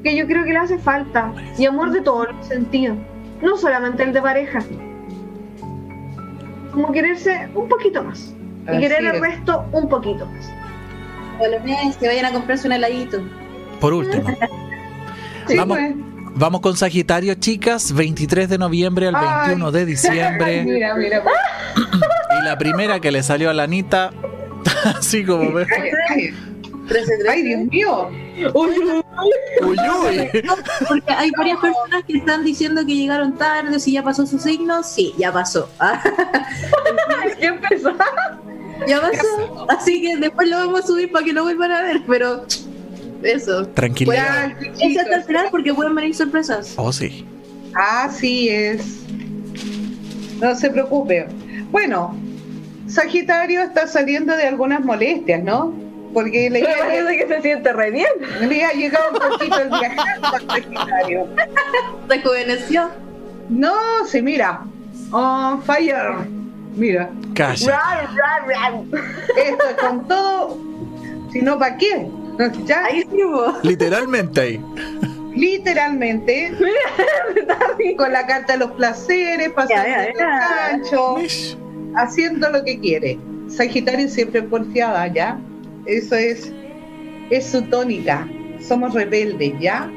que 0.05 0.14
yo 0.16 0.26
creo 0.26 0.44
que 0.44 0.53
le 0.53 0.59
hace 0.59 0.78
falta. 0.78 1.32
Y 1.59 1.64
amor 1.66 1.90
de 1.90 2.00
todos 2.03 2.28
los 2.32 2.46
sentidos. 2.46 2.96
No 3.40 3.57
solamente 3.57 4.03
el 4.03 4.12
de 4.12 4.20
pareja. 4.22 4.61
Como 6.72 6.92
quererse 6.92 7.48
un 7.55 7.68
poquito 7.68 8.03
más. 8.05 8.34
Y 8.72 8.78
querer 8.78 9.00
el 9.05 9.14
es. 9.16 9.20
resto 9.20 9.64
un 9.72 9.88
poquito 9.88 10.26
más. 10.26 10.50
O 11.40 11.46
los 11.48 11.96
que 11.96 12.07
vayan 12.07 12.26
a 12.26 12.32
comprarse 12.32 12.66
un 12.68 12.72
heladito. 12.74 13.20
Por 13.80 13.94
último. 13.94 14.24
Sí, 15.48 15.57
Vamos. 15.57 15.76
pues. 15.76 16.12
Vamos 16.35 16.61
con 16.61 16.76
Sagitario, 16.76 17.35
chicas. 17.35 17.93
23 17.93 18.49
de 18.49 18.59
noviembre 18.59 19.09
al 19.09 19.16
Ay. 19.16 19.49
21 19.49 19.72
de 19.72 19.87
diciembre. 19.87 20.62
mira, 20.66 20.95
mira. 20.95 21.22
Y 22.41 22.45
la 22.45 22.57
primera 22.59 23.01
que 23.01 23.11
le 23.12 23.22
salió 23.22 23.51
a 23.51 23.53
la 23.55 23.64
Anita, 23.64 24.12
así 24.97 25.24
como 25.24 25.53
ve. 25.53 25.66
Ay, 25.78 25.91
ay, 26.09 26.35
13, 26.89 27.07
13. 27.18 27.28
ay, 27.30 27.43
Dios 27.43 27.61
mío. 27.70 28.11
Uy, 28.55 28.70
uy. 29.62 30.30
Porque 30.89 31.12
hay 31.12 31.30
varias 31.37 31.59
personas 31.59 32.05
que 32.07 32.16
están 32.18 32.45
diciendo 32.45 32.85
que 32.87 32.97
llegaron 32.97 33.37
tarde, 33.37 33.78
si 33.78 33.93
ya 33.93 34.03
pasó 34.03 34.26
su 34.26 34.39
signo, 34.39 34.83
sí, 34.83 35.14
ya 35.18 35.33
pasó. 35.33 35.68
¿Qué 37.39 37.47
empezó? 37.47 37.93
ya 38.89 39.01
pasó. 39.01 39.66
Así 39.68 40.03
que 40.03 40.16
después 40.16 40.49
lo 40.49 40.57
vamos 40.57 40.80
a 40.80 40.87
subir 40.87 41.12
para 41.12 41.24
que 41.24 41.33
lo 41.33 41.45
vuelvan 41.45 41.72
a 41.72 41.83
ver, 41.83 42.03
pero 42.07 42.45
eso. 43.23 43.66
Tranquilidad. 43.68 44.53
Ya, 44.61 44.87
Es 44.87 44.99
hasta 44.99 45.16
el 45.16 45.25
final 45.25 45.47
porque 45.51 45.73
pueden 45.75 45.95
venir 45.95 46.14
sorpresas. 46.14 46.75
Oh, 46.77 46.93
sí. 46.93 47.27
Así 47.75 48.49
es. 48.49 49.01
No 50.41 50.55
se 50.55 50.70
preocupe. 50.70 51.27
Bueno, 51.70 52.14
Sagitario 52.89 53.62
está 53.62 53.87
saliendo 53.87 54.37
de 54.37 54.47
algunas 54.47 54.85
molestias, 54.85 55.43
¿no? 55.43 55.73
Porque 56.12 56.51
le 56.51 56.59
iba, 56.61 56.70
parece 56.79 57.16
que 57.16 57.27
se 57.27 57.43
siente 57.43 57.73
re 57.73 57.91
bien. 57.91 58.07
le 58.41 58.59
iba 58.59 58.68
a 58.68 58.73
llegar 58.73 59.03
un 59.12 59.18
poquito 59.18 59.59
el 59.61 59.68
viajando 59.68 60.29
al 60.29 60.47
Sagitario. 60.47 61.27
Rejuveneció. 62.09 62.91
No, 63.49 63.75
sí, 64.07 64.20
mira. 64.20 64.62
On 65.11 65.62
fire. 65.62 66.27
Mira, 66.75 67.11
rar. 67.37 68.09
esto 69.37 69.68
es 69.68 69.77
con 69.79 70.09
todo. 70.09 70.59
Si 71.31 71.41
no, 71.43 71.59
¿para 71.59 71.77
qué? 71.77 72.07
¿Ya? 72.64 72.85
Ahí 72.85 73.01
estuvo. 73.01 73.59
Literalmente 73.62 74.41
ahí. 74.41 74.64
Literalmente, 75.35 76.53
con 77.97 78.12
la 78.12 78.26
carta 78.26 78.53
de 78.55 78.59
los 78.59 78.72
placeres, 78.72 79.51
pasando 79.51 79.89
Ya, 79.89 79.97
ya, 79.97 80.05
el 80.07 80.14
gancho. 80.14 81.16
Haciendo 81.97 82.51
lo 82.51 82.62
que 82.64 82.78
quiere. 82.78 83.18
Sagitario 83.49 84.09
siempre 84.09 84.43
porfiada, 84.43 85.07
¿ya? 85.09 85.39
Eso 85.87 86.16
es, 86.16 86.53
es 87.30 87.47
su 87.47 87.62
tónica. 87.62 88.28
Somos 88.61 88.95
rebeldes, 88.95 89.53
¿ya? 89.59 89.91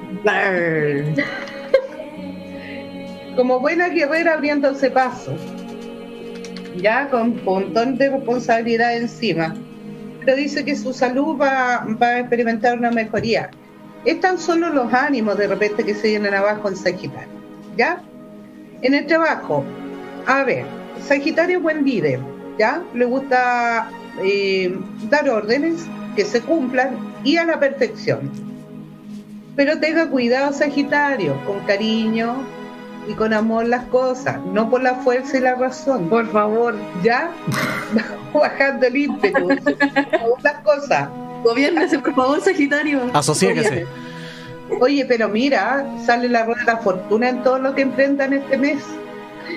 Como 3.36 3.60
buena 3.60 3.90
guerrera 3.90 4.34
abriéndose 4.36 4.90
paso, 4.90 5.36
¿ya? 6.78 7.10
Con 7.10 7.22
un 7.22 7.44
montón 7.44 7.98
de 7.98 8.10
responsabilidad 8.10 8.96
encima. 8.96 9.54
Pero 10.26 10.38
dice 10.38 10.66
que 10.66 10.76
su 10.76 10.92
salud 10.92 11.40
va, 11.40 11.86
va 12.02 12.08
a 12.08 12.20
experimentar 12.20 12.78
una 12.78 12.92
mejoría. 12.92 13.52
Es 14.04 14.20
tan 14.20 14.38
solo 14.40 14.70
los 14.70 14.92
ánimos 14.94 15.38
de 15.38 15.48
repente 15.48 15.84
que 15.84 15.94
se 15.94 16.10
vienen 16.10 16.34
abajo 16.34 16.68
en 16.68 16.76
Sagitario, 16.76 17.30
¿ya? 17.78 18.02
En 18.82 18.94
el 18.94 19.06
trabajo, 19.08 19.64
a 20.28 20.44
ver, 20.44 20.66
Sagitario 21.08 21.58
es 21.58 21.64
buen 21.64 21.86
líder, 21.86 22.20
¿ya? 22.58 22.84
Le 22.94 23.06
gusta 23.06 23.90
eh, 24.24 24.78
dar 25.10 25.30
órdenes 25.30 25.86
que 26.16 26.26
se 26.26 26.42
cumplan 26.42 26.98
y 27.24 27.38
a 27.38 27.46
la 27.46 27.60
perfección. 27.60 28.32
Pero 29.56 29.80
tenga 29.80 30.10
cuidado, 30.10 30.54
Sagitario, 30.54 31.36
con 31.46 31.60
cariño 31.62 32.46
y 33.08 33.14
con 33.14 33.34
amor 33.34 33.68
las 33.68 33.86
cosas, 33.86 34.40
no 34.54 34.70
por 34.70 34.82
la 34.82 34.96
fuerza 34.96 35.38
y 35.38 35.42
la 35.42 35.56
razón. 35.56 36.10
Por 36.10 36.30
favor. 36.32 36.76
¿Ya? 37.04 37.30
Bajando 38.34 38.88
el 38.88 38.98
ímpetu. 38.98 39.50
las 40.44 40.60
cosas. 40.64 41.10
Gobiérnese, 41.44 42.00
por 42.00 42.16
favor, 42.16 42.42
Sagitario. 42.42 43.02
Asociéguese. 43.14 43.86
Oye, 44.82 45.06
pero 45.06 45.30
mira, 45.30 45.86
sale 46.04 46.28
la 46.28 46.44
rueda 46.44 46.60
de 46.62 46.66
la 46.66 46.78
fortuna 46.78 47.30
en 47.30 47.44
todo 47.44 47.60
lo 47.60 47.76
que 47.76 47.84
emprendan 47.84 48.34
este 48.34 48.58
mes. 48.58 48.84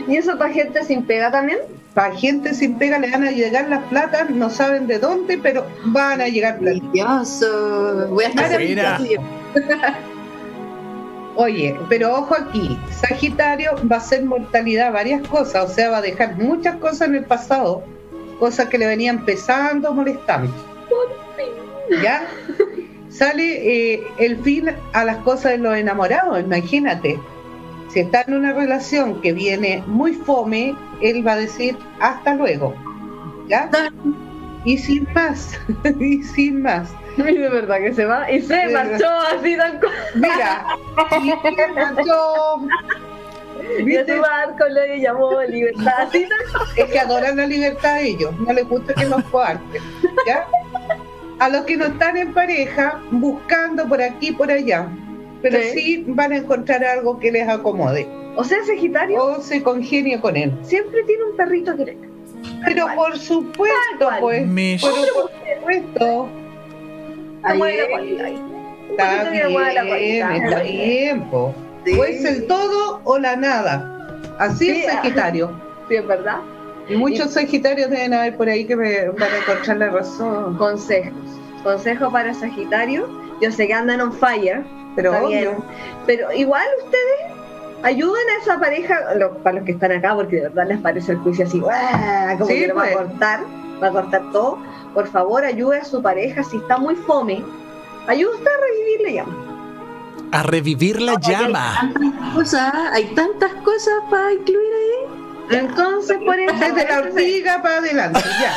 ¿Y 0.07 0.17
eso 0.17 0.37
para 0.37 0.53
gente 0.53 0.85
sin 0.85 1.03
pega 1.05 1.31
también? 1.31 1.59
Para 1.95 2.15
gente 2.15 2.53
sin 2.53 2.77
pega 2.77 2.99
le 2.99 3.11
van 3.11 3.25
a 3.25 3.31
llegar 3.31 3.69
las 3.69 3.83
platas, 3.85 4.29
no 4.29 4.51
saben 4.51 4.87
de 4.87 4.99
dónde, 4.99 5.39
pero 5.39 5.67
van 5.87 6.21
a 6.21 6.29
llegar 6.29 6.59
platas. 6.59 6.83
Voy 8.11 8.25
a 8.25 8.29
estar 8.29 8.59
Mira. 8.59 8.99
Oye, 11.41 11.79
pero 11.89 12.17
ojo 12.17 12.35
aquí, 12.35 12.77
Sagitario 12.91 13.71
va 13.89 13.95
a 13.95 13.99
hacer 14.01 14.25
mortalidad 14.25 14.93
varias 14.93 15.27
cosas, 15.29 15.71
o 15.71 15.73
sea, 15.73 15.89
va 15.89 15.99
a 15.99 16.03
dejar 16.03 16.37
muchas 16.37 16.75
cosas 16.79 17.03
en 17.03 17.15
el 17.15 17.27
pasado, 17.27 17.85
cosas 18.41 18.67
que 18.67 18.77
le 18.77 18.89
venían 18.89 19.25
pesando, 19.25 19.95
molestando. 19.95 20.53
¿Ya? 22.03 22.27
Sale 23.09 23.95
eh, 23.95 24.03
el 24.19 24.43
fin 24.43 24.71
a 24.93 25.05
las 25.05 25.19
cosas 25.19 25.53
de 25.53 25.59
los 25.59 25.77
enamorados, 25.77 26.41
imagínate. 26.41 27.21
Si 27.93 28.01
está 28.01 28.23
en 28.23 28.35
una 28.35 28.53
relación 28.53 29.21
que 29.21 29.33
viene 29.33 29.85
muy 29.87 30.15
fome, 30.15 30.75
él 31.01 31.25
va 31.25 31.35
a 31.35 31.37
decir 31.37 31.77
hasta 32.01 32.35
luego. 32.35 32.75
¿Ya? 33.47 33.71
Y 34.65 34.77
sin 34.77 35.07
más, 35.15 35.57
y 36.01 36.21
sin 36.21 36.63
más. 36.63 36.89
Y 37.29 37.37
de 37.37 37.49
verdad 37.49 37.79
que 37.79 37.93
se 37.95 38.05
va. 38.05 38.31
Y 38.31 38.41
se 38.43 38.67
Sí. 38.69 38.73
marchó 38.73 39.07
así 39.37 39.57
tan 39.57 39.81
Mira, 40.15 40.67
y 41.23 41.31
se 41.31 41.73
marchó. 41.75 42.61
Y 43.79 43.83
¿Viste? 43.83 44.01
ese 44.03 44.19
barco 44.21 44.65
le 44.69 45.01
llamó 45.01 45.43
libertad. 45.43 45.93
Así 45.99 46.27
tan 46.29 46.63
Es 46.77 46.85
que 46.91 46.99
adoran 46.99 47.37
la 47.37 47.47
libertad 47.47 47.95
a 47.95 48.01
ellos, 48.01 48.33
no 48.41 48.53
les 48.53 48.67
gusta 48.69 48.95
que 48.95 49.05
los 49.07 49.23
coarten. 49.25 49.83
¿ya? 50.27 50.47
A 51.39 51.49
los 51.49 51.65
que 51.65 51.77
no 51.77 51.87
están 51.87 52.17
en 52.17 52.33
pareja, 52.33 53.01
buscando 53.11 53.87
por 53.89 54.01
aquí 54.03 54.29
y 54.29 54.33
por 54.33 54.51
allá, 54.51 54.89
pero 55.43 55.59
Sí. 55.61 55.69
sí 55.75 56.05
van 56.09 56.33
a 56.33 56.37
encontrar 56.39 56.83
algo 56.85 57.19
que 57.21 57.31
les 57.31 57.49
acomode 57.49 58.09
O 58.37 58.43
sea, 58.45 58.59
Sagitario 58.65 59.23
o 59.23 59.41
se 59.41 59.63
congenie 59.63 60.21
con 60.21 60.37
él. 60.37 60.53
siempre 60.63 61.03
tiene 61.05 61.25
un 61.25 61.37
perrito 61.37 61.77
que 61.77 61.85
le 61.85 61.99
Pero 62.65 62.87
por 62.97 63.17
supuesto, 63.19 64.09
pues, 64.21 64.45
pero 64.81 64.95
por 64.95 65.31
supuesto, 65.61 66.29
Ahí 67.43 67.61
está 68.91 69.31
bien, 69.31 70.33
está 70.33 70.61
bien, 70.63 71.31
po. 71.31 71.55
Sí. 71.85 71.95
Puede 71.97 72.19
ser 72.21 72.47
todo 72.47 73.01
o 73.05 73.19
la 73.19 73.37
nada. 73.37 73.95
Así 74.39 74.67
Sí, 74.67 74.81
es 74.85 74.93
Sagitario. 74.93 75.51
Sí, 75.89 75.97
es 75.97 76.07
verdad. 76.07 76.39
Y 76.89 76.97
muchos 76.97 77.33
Sagitarios 77.33 77.91
deben 77.91 78.15
haber 78.15 78.37
por 78.37 78.49
ahí 78.49 78.65
que 78.67 78.77
me 78.77 79.09
van 79.11 79.23
a 79.33 79.39
encontrar 79.39 79.77
la 79.77 79.91
razón. 79.91 80.57
Consejos. 80.57 81.13
Consejo 81.63 82.11
para 82.11 82.35
Sagitario. 82.35 83.09
Yo 83.41 83.53
sé 83.53 83.67
que 83.67 83.75
andan 83.75 84.01
on 84.01 84.13
fire, 84.13 84.65
Pero 84.97 85.13
obvio. 85.27 85.65
pero 86.07 86.33
igual 86.33 86.67
ustedes 86.85 87.37
ayuden 87.85 88.23
a 88.37 88.43
esa 88.43 88.59
pareja, 88.59 88.99
para 89.45 89.57
los 89.57 89.65
que 89.65 89.73
están 89.73 89.93
acá, 89.93 90.15
porque 90.17 90.37
de 90.37 90.43
verdad 90.43 90.67
les 90.67 90.79
parece 90.81 91.13
el 91.13 91.19
juicio 91.19 91.47
así, 91.47 91.61
¡guau! 91.61 91.73
como 92.39 92.47
Sí, 92.51 92.61
que 92.61 92.67
lo 92.67 92.75
va 92.75 92.83
a 92.83 92.87
pues. 92.87 92.97
cortar, 92.97 93.41
va 93.83 93.87
a 93.89 93.93
cortar 93.93 94.23
todo. 94.33 94.59
Por 94.99 95.07
favor 95.07 95.45
ayude 95.45 95.79
a 95.79 95.85
su 95.85 96.03
pareja 96.03 96.43
si 96.43 96.57
está 96.57 96.77
muy 96.77 96.97
fome. 96.97 97.41
Ayude 98.09 98.35
usted 98.35 98.51
a 98.51 98.61
revivir 98.67 99.01
la 99.07 99.11
llama. 99.13 99.37
A 100.33 100.43
revivir 100.43 101.01
la 101.01 101.15
llama. 101.21 101.79
Hay 101.81 101.93
tantas 101.93 102.35
cosas, 102.35 102.75
hay 102.95 103.05
tantas 103.15 103.55
cosas 103.63 103.95
para 104.11 104.33
incluir 104.33 104.73
ahí. 104.75 105.57
Entonces, 105.61 106.19
por 106.19 106.37
eso. 106.41 106.53
Desde 106.53 106.89
la 106.89 106.99
ortiga 106.99 107.63
para 107.63 107.77
adelante, 107.77 108.21
ya. 108.41 108.55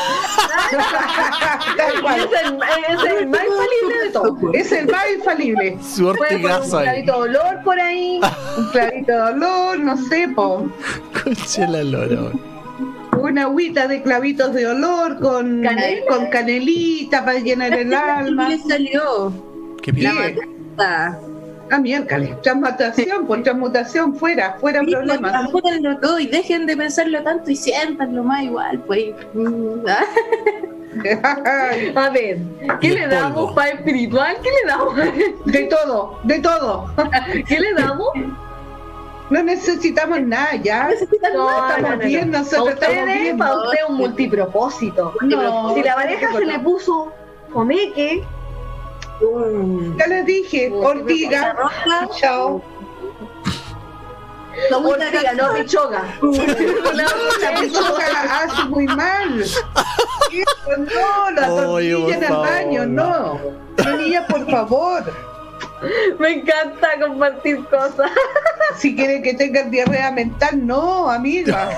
Tal 1.77 2.01
cual. 2.01 2.19
es 2.21 2.25
el, 2.43 2.55
es 2.89 3.03
el 3.21 3.27
más 3.27 3.41
infalible 3.43 4.03
de 4.03 4.09
todo. 4.09 4.51
Es 4.53 4.71
el 4.71 4.87
más 4.87 5.03
infalible. 5.15 5.77
Su 5.83 6.05
Puede 6.05 6.17
poner 6.17 6.33
ortigazo 6.33 6.77
un 6.77 6.87
ahí. 6.87 7.03
clavito 7.03 7.11
de 7.11 7.29
olor 7.29 7.63
por 7.63 7.79
ahí. 7.79 8.19
Un 8.57 8.65
clarito 8.71 9.11
de 9.11 9.21
olor, 9.21 9.79
no 9.79 9.95
sé, 10.09 10.27
po. 10.35 10.67
Conche 11.23 11.67
la 11.67 11.83
lora. 11.83 12.31
Una 13.21 13.43
agüita 13.43 13.87
de 13.87 14.01
clavitos 14.01 14.53
de 14.53 14.67
olor 14.67 15.19
con, 15.19 15.61
Canela. 15.61 16.05
con 16.07 16.25
canelita 16.27 17.23
para 17.23 17.39
llenar 17.39 17.73
el 17.73 17.93
alma. 17.93 18.49
¿Qué 18.49 18.57
salió? 18.57 19.33
Qué 19.81 19.91
La 19.93 20.11
bien. 20.11 20.37
matata. 20.75 21.19
Ah, 21.73 21.79
miércoles. 21.79 22.41
Transmutación, 22.41 23.25
por 23.27 23.43
transmutación, 23.43 24.15
fuera, 24.15 24.57
fuera 24.59 24.81
Sí, 24.81 24.87
pues, 24.87 24.97
problemas. 24.97 25.31
transmútenlo 25.31 25.97
todo 25.99 26.19
y 26.19 26.27
dejen 26.27 26.65
de 26.65 26.75
pensarlo 26.75 27.23
tanto 27.23 27.49
y 27.49 27.55
siéntanlo 27.55 28.23
más 28.23 28.43
igual, 28.43 28.79
pues. 28.85 29.13
Mm, 29.33 29.87
ah. 29.87 30.03
A 31.95 32.09
ver, 32.09 32.39
¿qué 32.81 32.89
le 32.89 33.07
damos 33.07 33.35
polvo. 33.45 33.55
para 33.55 33.69
espiritual? 33.69 34.35
¿Qué 34.43 34.49
le 34.49 34.67
damos? 34.69 34.95
de 35.45 35.59
todo, 35.63 36.19
de 36.23 36.39
todo. 36.39 36.93
¿Qué 37.47 37.59
le 37.59 37.73
damos? 37.73 38.07
No 39.31 39.41
necesitamos 39.43 40.21
nada, 40.21 40.55
ya. 40.57 40.87
Necesitan 40.89 41.33
No, 41.33 41.45
más. 41.45 41.69
estamos 41.69 41.89
no, 41.91 41.95
no, 41.97 42.05
bien, 42.05 42.31
no. 42.31 42.37
nosotros 42.39 42.69
estamos 42.73 42.97
ustedes, 42.97 43.21
bien. 43.21 43.37
para 43.37 43.55
usted 43.55 43.77
un 43.89 43.95
multipropósito. 43.95 45.13
No, 45.21 45.73
Si 45.73 45.81
la 45.83 45.95
pareja 45.95 46.33
se 46.33 46.45
le 46.45 46.59
puso 46.59 47.11
comeque, 47.53 48.23
Mm. 49.23 49.97
Ya 49.99 50.07
les 50.07 50.25
dije, 50.25 50.71
ortiga. 50.73 51.53
Roja, 51.53 52.09
Chao. 52.19 52.59
la 54.71 54.77
agüita 54.77 55.05
ortiga, 55.05 55.33
no 55.33 55.53
pichoga. 55.53 56.03
No, 56.21 56.31
la 57.39 57.59
pichoga 57.59 58.05
hace 58.43 58.63
muy 58.65 58.87
mal. 58.87 59.41
Eso, 59.41 59.57
no, 60.77 61.31
la 61.35 61.47
tortilla 61.47 62.15
en 62.17 62.23
el 62.23 62.33
baño, 62.33 62.85
no. 62.87 63.39
No, 63.77 63.97
niña, 63.97 64.25
por 64.25 64.49
favor. 64.49 65.03
Me 66.19 66.29
encanta 66.29 66.89
compartir 66.99 67.63
cosas. 67.65 68.11
Si 68.77 68.95
quiere 68.95 69.21
que 69.21 69.33
tenga 69.33 69.63
diarrea 69.63 70.11
mental, 70.11 70.65
no, 70.65 71.09
amiga. 71.09 71.69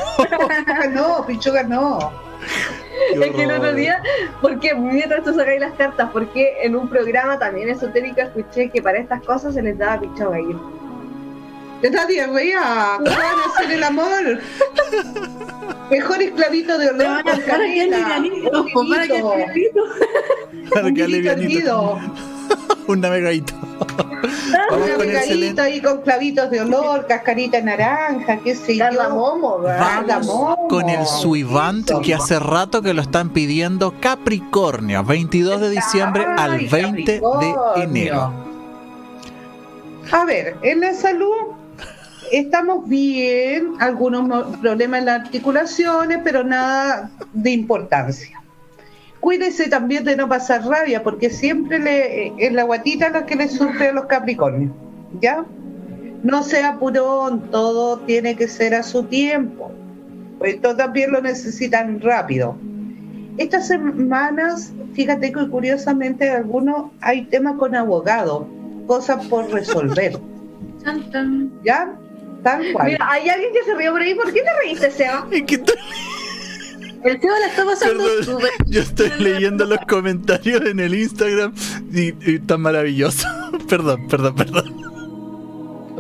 No, 0.93 1.26
pichoga 1.26 1.64
no. 1.64 2.12
Es 3.14 3.32
que 3.32 3.43
el 3.43 3.51
otro 3.51 3.74
día, 3.74 4.01
porque 4.41 4.76
mientras 4.76 5.24
tú 5.24 5.34
sacáis 5.34 5.62
las 5.62 5.74
cartas, 5.74 6.10
porque 6.12 6.58
en 6.62 6.76
un 6.76 6.89
programa 6.89 7.39
también 7.39 7.70
esotérico 7.70 8.22
escuché 8.22 8.70
que 8.70 8.82
para 8.82 8.99
estas 8.99 9.24
cosas 9.24 9.54
se 9.54 9.62
les 9.62 9.78
daba 9.78 10.01
pichoga 10.01 10.39
y 10.39 10.56
¿Te 11.82 11.89
da 11.89 12.06
diarrea? 12.06 12.97
¿Cómo 12.97 13.10
van 13.10 13.39
a 13.39 13.54
hacer 13.54 13.72
el 13.72 13.84
amor? 13.84 14.39
Mejor 15.91 16.22
esclavito 16.22 16.78
de 16.78 16.89
olor 16.89 17.24
para 17.26 17.38
que 17.38 17.58
livianito, 17.58 18.66
pues, 18.74 18.89
para 20.74 20.93
que 20.93 21.08
livianito. 21.08 21.99
Un 22.88 23.04
hervido. 23.04 23.54
Un 24.70 24.80
navegadito. 24.89 25.62
Ahí 25.62 25.82
con 25.82 26.02
clavitos 26.02 26.50
de 26.50 26.62
olor, 26.62 27.06
cascarita 27.08 27.62
naranja, 27.62 28.38
qué 28.38 28.56
sé 28.56 28.78
yo. 28.78 28.86
Vamos 28.96 30.58
con 30.70 30.89
el 30.89 31.06
Suivant 31.06 31.89
que 32.04 32.14
hace 32.14 32.39
rato 32.39 32.82
que 32.82 32.94
lo 32.94 33.02
están 33.02 33.30
pidiendo 33.30 33.94
Capricornio, 34.00 35.04
22 35.04 35.62
de 35.62 35.70
diciembre 35.70 36.26
al 36.26 36.54
Ay, 36.54 36.68
20 36.68 37.12
de 37.12 37.84
enero. 37.84 38.32
A 40.12 40.26
ver, 40.26 40.58
en 40.62 40.82
la 40.82 40.94
salud 40.94 41.54
estamos 42.32 42.88
bien, 42.88 43.74
algunos 43.80 44.58
problemas 44.58 45.00
en 45.00 45.06
las 45.06 45.22
articulaciones, 45.22 46.20
pero 46.24 46.44
nada 46.44 47.10
de 47.32 47.52
importancia. 47.52 48.43
Cuídese 49.24 49.70
también 49.70 50.04
de 50.04 50.18
no 50.18 50.28
pasar 50.28 50.66
rabia, 50.66 51.02
porque 51.02 51.30
siempre 51.30 51.80
le, 51.80 52.34
es 52.38 52.52
la 52.52 52.64
guatita 52.64 53.08
la 53.08 53.26
que 53.26 53.38
le 53.38 53.48
sufre 53.48 53.88
a 53.88 53.94
los 53.94 54.08
Capricornios, 54.08 54.74
¿ya? 55.22 55.46
No 56.24 56.44
sea 56.44 56.72
apurón, 56.72 57.50
todo 57.50 58.00
tiene 58.00 58.36
que 58.36 58.50
ser 58.50 58.76
a 58.76 58.84
su 58.84 59.04
tiempo, 59.04 59.72
pues 60.40 60.56
esto 60.56 60.76
también 60.76 61.14
lo 61.14 61.22
necesitan 61.22 62.02
rápido. 62.02 62.58
Estas 63.38 63.68
semanas, 63.68 64.74
fíjate 64.92 65.32
que 65.32 65.48
curiosamente 65.48 66.30
algunos 66.30 66.92
hay 67.00 67.24
temas 67.24 67.56
con 67.56 67.78
abogados, 67.78 68.46
cosas 68.88 69.26
por 69.28 69.50
resolver. 69.50 70.20
¿ya? 71.64 71.96
Tal 72.44 72.74
cual. 72.74 72.88
Mira, 72.88 73.08
hay 73.10 73.30
alguien 73.30 73.54
que 73.54 73.64
se 73.64 73.74
rió 73.74 73.94
por 73.94 74.02
ahí. 74.02 74.16
¿Por 74.16 74.34
qué 74.34 74.42
te 74.42 74.54
reíste, 74.66 74.92
Seba? 74.92 75.26
El 77.04 77.22
Seba 77.22 77.39
la 77.39 77.47
está 77.47 77.66
pasando 77.66 78.04
Perdón, 78.04 78.39
yo 78.68 78.82
estoy 78.82 79.10
leyendo 79.20 79.66
los 79.66 79.80
comentarios 79.88 80.62
en 80.66 80.80
el 80.80 80.93
Instagram 80.93 81.54
y, 81.91 82.14
y 82.30 82.39
tan 82.39 82.62
maravilloso. 82.62 83.28
Perdón, 83.70 84.08
perdón, 84.08 84.36
perdón. 84.36 84.84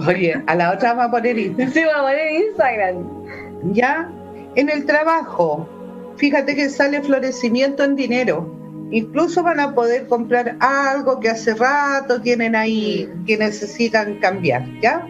Oye, 0.07 0.41
a 0.47 0.55
la 0.55 0.71
otra 0.73 0.93
vamos 0.93 1.09
a 1.09 1.11
poner 1.11 1.37
Insta. 1.37 1.69
Se 1.69 1.85
va 1.85 1.99
a 1.99 2.01
poner 2.01 2.41
Instagram. 2.41 3.73
ya 3.73 4.09
en 4.55 4.69
el 4.69 4.85
trabajo. 4.85 5.69
Fíjate 6.17 6.55
que 6.55 6.69
sale 6.69 7.01
florecimiento 7.01 7.83
en 7.83 7.95
dinero. 7.95 8.59
Incluso 8.91 9.41
van 9.41 9.59
a 9.59 9.73
poder 9.73 10.07
comprar 10.07 10.55
algo 10.59 11.19
que 11.19 11.29
hace 11.29 11.55
rato 11.55 12.21
tienen 12.21 12.55
ahí 12.55 13.09
que 13.25 13.37
necesitan 13.37 14.19
cambiar, 14.19 14.63
¿ya? 14.81 15.07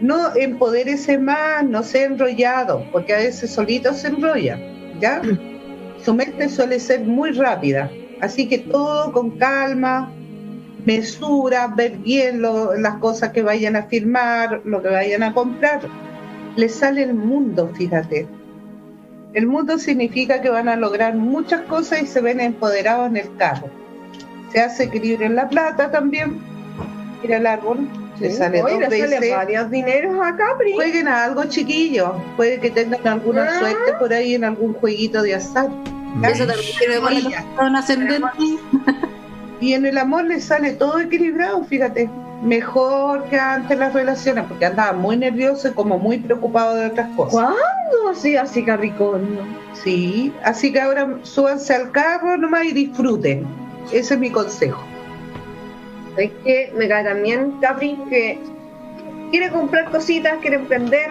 No 0.00 0.34
empodérese 0.36 1.18
más, 1.18 1.64
no 1.64 1.82
sea 1.82 2.04
enrollado, 2.04 2.84
porque 2.92 3.14
a 3.14 3.18
veces 3.18 3.50
solito 3.50 3.92
se 3.94 4.08
enrolla, 4.08 4.60
¿ya? 5.00 5.22
Su 6.04 6.14
mente 6.14 6.48
suele 6.48 6.80
ser 6.80 7.00
muy 7.04 7.32
rápida, 7.32 7.90
así 8.20 8.48
que 8.48 8.58
todo 8.58 9.12
con 9.12 9.38
calma, 9.38 10.12
mesura, 10.84 11.68
ver 11.68 11.98
bien 11.98 12.42
las 12.42 12.94
cosas 12.96 13.30
que 13.30 13.42
vayan 13.42 13.76
a 13.76 13.84
firmar, 13.84 14.60
lo 14.64 14.82
que 14.82 14.88
vayan 14.88 15.22
a 15.22 15.32
comprar. 15.32 15.80
Le 16.56 16.68
sale 16.68 17.02
el 17.02 17.14
mundo, 17.14 17.70
fíjate. 17.74 18.28
El 19.32 19.46
mundo 19.46 19.78
significa 19.78 20.40
que 20.40 20.50
van 20.50 20.68
a 20.68 20.76
lograr 20.76 21.16
muchas 21.16 21.62
cosas 21.62 22.02
y 22.02 22.06
se 22.06 22.20
ven 22.20 22.40
empoderados 22.40 23.08
en 23.08 23.16
el 23.16 23.36
carro. 23.36 23.68
Se 24.52 24.60
hace 24.60 24.84
equilibrio 24.84 25.26
en 25.26 25.34
la 25.34 25.48
plata 25.48 25.90
también. 25.90 26.38
Mira 27.20 27.38
el 27.38 27.46
árbol, 27.46 27.88
le 28.20 28.30
sale 28.32 28.60
dos 28.60 28.70
le 28.78 28.88
veces. 28.88 29.30
varios 29.34 29.70
dineros 29.70 30.14
a 30.22 30.36
Capri. 30.36 30.72
Jueguen 30.74 31.08
a 31.08 31.24
algo 31.24 31.44
chiquillo. 31.44 32.14
Puede 32.36 32.60
que 32.60 32.70
tengan 32.70 33.06
alguna 33.06 33.44
Ah. 33.44 33.58
suerte 33.58 33.92
por 33.98 34.12
ahí 34.12 34.34
en 34.34 34.44
algún 34.44 34.74
jueguito 34.74 35.22
de 35.22 35.34
azar. 35.34 35.68
Eso 36.22 36.46
también 36.46 36.72
que 36.78 37.34
son 37.58 37.76
ascendentes. 37.76 38.30
Y 39.60 39.72
en 39.72 39.86
el 39.86 39.98
amor 39.98 40.24
les 40.24 40.44
sale 40.44 40.72
todo 40.72 41.00
equilibrado, 41.00 41.64
fíjate. 41.64 42.08
Mejor 42.42 43.24
que 43.30 43.38
antes 43.38 43.78
las 43.78 43.94
relaciones, 43.94 44.44
porque 44.46 44.66
andaban 44.66 45.00
muy 45.00 45.16
nerviosos 45.16 45.70
y 45.70 45.74
como 45.74 45.98
muy 45.98 46.18
preocupados 46.18 46.78
de 46.78 46.86
otras 46.86 47.08
cosas. 47.16 47.32
¿Cuándo? 47.32 48.14
Sí, 48.14 48.36
así 48.36 48.62
Capricornio. 48.64 49.40
Sí, 49.72 50.32
así 50.42 50.70
que 50.72 50.80
ahora 50.80 51.08
súbanse 51.22 51.72
al 51.74 51.90
carro 51.90 52.36
nomás 52.36 52.64
y 52.66 52.72
disfruten. 52.72 53.46
Ese 53.92 54.14
es 54.14 54.20
mi 54.20 54.30
consejo. 54.30 54.84
Es 56.16 56.30
que 56.44 56.72
me 56.76 56.88
cae 56.88 57.04
también 57.04 57.58
Capri 57.60 57.98
que 58.08 58.38
quiere 59.30 59.50
comprar 59.50 59.90
cositas, 59.90 60.38
quiere 60.40 60.56
emprender. 60.56 61.10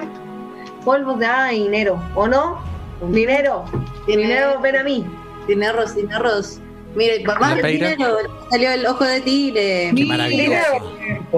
Polvos 0.86 1.20
de 1.20 1.26
ah, 1.26 1.50
dinero, 1.50 2.02
¿o 2.16 2.28
no? 2.28 2.62
Dinero, 3.10 3.64
Tiene- 4.06 4.24
dinero, 4.24 4.60
ven 4.62 4.76
a 4.78 4.84
mí. 4.84 5.06
Tiene 5.46 5.68
arroz, 5.68 5.94
tiene 5.94 6.14
arroz. 6.14 6.60
Mire, 6.96 7.22
papá, 7.22 7.56
¿La 7.56 7.62
peira? 7.62 7.92
dinero, 7.92 8.18
salió 8.50 8.72
el 8.72 8.86
ojo 8.86 9.04
de 9.04 9.22
tigre. 9.22 9.92
Qué 9.96 10.06
maravilloso. 10.06 10.60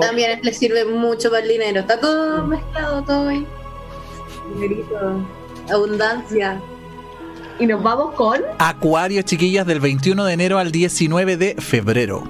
También 0.02 0.40
le 0.44 0.54
sirve 0.54 0.84
mucho 0.86 1.30
para 1.30 1.44
el 1.44 1.50
dinero. 1.50 1.80
Está 1.80 2.00
todo 2.00 2.46
mezclado, 2.46 3.04
todo 3.04 3.30
ahí. 3.30 3.46
Dinerito, 4.54 5.26
abundancia. 5.72 6.60
Y 7.60 7.68
nos 7.68 7.82
vamos 7.82 8.14
con. 8.16 8.42
Acuario, 8.60 9.22
chiquillas, 9.22 9.66
del 9.66 9.80
21 9.80 10.26
de 10.26 10.34
enero 10.34 10.58
al 10.58 10.72
19 10.72 11.38
de 11.38 11.56
febrero. 11.56 12.24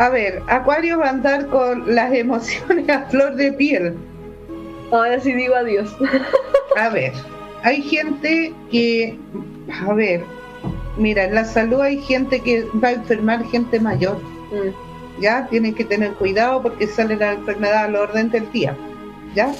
A 0.00 0.08
ver, 0.08 0.42
Acuario 0.46 0.98
va 0.98 1.08
a 1.08 1.10
andar 1.10 1.46
con 1.48 1.94
las 1.94 2.10
emociones 2.14 2.88
a 2.88 3.02
flor 3.10 3.34
de 3.36 3.52
piel. 3.52 3.94
Ahora 4.90 5.20
sí 5.20 5.34
digo 5.34 5.54
adiós. 5.54 5.94
A 6.78 6.88
ver, 6.88 7.12
hay 7.62 7.82
gente 7.82 8.54
que, 8.70 9.14
a 9.86 9.92
ver, 9.92 10.24
mira, 10.96 11.24
en 11.24 11.34
la 11.34 11.44
salud 11.44 11.82
hay 11.82 12.00
gente 12.00 12.40
que 12.40 12.64
va 12.82 12.88
a 12.88 12.92
enfermar 12.92 13.44
gente 13.50 13.78
mayor. 13.78 14.16
Mm. 14.50 15.20
¿ya? 15.20 15.46
Tienen 15.48 15.74
que 15.74 15.84
tener 15.84 16.12
cuidado 16.14 16.62
porque 16.62 16.86
sale 16.86 17.16
la 17.16 17.32
enfermedad 17.32 17.84
al 17.84 17.96
orden 17.96 18.30
del 18.30 18.50
día, 18.52 18.74
¿ya? 19.34 19.52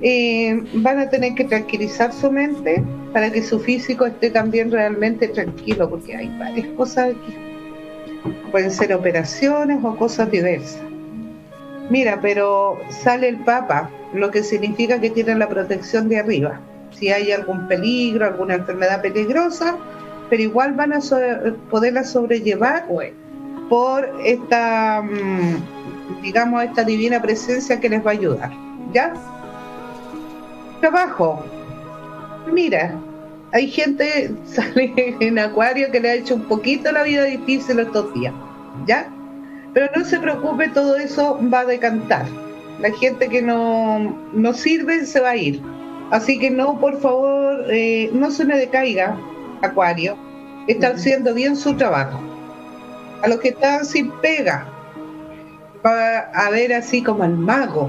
Eh, 0.00 0.64
van 0.76 1.00
a 1.00 1.10
tener 1.10 1.34
que 1.34 1.44
tranquilizar 1.44 2.14
su 2.14 2.32
mente, 2.32 2.82
para 3.12 3.30
que 3.30 3.42
su 3.42 3.60
físico 3.60 4.06
esté 4.06 4.30
también 4.30 4.72
realmente 4.72 5.28
tranquilo, 5.28 5.90
porque 5.90 6.16
hay 6.16 6.34
varias 6.38 6.66
cosas 6.76 7.10
aquí. 7.10 7.53
Pueden 8.50 8.70
ser 8.70 8.94
operaciones 8.94 9.84
o 9.84 9.96
cosas 9.96 10.30
diversas. 10.30 10.82
Mira, 11.90 12.18
pero 12.22 12.78
sale 12.88 13.28
el 13.28 13.38
Papa, 13.38 13.90
lo 14.14 14.30
que 14.30 14.42
significa 14.42 15.00
que 15.00 15.10
tiene 15.10 15.34
la 15.34 15.48
protección 15.48 16.08
de 16.08 16.18
arriba. 16.18 16.60
Si 16.92 17.10
hay 17.10 17.32
algún 17.32 17.68
peligro, 17.68 18.24
alguna 18.24 18.54
enfermedad 18.54 19.02
peligrosa, 19.02 19.76
pero 20.30 20.42
igual 20.42 20.72
van 20.72 20.92
a 20.92 21.00
poderla 21.70 22.04
sobrellevar 22.04 22.86
por 23.68 24.08
esta, 24.24 25.02
mm, 25.02 26.22
digamos, 26.22 26.64
esta 26.64 26.84
divina 26.84 27.20
presencia 27.20 27.78
que 27.80 27.88
les 27.88 28.04
va 28.04 28.10
a 28.10 28.14
ayudar. 28.14 28.50
¿Ya? 28.92 29.12
Trabajo. 30.80 31.44
Mira, 32.50 32.94
hay 33.54 33.70
gente, 33.70 34.34
sale 34.44 34.92
en 35.20 35.38
Acuario, 35.38 35.90
que 35.90 36.00
le 36.00 36.10
ha 36.10 36.14
hecho 36.14 36.34
un 36.34 36.42
poquito 36.42 36.90
la 36.92 37.04
vida 37.04 37.24
difícil 37.24 37.78
estos 37.78 38.12
días. 38.12 38.34
¿Ya? 38.86 39.08
Pero 39.72 39.86
no 39.96 40.04
se 40.04 40.18
preocupe, 40.18 40.68
todo 40.68 40.96
eso 40.96 41.38
va 41.52 41.60
a 41.60 41.64
decantar. 41.64 42.26
La 42.80 42.90
gente 42.92 43.28
que 43.28 43.40
no, 43.40 44.18
no 44.32 44.52
sirve 44.52 45.06
se 45.06 45.20
va 45.20 45.30
a 45.30 45.36
ir. 45.36 45.62
Así 46.10 46.38
que 46.38 46.50
no, 46.50 46.78
por 46.80 47.00
favor, 47.00 47.64
eh, 47.70 48.10
no 48.12 48.30
se 48.30 48.44
me 48.44 48.58
decaiga, 48.58 49.16
Acuario. 49.62 50.16
Está 50.66 50.88
haciendo 50.88 51.32
bien 51.32 51.56
su 51.56 51.76
trabajo. 51.76 52.20
A 53.22 53.28
los 53.28 53.38
que 53.38 53.50
están 53.50 53.84
sin 53.84 54.10
pega, 54.20 54.66
va 55.86 56.18
a 56.18 56.50
ver 56.50 56.72
así 56.72 57.02
como 57.02 57.24
el 57.24 57.36
mago. 57.36 57.88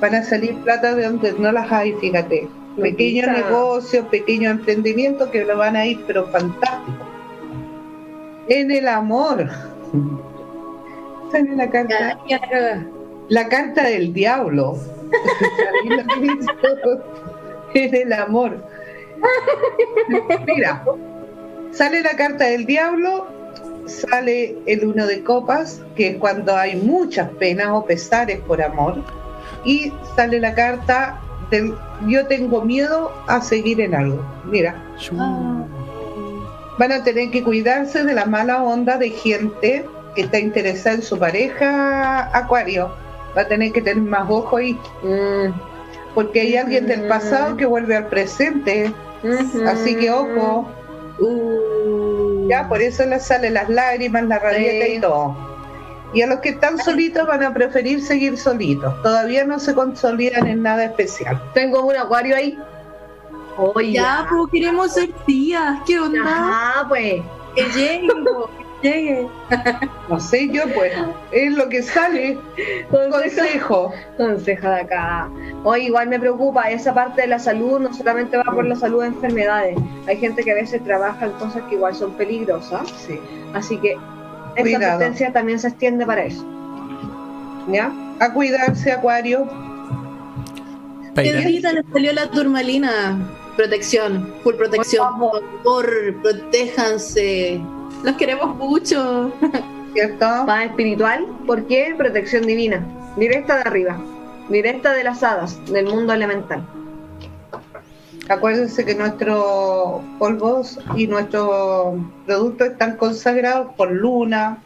Van 0.00 0.14
a 0.14 0.24
salir 0.24 0.56
plata 0.56 0.94
de 0.94 1.04
donde 1.04 1.34
no 1.38 1.52
las 1.52 1.70
hay, 1.70 1.92
fíjate. 1.94 2.48
Pequeños 2.80 3.28
negocios, 3.28 4.06
pequeños 4.06 4.52
emprendimientos 4.52 5.28
que 5.30 5.44
lo 5.44 5.56
van 5.56 5.76
a 5.76 5.86
ir, 5.86 6.02
pero 6.06 6.26
fantástico. 6.28 7.06
En 8.48 8.70
el 8.70 8.88
amor. 8.88 9.48
Sale 11.32 11.56
la 11.56 11.68
carta. 11.68 12.18
La 13.28 13.48
carta 13.48 13.84
del 13.84 14.14
diablo. 14.14 14.78
en 17.74 17.94
el 17.94 18.12
amor. 18.12 18.62
Mira, 20.46 20.84
sale 21.72 22.02
la 22.02 22.16
carta 22.16 22.44
del 22.44 22.66
diablo, 22.66 23.26
sale 23.86 24.56
el 24.66 24.86
uno 24.86 25.06
de 25.06 25.22
copas, 25.22 25.82
que 25.96 26.08
es 26.08 26.16
cuando 26.16 26.56
hay 26.56 26.76
muchas 26.76 27.28
penas 27.30 27.68
o 27.70 27.84
pesares 27.84 28.40
por 28.40 28.62
amor, 28.62 29.02
y 29.64 29.92
sale 30.16 30.40
la 30.40 30.54
carta 30.54 31.20
yo 32.06 32.26
tengo 32.26 32.62
miedo 32.62 33.12
a 33.26 33.40
seguir 33.40 33.80
en 33.80 33.94
algo. 33.94 34.24
Mira. 34.44 34.76
Van 36.78 36.92
a 36.92 37.02
tener 37.02 37.30
que 37.30 37.42
cuidarse 37.42 38.04
de 38.04 38.14
la 38.14 38.24
mala 38.24 38.62
onda 38.62 38.96
de 38.98 39.10
gente 39.10 39.84
que 40.14 40.22
está 40.22 40.38
interesada 40.38 40.96
en 40.96 41.02
su 41.02 41.18
pareja, 41.18 42.36
Acuario. 42.36 42.90
Va 43.36 43.42
a 43.42 43.48
tener 43.48 43.72
que 43.72 43.82
tener 43.82 44.02
más 44.02 44.28
ojo 44.28 44.56
ahí. 44.56 44.78
Mm 45.02 45.68
porque 46.18 46.40
hay 46.40 46.56
alguien 46.56 46.88
del 46.88 47.06
pasado 47.06 47.56
que 47.56 47.64
vuelve 47.64 47.94
al 47.94 48.08
presente. 48.08 48.92
Así 49.68 49.94
que 49.94 50.10
ojo. 50.10 50.68
Uh. 51.20 52.48
Ya, 52.48 52.68
por 52.68 52.82
eso 52.82 53.06
le 53.06 53.20
salen 53.20 53.54
las 53.54 53.68
lágrimas, 53.68 54.24
la 54.24 54.40
rabieta 54.40 54.88
y 54.88 55.00
todo. 55.00 55.36
Y 56.12 56.22
a 56.22 56.26
los 56.26 56.40
que 56.40 56.50
están 56.50 56.78
solitos 56.78 57.26
van 57.26 57.42
a 57.42 57.52
preferir 57.52 58.02
seguir 58.02 58.38
solitos. 58.38 59.02
Todavía 59.02 59.44
no 59.44 59.58
se 59.58 59.74
consolidan 59.74 60.46
en 60.46 60.62
nada 60.62 60.84
especial. 60.84 61.40
Tengo 61.54 61.82
un 61.82 61.96
acuario 61.96 62.36
ahí. 62.36 62.58
Oye. 63.56 63.92
Ya, 63.92 64.26
pues 64.28 64.50
queremos 64.52 64.92
ser 64.92 65.10
tías. 65.26 65.80
¿Qué 65.86 65.98
onda? 65.98 66.20
Ah, 66.24 66.86
pues. 66.88 67.22
Que 67.54 67.64
lleguen, 67.74 68.24
llegue. 68.82 69.28
No 70.08 70.20
sé 70.20 70.48
yo, 70.48 70.62
pues, 70.74 70.92
es 71.32 71.52
lo 71.54 71.68
que 71.68 71.82
sale. 71.82 72.38
Consejo. 72.90 73.92
Consejo 74.16 74.68
de 74.68 74.80
acá. 74.80 75.28
Hoy 75.64 75.86
igual 75.86 76.08
me 76.08 76.20
preocupa, 76.20 76.70
esa 76.70 76.94
parte 76.94 77.22
de 77.22 77.26
la 77.26 77.38
salud 77.38 77.80
no 77.80 77.92
solamente 77.92 78.36
va 78.36 78.44
por 78.44 78.64
la 78.64 78.76
salud 78.76 79.02
de 79.02 79.08
enfermedades. 79.08 79.76
Hay 80.06 80.16
gente 80.16 80.42
que 80.44 80.52
a 80.52 80.54
veces 80.54 80.82
trabaja 80.84 81.26
en 81.26 81.32
cosas 81.32 81.62
que 81.68 81.74
igual 81.74 81.94
son 81.94 82.12
peligrosas. 82.12 82.88
Sí. 83.06 83.20
Así 83.54 83.76
que 83.78 83.96
esa 84.58 84.92
potencia 84.92 85.32
también 85.32 85.58
se 85.58 85.68
extiende 85.68 86.06
para 86.06 86.24
eso. 86.24 86.44
¿Ya? 87.68 87.92
A 88.20 88.32
cuidarse, 88.32 88.92
Acuario. 88.92 89.48
Pedrita 91.14 91.72
le 91.72 91.82
salió 91.92 92.12
la 92.12 92.30
turmalina. 92.30 93.18
Protección, 93.56 94.32
full 94.42 94.54
protección. 94.54 95.18
Por 95.18 95.42
favor, 95.42 96.22
protéjanse 96.22 97.60
los 98.04 98.16
queremos 98.16 98.56
mucho. 98.56 99.32
¿Cierto? 99.92 100.26
Paz 100.46 100.66
espiritual. 100.66 101.26
¿Por 101.46 101.66
qué? 101.66 101.94
Protección 101.96 102.46
divina. 102.46 102.86
Directa 103.16 103.56
de 103.56 103.62
arriba. 103.62 104.00
Directa 104.48 104.92
de 104.92 105.04
las 105.04 105.22
hadas, 105.22 105.58
del 105.66 105.86
mundo 105.86 106.12
elemental. 106.12 106.62
Acuérdense 108.28 108.84
que 108.84 108.94
nuestros 108.94 110.02
polvos 110.18 110.78
y 110.96 111.06
nuestros 111.06 111.96
productos 112.26 112.68
están 112.68 112.96
consagrados 112.96 113.74
por 113.74 113.90
luna, 113.90 114.58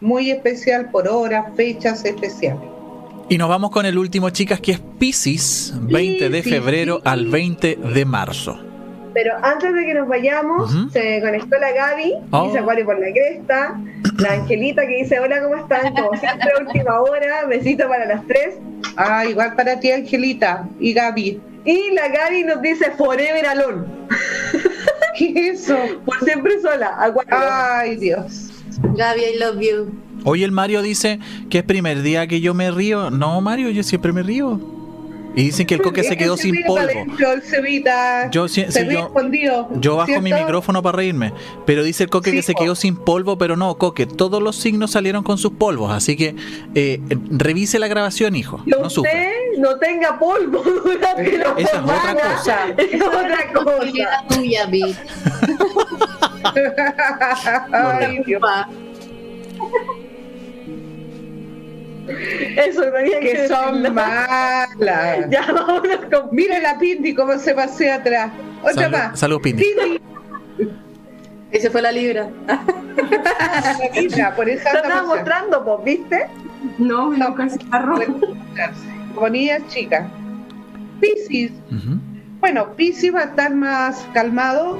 muy 0.00 0.30
especial, 0.30 0.90
por 0.90 1.06
horas, 1.06 1.46
fechas 1.56 2.04
especiales. 2.04 2.62
Y 3.28 3.38
nos 3.38 3.48
vamos 3.48 3.70
con 3.70 3.84
el 3.84 3.98
último, 3.98 4.30
chicas, 4.30 4.60
que 4.60 4.72
es 4.72 4.80
Pisces, 4.98 5.74
20 5.82 6.30
de 6.30 6.42
febrero 6.42 7.00
al 7.04 7.26
20 7.26 7.76
de 7.76 8.04
marzo. 8.04 8.58
Pero 9.12 9.34
antes 9.42 9.74
de 9.74 9.84
que 9.84 9.94
nos 9.94 10.08
vayamos, 10.08 10.72
se 10.92 11.20
conectó 11.20 11.58
la 11.58 11.72
Gaby, 11.72 12.14
oh. 12.30 12.46
dice 12.46 12.58
Acuario 12.58 12.84
por 12.86 12.98
la 12.98 13.12
cresta, 13.12 13.80
la 14.18 14.32
Angelita 14.32 14.86
que 14.86 15.02
dice 15.02 15.20
hola, 15.20 15.42
¿cómo 15.42 15.56
están? 15.56 15.94
Como 15.94 16.16
siempre, 16.18 16.48
última 16.60 17.00
hora, 17.00 17.44
besito 17.46 17.88
para 17.88 18.06
las 18.06 18.26
tres. 18.26 18.56
Ah, 18.96 19.26
igual 19.26 19.54
para 19.54 19.78
ti, 19.78 19.90
Angelita 19.90 20.66
y 20.78 20.92
Gaby. 20.92 21.40
Y 21.64 21.90
la 21.92 22.08
Gaby 22.08 22.44
nos 22.44 22.62
dice 22.62 22.90
Forever 22.96 23.46
Alone. 23.46 23.86
¿Qué 25.18 25.32
es 25.48 25.62
eso? 25.62 25.76
Por 26.04 26.18
siempre 26.24 26.60
sola. 26.60 27.12
Ay, 27.28 27.96
Dios. 27.96 28.50
Gaby, 28.96 29.20
I 29.20 29.38
love 29.38 29.60
you. 29.60 29.92
Hoy 30.24 30.44
el 30.44 30.52
Mario 30.52 30.82
dice 30.82 31.18
que 31.48 31.58
es 31.58 31.64
primer 31.64 32.02
día 32.02 32.26
que 32.26 32.40
yo 32.40 32.54
me 32.54 32.70
río. 32.70 33.10
No, 33.10 33.40
Mario, 33.40 33.70
yo 33.70 33.82
siempre 33.82 34.12
me 34.12 34.22
río. 34.22 34.60
Y 35.36 35.44
dicen 35.44 35.66
que 35.66 35.74
el 35.74 35.82
coque 35.82 36.02
se 36.02 36.16
quedó 36.16 36.36
sin 36.36 36.62
polvo. 36.64 37.06
Yo, 38.30 38.46
yo, 39.80 39.96
bajo 39.96 40.20
mi 40.20 40.32
micrófono 40.32 40.82
para 40.82 40.96
reírme, 40.96 41.32
pero 41.66 41.84
dice 41.84 42.04
el 42.04 42.10
coque 42.10 42.32
que 42.32 42.42
se 42.42 42.54
quedó 42.54 42.74
sin 42.74 42.96
polvo, 42.96 43.38
pero 43.38 43.56
no, 43.56 43.76
coque, 43.76 44.06
todos 44.06 44.42
los 44.42 44.56
signos 44.56 44.90
salieron 44.90 45.22
con 45.22 45.38
sus 45.38 45.52
polvos, 45.52 45.92
así 45.92 46.16
que 46.16 46.34
eh, 46.74 47.00
revise 47.30 47.78
la 47.78 47.86
grabación, 47.86 48.34
hijo. 48.34 48.60
no 48.66 48.86
usted 48.86 49.39
no 49.58 49.78
tenga 49.78 50.18
polvo 50.18 50.62
durante 50.84 51.38
la 51.38 51.50
Esa 51.58 51.76
es 51.76 51.82
otra 51.82 52.14
cosa. 52.14 52.58
Es 52.76 53.02
otra 53.02 53.52
cosa. 53.52 54.26
tuya, 54.28 54.66
Ay, 57.72 58.22
Dios. 58.24 58.40
Eso 62.56 62.82
tenía 62.92 63.20
que, 63.20 63.32
que 63.32 63.48
son 63.48 63.82
malas. 63.94 65.30
Ya 65.30 65.46
vámonos 65.52 66.00
con. 66.10 66.28
Mira 66.32 66.58
la 66.60 66.78
Pinti 66.78 67.14
cómo 67.14 67.38
se 67.38 67.54
pasea 67.54 67.96
atrás. 67.96 68.32
Otra 68.62 68.88
más. 68.88 69.18
Salud, 69.18 69.40
Pinti. 69.40 69.64
Esa 71.52 71.70
fue 71.70 71.82
la 71.82 71.92
libra. 71.92 72.28
la 72.46 74.00
libra, 74.00 74.34
por 74.36 74.48
eso 74.48 74.68
estaba 74.68 75.02
mostrando, 75.02 75.64
pues, 75.64 75.84
¿viste? 75.84 76.26
No, 76.78 77.10
no, 77.10 77.34
casi 77.34 77.58
Bonilla 79.14 79.58
chica. 79.68 80.10
Piscis. 81.00 81.52
Bueno, 82.40 82.74
Piscis 82.74 83.14
va 83.14 83.20
a 83.20 83.24
estar 83.24 83.54
más 83.54 84.06
calmado. 84.12 84.78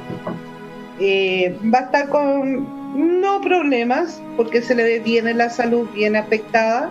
Eh, 0.99 1.57
va 1.72 1.78
a 1.78 1.83
estar 1.83 2.09
con 2.09 3.22
no 3.22 3.41
problemas, 3.41 4.22
porque 4.37 4.61
se 4.62 4.74
le 4.74 4.83
ve 4.83 5.01
bien 5.01 5.37
la 5.39 5.49
salud 5.49 5.89
bien 5.95 6.16
afectada 6.16 6.91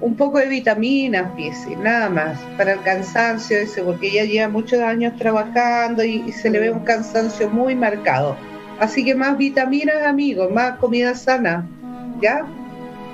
un 0.00 0.14
poco 0.14 0.38
de 0.38 0.46
vitaminas, 0.46 1.34
fíjese, 1.34 1.76
nada 1.76 2.08
más, 2.08 2.38
para 2.56 2.72
el 2.74 2.82
cansancio 2.82 3.58
ese, 3.58 3.82
porque 3.82 4.08
ella 4.08 4.24
lleva 4.24 4.48
muchos 4.48 4.80
años 4.80 5.16
trabajando 5.16 6.04
y, 6.04 6.30
se 6.32 6.50
le 6.50 6.60
ve 6.60 6.70
un 6.70 6.84
cansancio 6.84 7.50
muy 7.50 7.74
marcado. 7.74 8.36
Así 8.78 9.04
que 9.04 9.14
más 9.14 9.36
vitaminas, 9.36 10.04
amigos, 10.04 10.52
más 10.52 10.78
comida 10.78 11.14
sana, 11.14 11.66
¿ya? 12.20 12.46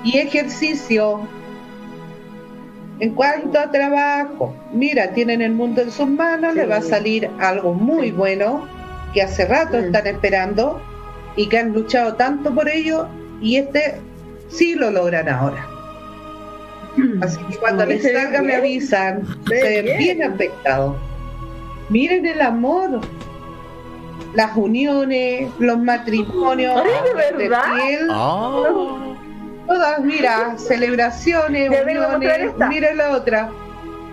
Y 0.03 0.17
ejercicio. 0.17 1.27
En 2.99 3.13
cuanto 3.13 3.59
a 3.59 3.71
trabajo, 3.71 4.55
mira, 4.71 5.11
tienen 5.11 5.41
el 5.41 5.51
mundo 5.51 5.81
en 5.81 5.91
sus 5.91 6.07
manos, 6.07 6.55
le 6.55 6.65
va 6.65 6.77
a 6.77 6.81
salir 6.81 7.29
algo 7.39 7.73
muy 7.73 8.11
bueno 8.11 8.65
que 9.13 9.21
hace 9.21 9.45
rato 9.45 9.77
mm. 9.77 9.85
están 9.85 10.07
esperando 10.07 10.81
y 11.35 11.47
que 11.47 11.59
han 11.59 11.73
luchado 11.73 12.15
tanto 12.15 12.53
por 12.53 12.69
ello 12.69 13.07
y 13.41 13.57
este 13.57 13.95
sí 14.49 14.75
lo 14.75 14.91
logran 14.91 15.27
ahora. 15.27 15.67
Así 17.21 17.37
que 17.49 17.57
cuando 17.57 17.85
les 17.85 18.03
salga 18.03 18.41
me 18.41 18.55
avisan, 18.55 19.25
se 19.47 19.81
ven 19.81 19.97
bien 19.97 20.23
afectados. 20.23 20.95
Miren 21.89 22.25
el 22.25 22.39
amor, 22.39 23.01
las 24.33 24.55
uniones, 24.55 25.49
los 25.59 25.77
matrimonios, 25.77 26.81
Ay, 26.83 27.09
¿de 27.09 27.37
verdad? 27.37 27.63
piel, 27.75 28.07
Oh. 28.09 29.14
Todas, 29.67 29.99
mira, 30.01 30.57
celebraciones, 30.57 31.69
uniones, 31.69 32.53
mira 32.69 32.93
la 32.93 33.11
otra. 33.11 33.51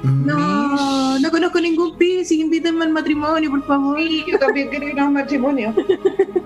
No, 0.03 1.19
no 1.21 1.31
conozco 1.31 1.61
ningún 1.61 1.97
Piscis, 1.97 2.41
invítenme 2.41 2.85
al 2.85 2.91
matrimonio, 2.91 3.51
por 3.51 3.65
favor. 3.67 3.99
Sí, 4.01 4.25
yo 4.27 4.39
también 4.39 4.69
quiero 4.69 4.89
ir 4.89 4.99
a 4.99 5.05
un 5.05 5.13
matrimonio. 5.13 5.73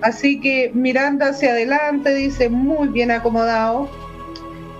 Así 0.03 0.39
que 0.41 0.71
mirando 0.75 1.25
hacia 1.25 1.53
adelante, 1.53 2.15
dice, 2.15 2.51
muy 2.51 2.89
bien 2.89 3.11
acomodado, 3.11 3.89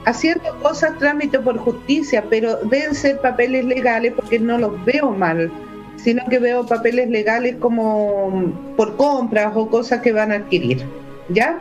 haciendo 0.05 0.55
cosas 0.63 0.99
trámite 0.99 1.39
por 1.39 1.57
justicia, 1.57 2.23
pero 2.29 2.57
deben 2.65 2.95
ser 2.95 3.19
papeles 3.21 3.65
legales 3.65 4.13
porque 4.15 4.39
no 4.39 4.59
los 4.59 4.85
veo 4.85 5.11
mal, 5.11 5.51
sino 5.97 6.23
que 6.29 6.39
veo 6.39 6.67
papeles 6.67 7.09
legales 7.09 7.57
como 7.57 8.53
por 8.77 8.97
compras 8.97 9.53
o 9.55 9.71
cosas 9.71 10.03
que 10.03 10.13
van 10.13 10.33
a 10.33 10.37
adquirir. 10.37 10.85
¿Ya? 11.31 11.59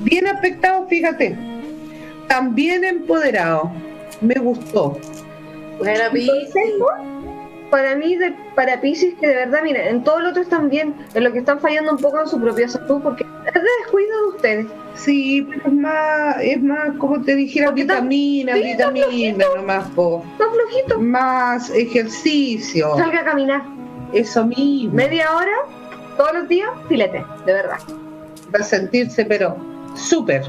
Bien 0.00 0.26
aspectado, 0.26 0.86
fíjate. 0.88 1.57
También 2.28 2.84
empoderado. 2.84 3.70
Me 4.20 4.34
gustó. 4.34 4.98
Buena 5.78 6.10
Consejo 6.10 6.86
para 7.70 7.94
mí, 7.96 8.16
de, 8.16 8.34
para 8.54 8.80
Pisces, 8.80 9.12
que 9.20 9.26
de 9.28 9.34
verdad, 9.34 9.60
miren, 9.62 9.86
en 9.88 10.02
todo 10.02 10.20
lo 10.20 10.30
otro 10.30 10.40
están 10.42 10.70
bien, 10.70 10.94
en 11.12 11.22
lo 11.24 11.30
que 11.32 11.40
están 11.40 11.60
fallando 11.60 11.92
un 11.92 11.98
poco 11.98 12.18
en 12.20 12.26
su 12.26 12.40
propia 12.40 12.66
salud, 12.66 13.00
porque 13.02 13.24
es 13.46 13.52
de 13.54 13.60
descuido 13.82 14.22
de 14.22 14.28
ustedes. 14.36 14.66
Sí, 14.94 15.46
pero 15.48 15.66
es 15.66 15.72
más, 15.74 16.36
es 16.40 16.62
más 16.62 16.96
como 16.96 17.20
te 17.22 17.34
dijera, 17.36 17.66
Porque 17.66 17.84
tan- 17.84 18.08
vitamina, 18.08 18.54
nomás, 19.54 19.86
po. 19.90 20.24
Está 20.32 20.44
flojito. 20.50 20.98
más 20.98 21.68
ejercicio, 21.70 22.96
Salga 22.96 23.20
a 23.20 23.24
caminar. 23.24 23.62
eso 24.14 24.46
mismo, 24.46 24.94
Media 24.94 25.26
hora, 25.36 25.52
todos 26.16 26.32
los 26.34 26.48
días, 26.48 26.70
filete, 26.88 27.22
de 27.44 27.52
verdad. 27.52 27.78
va 28.54 28.60
a 28.60 28.62
sentirse, 28.62 29.26
pero 29.26 29.56
súper. 29.94 30.42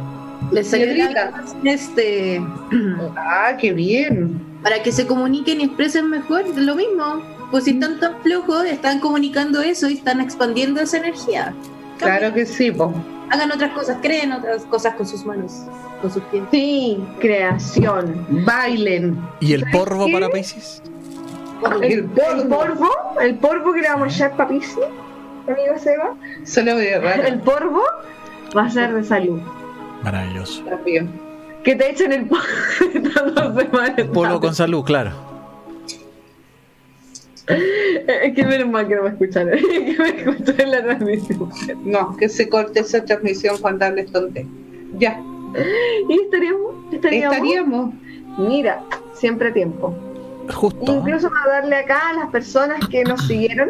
Les 0.52 0.72
la- 0.72 1.44
este 1.64 2.42
Ah, 3.16 3.56
qué 3.60 3.72
bien. 3.74 4.40
para 4.64 4.82
que 4.84 4.92
se 4.92 5.06
comuniquen 5.08 5.62
y 5.62 5.66
expresen 5.66 6.10
mejor, 6.10 6.44
lo 6.58 6.76
mismo. 6.76 7.22
Pues 7.52 7.64
si 7.66 7.72
están 7.72 8.00
tan 8.00 8.20
flojos, 8.22 8.66
están 8.66 9.00
comunicando 9.00 9.62
eso 9.62 9.90
y 9.90 9.94
están 9.94 10.22
expandiendo 10.22 10.82
esa 10.82 10.98
energía. 10.98 11.54
Claro 11.98 12.34
que 12.34 12.46
sí, 12.46 12.72
po. 12.72 12.94
Hagan 13.32 13.52
otras 13.52 13.72
cosas, 13.74 13.98
creen 14.02 14.32
otras 14.32 14.64
cosas 14.66 14.96
con 14.96 15.06
sus 15.08 15.26
manos, 15.26 15.64
con 16.02 16.12
sus 16.12 16.24
pies. 16.24 16.44
Sí, 16.52 17.04
creación. 17.20 18.26
Bailen. 18.46 19.20
¿Y 19.40 19.54
el 19.54 19.62
¿Sabes 19.62 19.76
porvo 19.76 20.06
qué? 20.08 20.14
para 20.14 20.30
Pisces? 20.30 20.82
El, 21.82 22.06
polvo. 22.06 22.90
el 23.20 23.36
polvo 23.36 23.74
que 23.74 23.82
le 23.82 23.90
vamos 23.90 24.08
a 24.14 24.16
echar 24.16 24.38
para 24.38 24.50
Pisces, 24.50 24.78
amigo 25.48 25.78
Seba, 25.78 26.16
Se 26.44 26.64
lo 26.64 26.76
veo 26.76 27.02
raro. 27.04 27.24
el 27.24 27.40
polvo 27.40 27.82
va 28.56 28.64
a 28.66 28.70
ser 28.70 28.94
de 28.94 29.04
salud. 29.04 29.40
Maravilloso. 30.04 30.64
También. 30.64 31.10
Que 31.64 31.76
te 31.76 31.92
echen 31.92 32.12
el 32.14 32.30
semanas. 32.94 34.08
Polvo 34.14 34.40
con 34.40 34.56
salud, 34.56 34.84
claro. 34.84 35.12
Es 37.48 38.34
que 38.36 38.46
menos 38.46 38.70
mal 38.70 38.88
que 38.88 38.96
no 38.96 39.04
me 39.04 39.10
escuchan, 39.10 39.50
que 39.70 39.96
me 39.98 40.10
escuchan 40.10 40.56
en 40.62 40.72
la 40.72 40.84
transmisión. 40.84 41.50
No, 41.84 42.16
que 42.16 42.30
se 42.30 42.48
corte 42.48 42.82
esa 42.82 43.04
transmisión 43.04 43.58
cuando 43.60 43.86
hables 43.86 44.12
tonte. 44.12 44.46
Ya, 45.00 45.20
Y 46.08 46.22
estaríamos, 46.22 46.76
estaríamos, 46.92 47.36
estaríamos. 47.38 47.94
mira, 48.38 48.84
siempre 49.14 49.50
a 49.50 49.54
tiempo. 49.54 49.96
Justo. 50.54 50.96
Incluso 50.98 51.30
para 51.30 51.62
darle 51.62 51.76
acá 51.76 52.10
a 52.10 52.14
las 52.14 52.30
personas 52.30 52.88
que 52.88 53.04
nos 53.04 53.26
siguieron, 53.28 53.70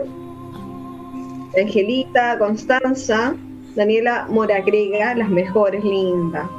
Angelita, 1.60 2.38
Constanza, 2.38 3.34
Daniela 3.80 4.28
Moragrega, 4.30 5.16
las 5.16 5.30
mejores, 5.30 5.86
linda. 5.86 6.50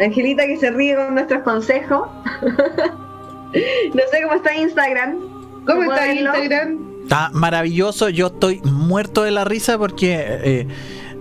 Angelita 0.00 0.46
que 0.46 0.56
se 0.56 0.70
ríe 0.70 0.96
con 0.96 1.12
nuestros 1.14 1.42
consejos. 1.42 2.08
no 2.42 4.02
sé 4.10 4.22
cómo 4.22 4.34
está 4.34 4.56
Instagram. 4.56 5.18
¿Cómo 5.66 5.84
¿Puedo 5.84 5.92
está? 5.92 6.10
Instagram? 6.10 6.78
Está 7.02 7.30
maravilloso. 7.34 8.08
Yo 8.08 8.28
estoy 8.28 8.62
muerto 8.64 9.24
de 9.24 9.30
la 9.30 9.44
risa 9.44 9.76
porque 9.76 10.16
eh, 10.18 10.66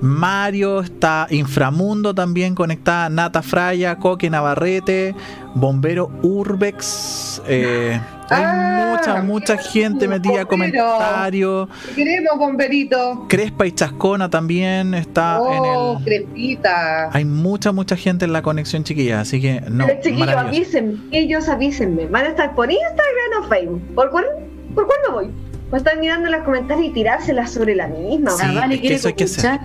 Mario 0.01 0.81
está 0.81 1.27
Inframundo 1.29 2.13
también 2.13 2.55
conectada. 2.55 3.09
Nata 3.09 3.41
Fraya, 3.41 3.95
Coque 3.97 4.29
Navarrete, 4.29 5.15
Bombero 5.55 6.09
Urbex. 6.21 7.41
eh, 7.47 7.99
hay 8.29 8.43
Ah, 8.45 8.93
mucha, 8.93 9.21
mucha 9.21 9.57
gente 9.57 10.05
metida, 10.07 10.43
comentarios. 10.45 11.69
Queremos, 11.95 12.37
bomberito. 12.37 13.25
Crespa 13.29 13.65
y 13.67 13.71
Chascona 13.71 14.29
también 14.29 14.93
está 14.93 15.39
oh, 15.41 15.97
en 15.97 15.97
el. 15.99 16.03
crepita. 16.03 17.09
Hay 17.13 17.23
mucha, 17.25 17.71
mucha 17.71 17.95
gente 17.95 18.25
en 18.25 18.33
la 18.33 18.41
conexión 18.41 18.83
chiquilla, 18.83 19.21
así 19.21 19.39
que 19.41 19.61
no. 19.69 19.85
Pero 19.87 20.01
chiquillos, 20.01 20.29
avísenme, 20.35 20.97
ellos 21.11 21.47
avísenme. 21.47 22.07
¿Van 22.07 22.25
a 22.25 22.29
estar 22.29 22.53
por 22.53 22.69
Instagram 22.69 23.43
o 23.43 23.47
Facebook? 23.47 23.81
¿Por 23.95 24.09
cuál, 24.11 24.25
por 24.75 24.85
cuál 24.87 24.99
me 25.07 25.13
voy? 25.13 25.31
A 25.71 25.77
estar 25.77 25.97
mirando 25.97 26.29
los 26.29 26.43
comentarios 26.43 26.87
y 26.87 26.93
tirárselas 26.93 27.51
sobre 27.51 27.75
la 27.75 27.87
misma. 27.87 28.31
Sí, 28.31 28.43
Ah, 28.45 28.51
vale, 28.55 28.75
es 28.75 28.81
que 28.81 28.93
eso 28.93 29.07
hay 29.07 29.13
que 29.13 29.23
hacer. 29.23 29.59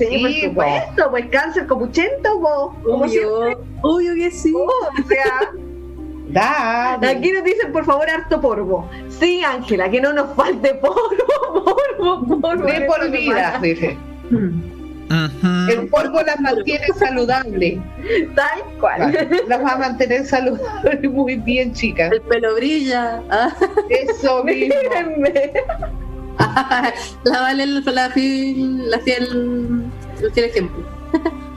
Sí, 0.00 0.06
Sí, 0.10 0.18
por 0.22 0.32
supuesto, 0.64 1.10
pues 1.10 1.26
cáncer 1.30 1.66
copuchento, 1.66 2.38
vos. 2.40 2.74
Como 2.84 3.06
siempre. 3.08 3.28
Obvio, 3.30 3.58
obvio 3.82 4.14
que 4.14 4.30
sí. 4.30 4.52
Oh, 4.54 4.66
o 4.66 5.08
sea, 5.08 5.50
Da. 6.30 6.94
aquí 7.10 7.32
nos 7.32 7.42
dicen 7.44 7.72
por 7.72 7.84
favor 7.84 8.08
harto 8.08 8.40
polvo. 8.40 8.88
Sí, 9.08 9.42
Ángela, 9.44 9.90
que 9.90 10.00
no 10.00 10.12
nos 10.12 10.34
falte 10.36 10.74
polvo, 10.76 11.76
polvo, 11.98 12.40
polvo. 12.40 12.64
De 12.66 12.80
por 12.82 13.10
vida, 13.10 13.58
dice. 13.60 13.96
El 15.68 15.88
polvo 15.88 16.22
las 16.22 16.38
mantiene 16.40 16.86
saludables. 16.96 17.78
Tal 18.36 18.60
cual. 18.78 19.28
Las 19.48 19.60
va 19.60 19.72
a 19.72 19.78
mantener 19.78 20.24
saludables 20.24 21.10
muy 21.10 21.34
bien, 21.34 21.72
chicas. 21.74 22.12
El 22.12 22.20
pelo 22.22 22.54
brilla. 22.54 23.20
Ah, 23.28 23.52
Eso 23.88 24.44
mismo. 24.44 24.74
Mírenme. 24.82 25.52
la 27.24 27.40
vale 27.40 27.66
la, 27.66 27.92
la, 27.92 28.10
fiel, 28.10 28.90
la 28.90 28.98
fiel, 29.00 29.90
el 30.22 30.32
fiel 30.32 30.46
ejemplo. 30.46 30.84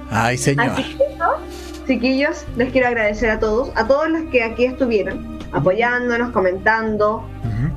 Ay, 0.10 0.38
señor. 0.38 0.70
Así 0.70 0.84
que 0.84 1.04
eso, 1.14 1.38
chiquillos, 1.88 2.46
les 2.56 2.72
quiero 2.72 2.88
agradecer 2.88 3.30
a 3.30 3.40
todos, 3.40 3.72
a 3.76 3.88
todos 3.88 4.10
los 4.10 4.24
que 4.32 4.44
aquí 4.44 4.66
estuvieron, 4.66 5.40
apoyándonos, 5.52 6.32
comentando, 6.32 7.24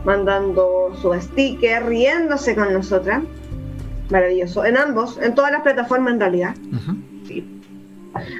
mandando 0.04 0.92
su 1.00 1.12
sticker, 1.14 1.86
riéndose 1.86 2.54
con 2.54 2.72
nosotras. 2.72 3.22
Maravilloso. 4.10 4.64
En 4.64 4.76
ambos, 4.76 5.18
en 5.20 5.34
todas 5.34 5.50
las 5.50 5.62
plataformas 5.62 6.14
en 6.14 6.20
realidad. 6.20 6.54
Ujú. 6.72 6.96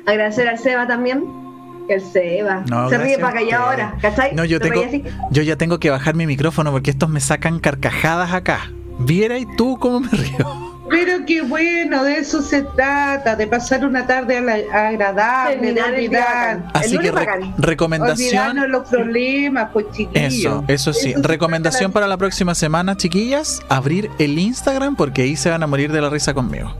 Agradecer 0.06 0.48
al 0.48 0.58
Seba 0.58 0.86
también. 0.86 1.45
Que 1.86 1.94
El 1.94 2.00
Seba. 2.02 2.62
No, 2.68 2.88
Se 2.88 2.98
ríe 2.98 3.18
para 3.18 3.34
callar 3.34 3.60
ahora, 3.60 3.94
¿cachai? 4.00 4.34
No, 4.34 4.44
yo 4.44 4.60
tengo, 4.60 4.82
yo 5.30 5.42
ya 5.42 5.56
tengo 5.56 5.78
que 5.78 5.90
bajar 5.90 6.14
mi 6.14 6.26
micrófono 6.26 6.70
porque 6.72 6.90
estos 6.90 7.08
me 7.08 7.20
sacan 7.20 7.58
carcajadas 7.60 8.32
acá. 8.32 8.70
Viera 8.98 9.38
y 9.38 9.46
tú 9.56 9.78
cómo 9.78 10.00
me 10.00 10.08
río. 10.08 10.66
Pero 10.88 11.26
qué 11.26 11.42
bueno, 11.42 12.04
de 12.04 12.18
eso 12.18 12.40
se 12.40 12.62
trata, 12.62 13.34
de 13.34 13.48
pasar 13.48 13.84
una 13.84 14.06
tarde 14.06 14.38
agradable, 14.72 15.56
de 15.56 15.60
Terminar 15.74 15.90
olvidar. 15.94 16.70
Así 16.74 16.96
que 16.96 17.10
re- 17.10 17.26
recomendación. 17.58 18.28
Olvidarnos 18.28 18.68
los 18.68 18.88
problemas, 18.88 19.70
pues 19.72 19.86
chiquillos. 19.90 20.32
Eso, 20.32 20.64
eso 20.68 20.92
sí. 20.92 21.10
Eso 21.10 21.22
Recomendación 21.22 21.90
para 21.90 22.06
la 22.06 22.16
próxima 22.16 22.54
semana, 22.54 22.96
chiquillas, 22.96 23.62
abrir 23.68 24.10
el 24.20 24.38
Instagram 24.38 24.94
porque 24.94 25.22
ahí 25.22 25.34
se 25.34 25.50
van 25.50 25.64
a 25.64 25.66
morir 25.66 25.90
de 25.90 26.00
la 26.00 26.08
risa 26.08 26.32
conmigo. 26.34 26.72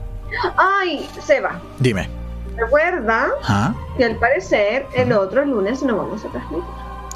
Ay, 0.57 1.05
Seba, 1.21 1.59
Dime. 1.79 2.07
Recuerda 2.57 3.27
¿Ah? 3.47 3.73
que 3.97 4.05
al 4.05 4.15
parecer 4.17 4.85
el 4.93 5.11
otro 5.13 5.45
lunes 5.45 5.81
no 5.83 5.97
vamos 5.97 6.23
a 6.25 6.29
transmitir. 6.29 6.63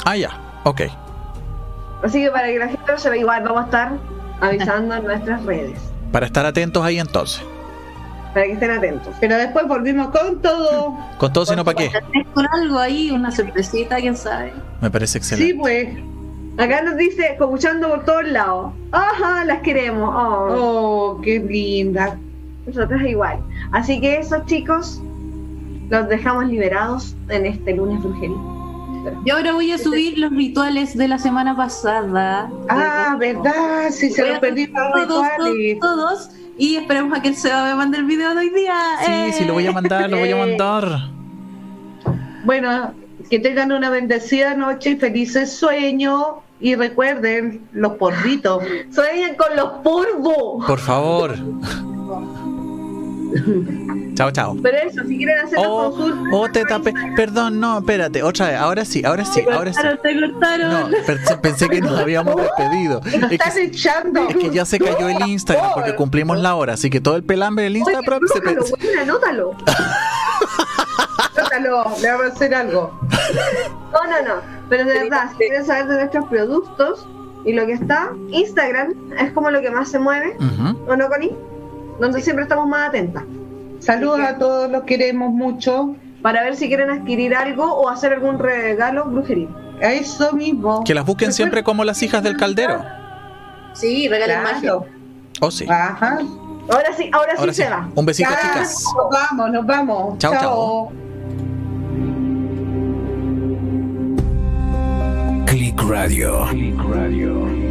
Ah, 0.06 0.16
ya. 0.16 0.30
Ok. 0.64 0.82
Así 2.04 2.22
que 2.24 2.32
para 2.32 2.48
que 2.48 2.58
la 2.60 2.68
gente 2.68 2.92
lo 2.92 2.98
sepa, 2.98 3.18
igual 3.18 3.44
vamos 3.44 3.62
a 3.62 3.66
estar 3.66 3.92
avisando 4.40 4.96
en 4.96 5.04
nuestras 5.04 5.44
redes. 5.46 5.80
Para 6.12 6.26
estar 6.26 6.46
atentos 6.46 6.84
ahí 6.84 7.00
entonces. 7.00 7.44
Para 8.34 8.46
que 8.46 8.54
estén 8.54 8.72
atentos. 8.72 9.14
Pero 9.20 9.36
después 9.38 9.68
volvimos 9.68 10.08
con 10.10 10.42
todo. 10.42 10.98
Con 11.18 11.34
todo, 11.34 11.46
sino 11.46 11.64
para 11.66 11.78
qué. 11.78 11.92
Con 12.34 12.46
algo 12.54 12.80
ahí, 12.80 13.12
una 13.12 13.30
sorpresita, 13.32 13.98
quién 13.98 14.16
sabe. 14.16 14.54
Me 14.82 14.90
parece 14.90 15.20
Sí, 15.22 15.34
excelente. 15.52 15.60
pues. 15.60 15.90
Acá 16.58 16.82
nos 16.82 16.98
dice, 16.98 17.28
escuchando 17.40 17.90
por 17.90 18.04
todos 18.06 18.26
lados. 18.26 18.74
Ajá, 18.92 19.46
las 19.46 19.62
queremos. 19.62 20.10
Oh, 20.14 20.48
Oh, 21.18 21.22
qué 21.22 21.40
linda. 21.40 22.18
Nosotras 22.66 23.02
igual. 23.04 23.40
Así 23.72 24.00
que 24.02 24.18
esos 24.20 24.46
chicos 24.46 25.02
los 25.92 26.08
dejamos 26.08 26.46
liberados 26.48 27.16
en 27.28 27.46
este 27.46 27.76
lunes 27.76 28.02
brujería. 28.02 28.38
Yo 29.26 29.36
ahora 29.36 29.54
voy 29.54 29.72
a 29.72 29.78
subir 29.78 30.18
los 30.18 30.32
rituales 30.32 30.98
de 30.98 31.08
la 31.08 31.18
semana 31.18 31.56
pasada. 31.56 32.50
Ah, 32.70 33.18
verdad, 33.20 33.90
si 33.90 34.10
se 34.10 34.26
los 34.26 34.40
todos, 34.40 34.54
todos, 35.08 35.28
rituales. 35.28 35.80
todos, 35.82 36.30
y 36.58 36.78
esperemos 36.78 37.18
a 37.18 37.22
que 37.22 37.30
el 37.30 37.36
Seba 37.36 37.66
me 37.66 37.76
mande 37.76 37.98
el 37.98 38.06
video 38.06 38.34
de 38.34 38.40
hoy 38.40 38.50
día. 38.50 38.76
Sí, 39.06 39.12
¡Eh! 39.12 39.34
sí, 39.34 39.46
lo 39.46 39.54
voy 39.54 39.68
a 39.68 39.74
mandar, 39.74 40.10
lo 40.10 40.18
voy 40.18 40.32
a 40.32 40.38
mandar. 40.38 41.10
Bueno, 42.46 42.94
que 43.30 43.40
tengan 43.40 43.72
una 43.74 43.90
bendecida 43.90 44.54
noche 44.54 44.92
y 44.92 44.96
felices 44.96 45.52
sueños. 45.52 46.24
Y 46.64 46.76
recuerden 46.76 47.68
los 47.74 47.94
porritos. 47.94 48.64
Sueñen 48.92 49.36
con 49.36 49.58
los 49.58 49.82
polvos. 49.82 50.64
Por 50.68 50.78
favor. 50.78 51.36
chao, 54.16 54.32
chao. 54.32 54.58
Pero 54.62 54.78
eso, 54.78 55.04
si 55.08 55.18
quieren 55.18 55.40
hacer 55.40 55.58
Oh, 55.62 55.92
consultas. 55.92 56.34
oh, 56.34 56.48
te 56.52 56.64
tapé. 56.66 56.94
Perdón, 57.16 57.60
no, 57.60 57.80
espérate. 57.80 58.24
Otra 58.24 58.48
vez. 58.48 58.58
Ahora 58.58 58.86
sí, 58.86 59.04
ahora 59.06 59.26
sí, 59.26 59.44
ahora 59.52 59.74
sí. 59.74 59.80
te 60.04 60.20
cortaron. 60.20 60.92
No, 60.92 60.98
pensé, 61.06 61.38
pensé 61.38 61.70
que 61.70 61.82
nos 61.82 61.98
habíamos 62.00 62.36
despedido. 62.42 63.02
Es 63.06 63.26
que, 63.28 63.36
Están 63.36 63.58
echando. 63.58 64.28
es 64.30 64.36
que 64.36 64.50
ya 64.50 64.66
se 64.66 64.80
cayó 64.80 65.10
el 65.10 65.22
Instagram 65.28 65.72
porque 65.74 65.96
cumplimos 65.96 66.40
la 66.40 66.56
hora, 66.56 66.74
así 66.74 66.90
que 66.90 67.00
todo 67.02 67.16
el 67.16 67.24
pelambre 67.24 67.64
del 67.66 67.74
Oye, 67.74 67.80
Instagram 67.80 68.20
se 68.28 68.40
anótalo, 68.40 68.66
pe- 68.66 68.72
güey, 68.86 68.96
anótalo. 68.98 69.52
Trátalo, 71.34 71.86
le 72.02 72.10
vamos 72.12 72.26
a 72.26 72.34
hacer 72.34 72.54
algo. 72.56 73.00
No, 73.94 74.04
no, 74.10 74.28
no. 74.36 74.42
Pero 74.70 74.86
de 74.86 74.94
verdad, 75.04 75.30
si 75.32 75.38
quieren 75.38 75.66
saber 75.66 75.88
de 75.88 75.96
nuestros 75.96 76.26
productos 76.28 77.08
y 77.46 77.54
lo 77.54 77.66
que 77.66 77.74
está, 77.74 78.12
Instagram 78.30 78.94
es 79.18 79.32
como 79.32 79.50
lo 79.50 79.62
que 79.62 79.72
más 79.72 79.90
se 79.90 80.00
mueve. 80.00 80.36
¿o 80.88 80.96
no, 80.96 81.08
Connie? 81.10 81.36
Donde 82.00 82.22
siempre 82.22 82.44
estamos 82.44 82.68
más 82.68 82.90
atentas. 82.90 83.24
Saludos 83.80 84.20
a 84.20 84.38
todos, 84.38 84.70
los 84.72 84.84
queremos 84.84 85.32
mucho. 85.32 85.96
Para 86.22 86.44
ver 86.44 86.56
si 86.56 86.68
quieren 86.68 86.90
adquirir 86.92 87.36
algo 87.36 87.66
o 87.66 87.90
hacer 87.90 88.14
algún 88.14 88.38
regalo 88.38 89.06
brujería. 89.06 89.48
Eso 89.82 90.34
mismo. 90.34 90.84
Que 90.84 90.94
las 90.94 91.06
busquen 91.06 91.34
siempre 91.34 91.64
como 91.64 91.84
las 91.84 92.02
hijas 92.04 92.22
del 92.22 92.38
caldero. 92.38 92.84
Sí, 93.74 94.08
regalen 94.08 94.44
magia. 94.44 94.60
Claro. 94.62 94.86
Oh, 95.40 95.50
sí. 95.50 95.66
Ajá. 95.68 96.20
Ahora 96.70 96.94
sí, 96.96 97.10
ahora, 97.12 97.34
Ahora 97.38 97.54
sí, 97.54 97.62
sí. 97.62 97.64
se 97.64 97.70
va. 97.70 97.90
Un 97.96 98.06
besito, 98.06 98.30
Ya, 98.30 98.40
chicas. 98.40 98.86
Nos 98.96 99.10
vamos, 99.10 99.52
nos 99.52 99.66
vamos. 99.66 100.18
Chao, 100.20 100.34
chao. 100.34 100.92
Click 105.48 105.82
Radio. 105.82 106.46
Click 106.52 106.78
Radio. 106.78 107.71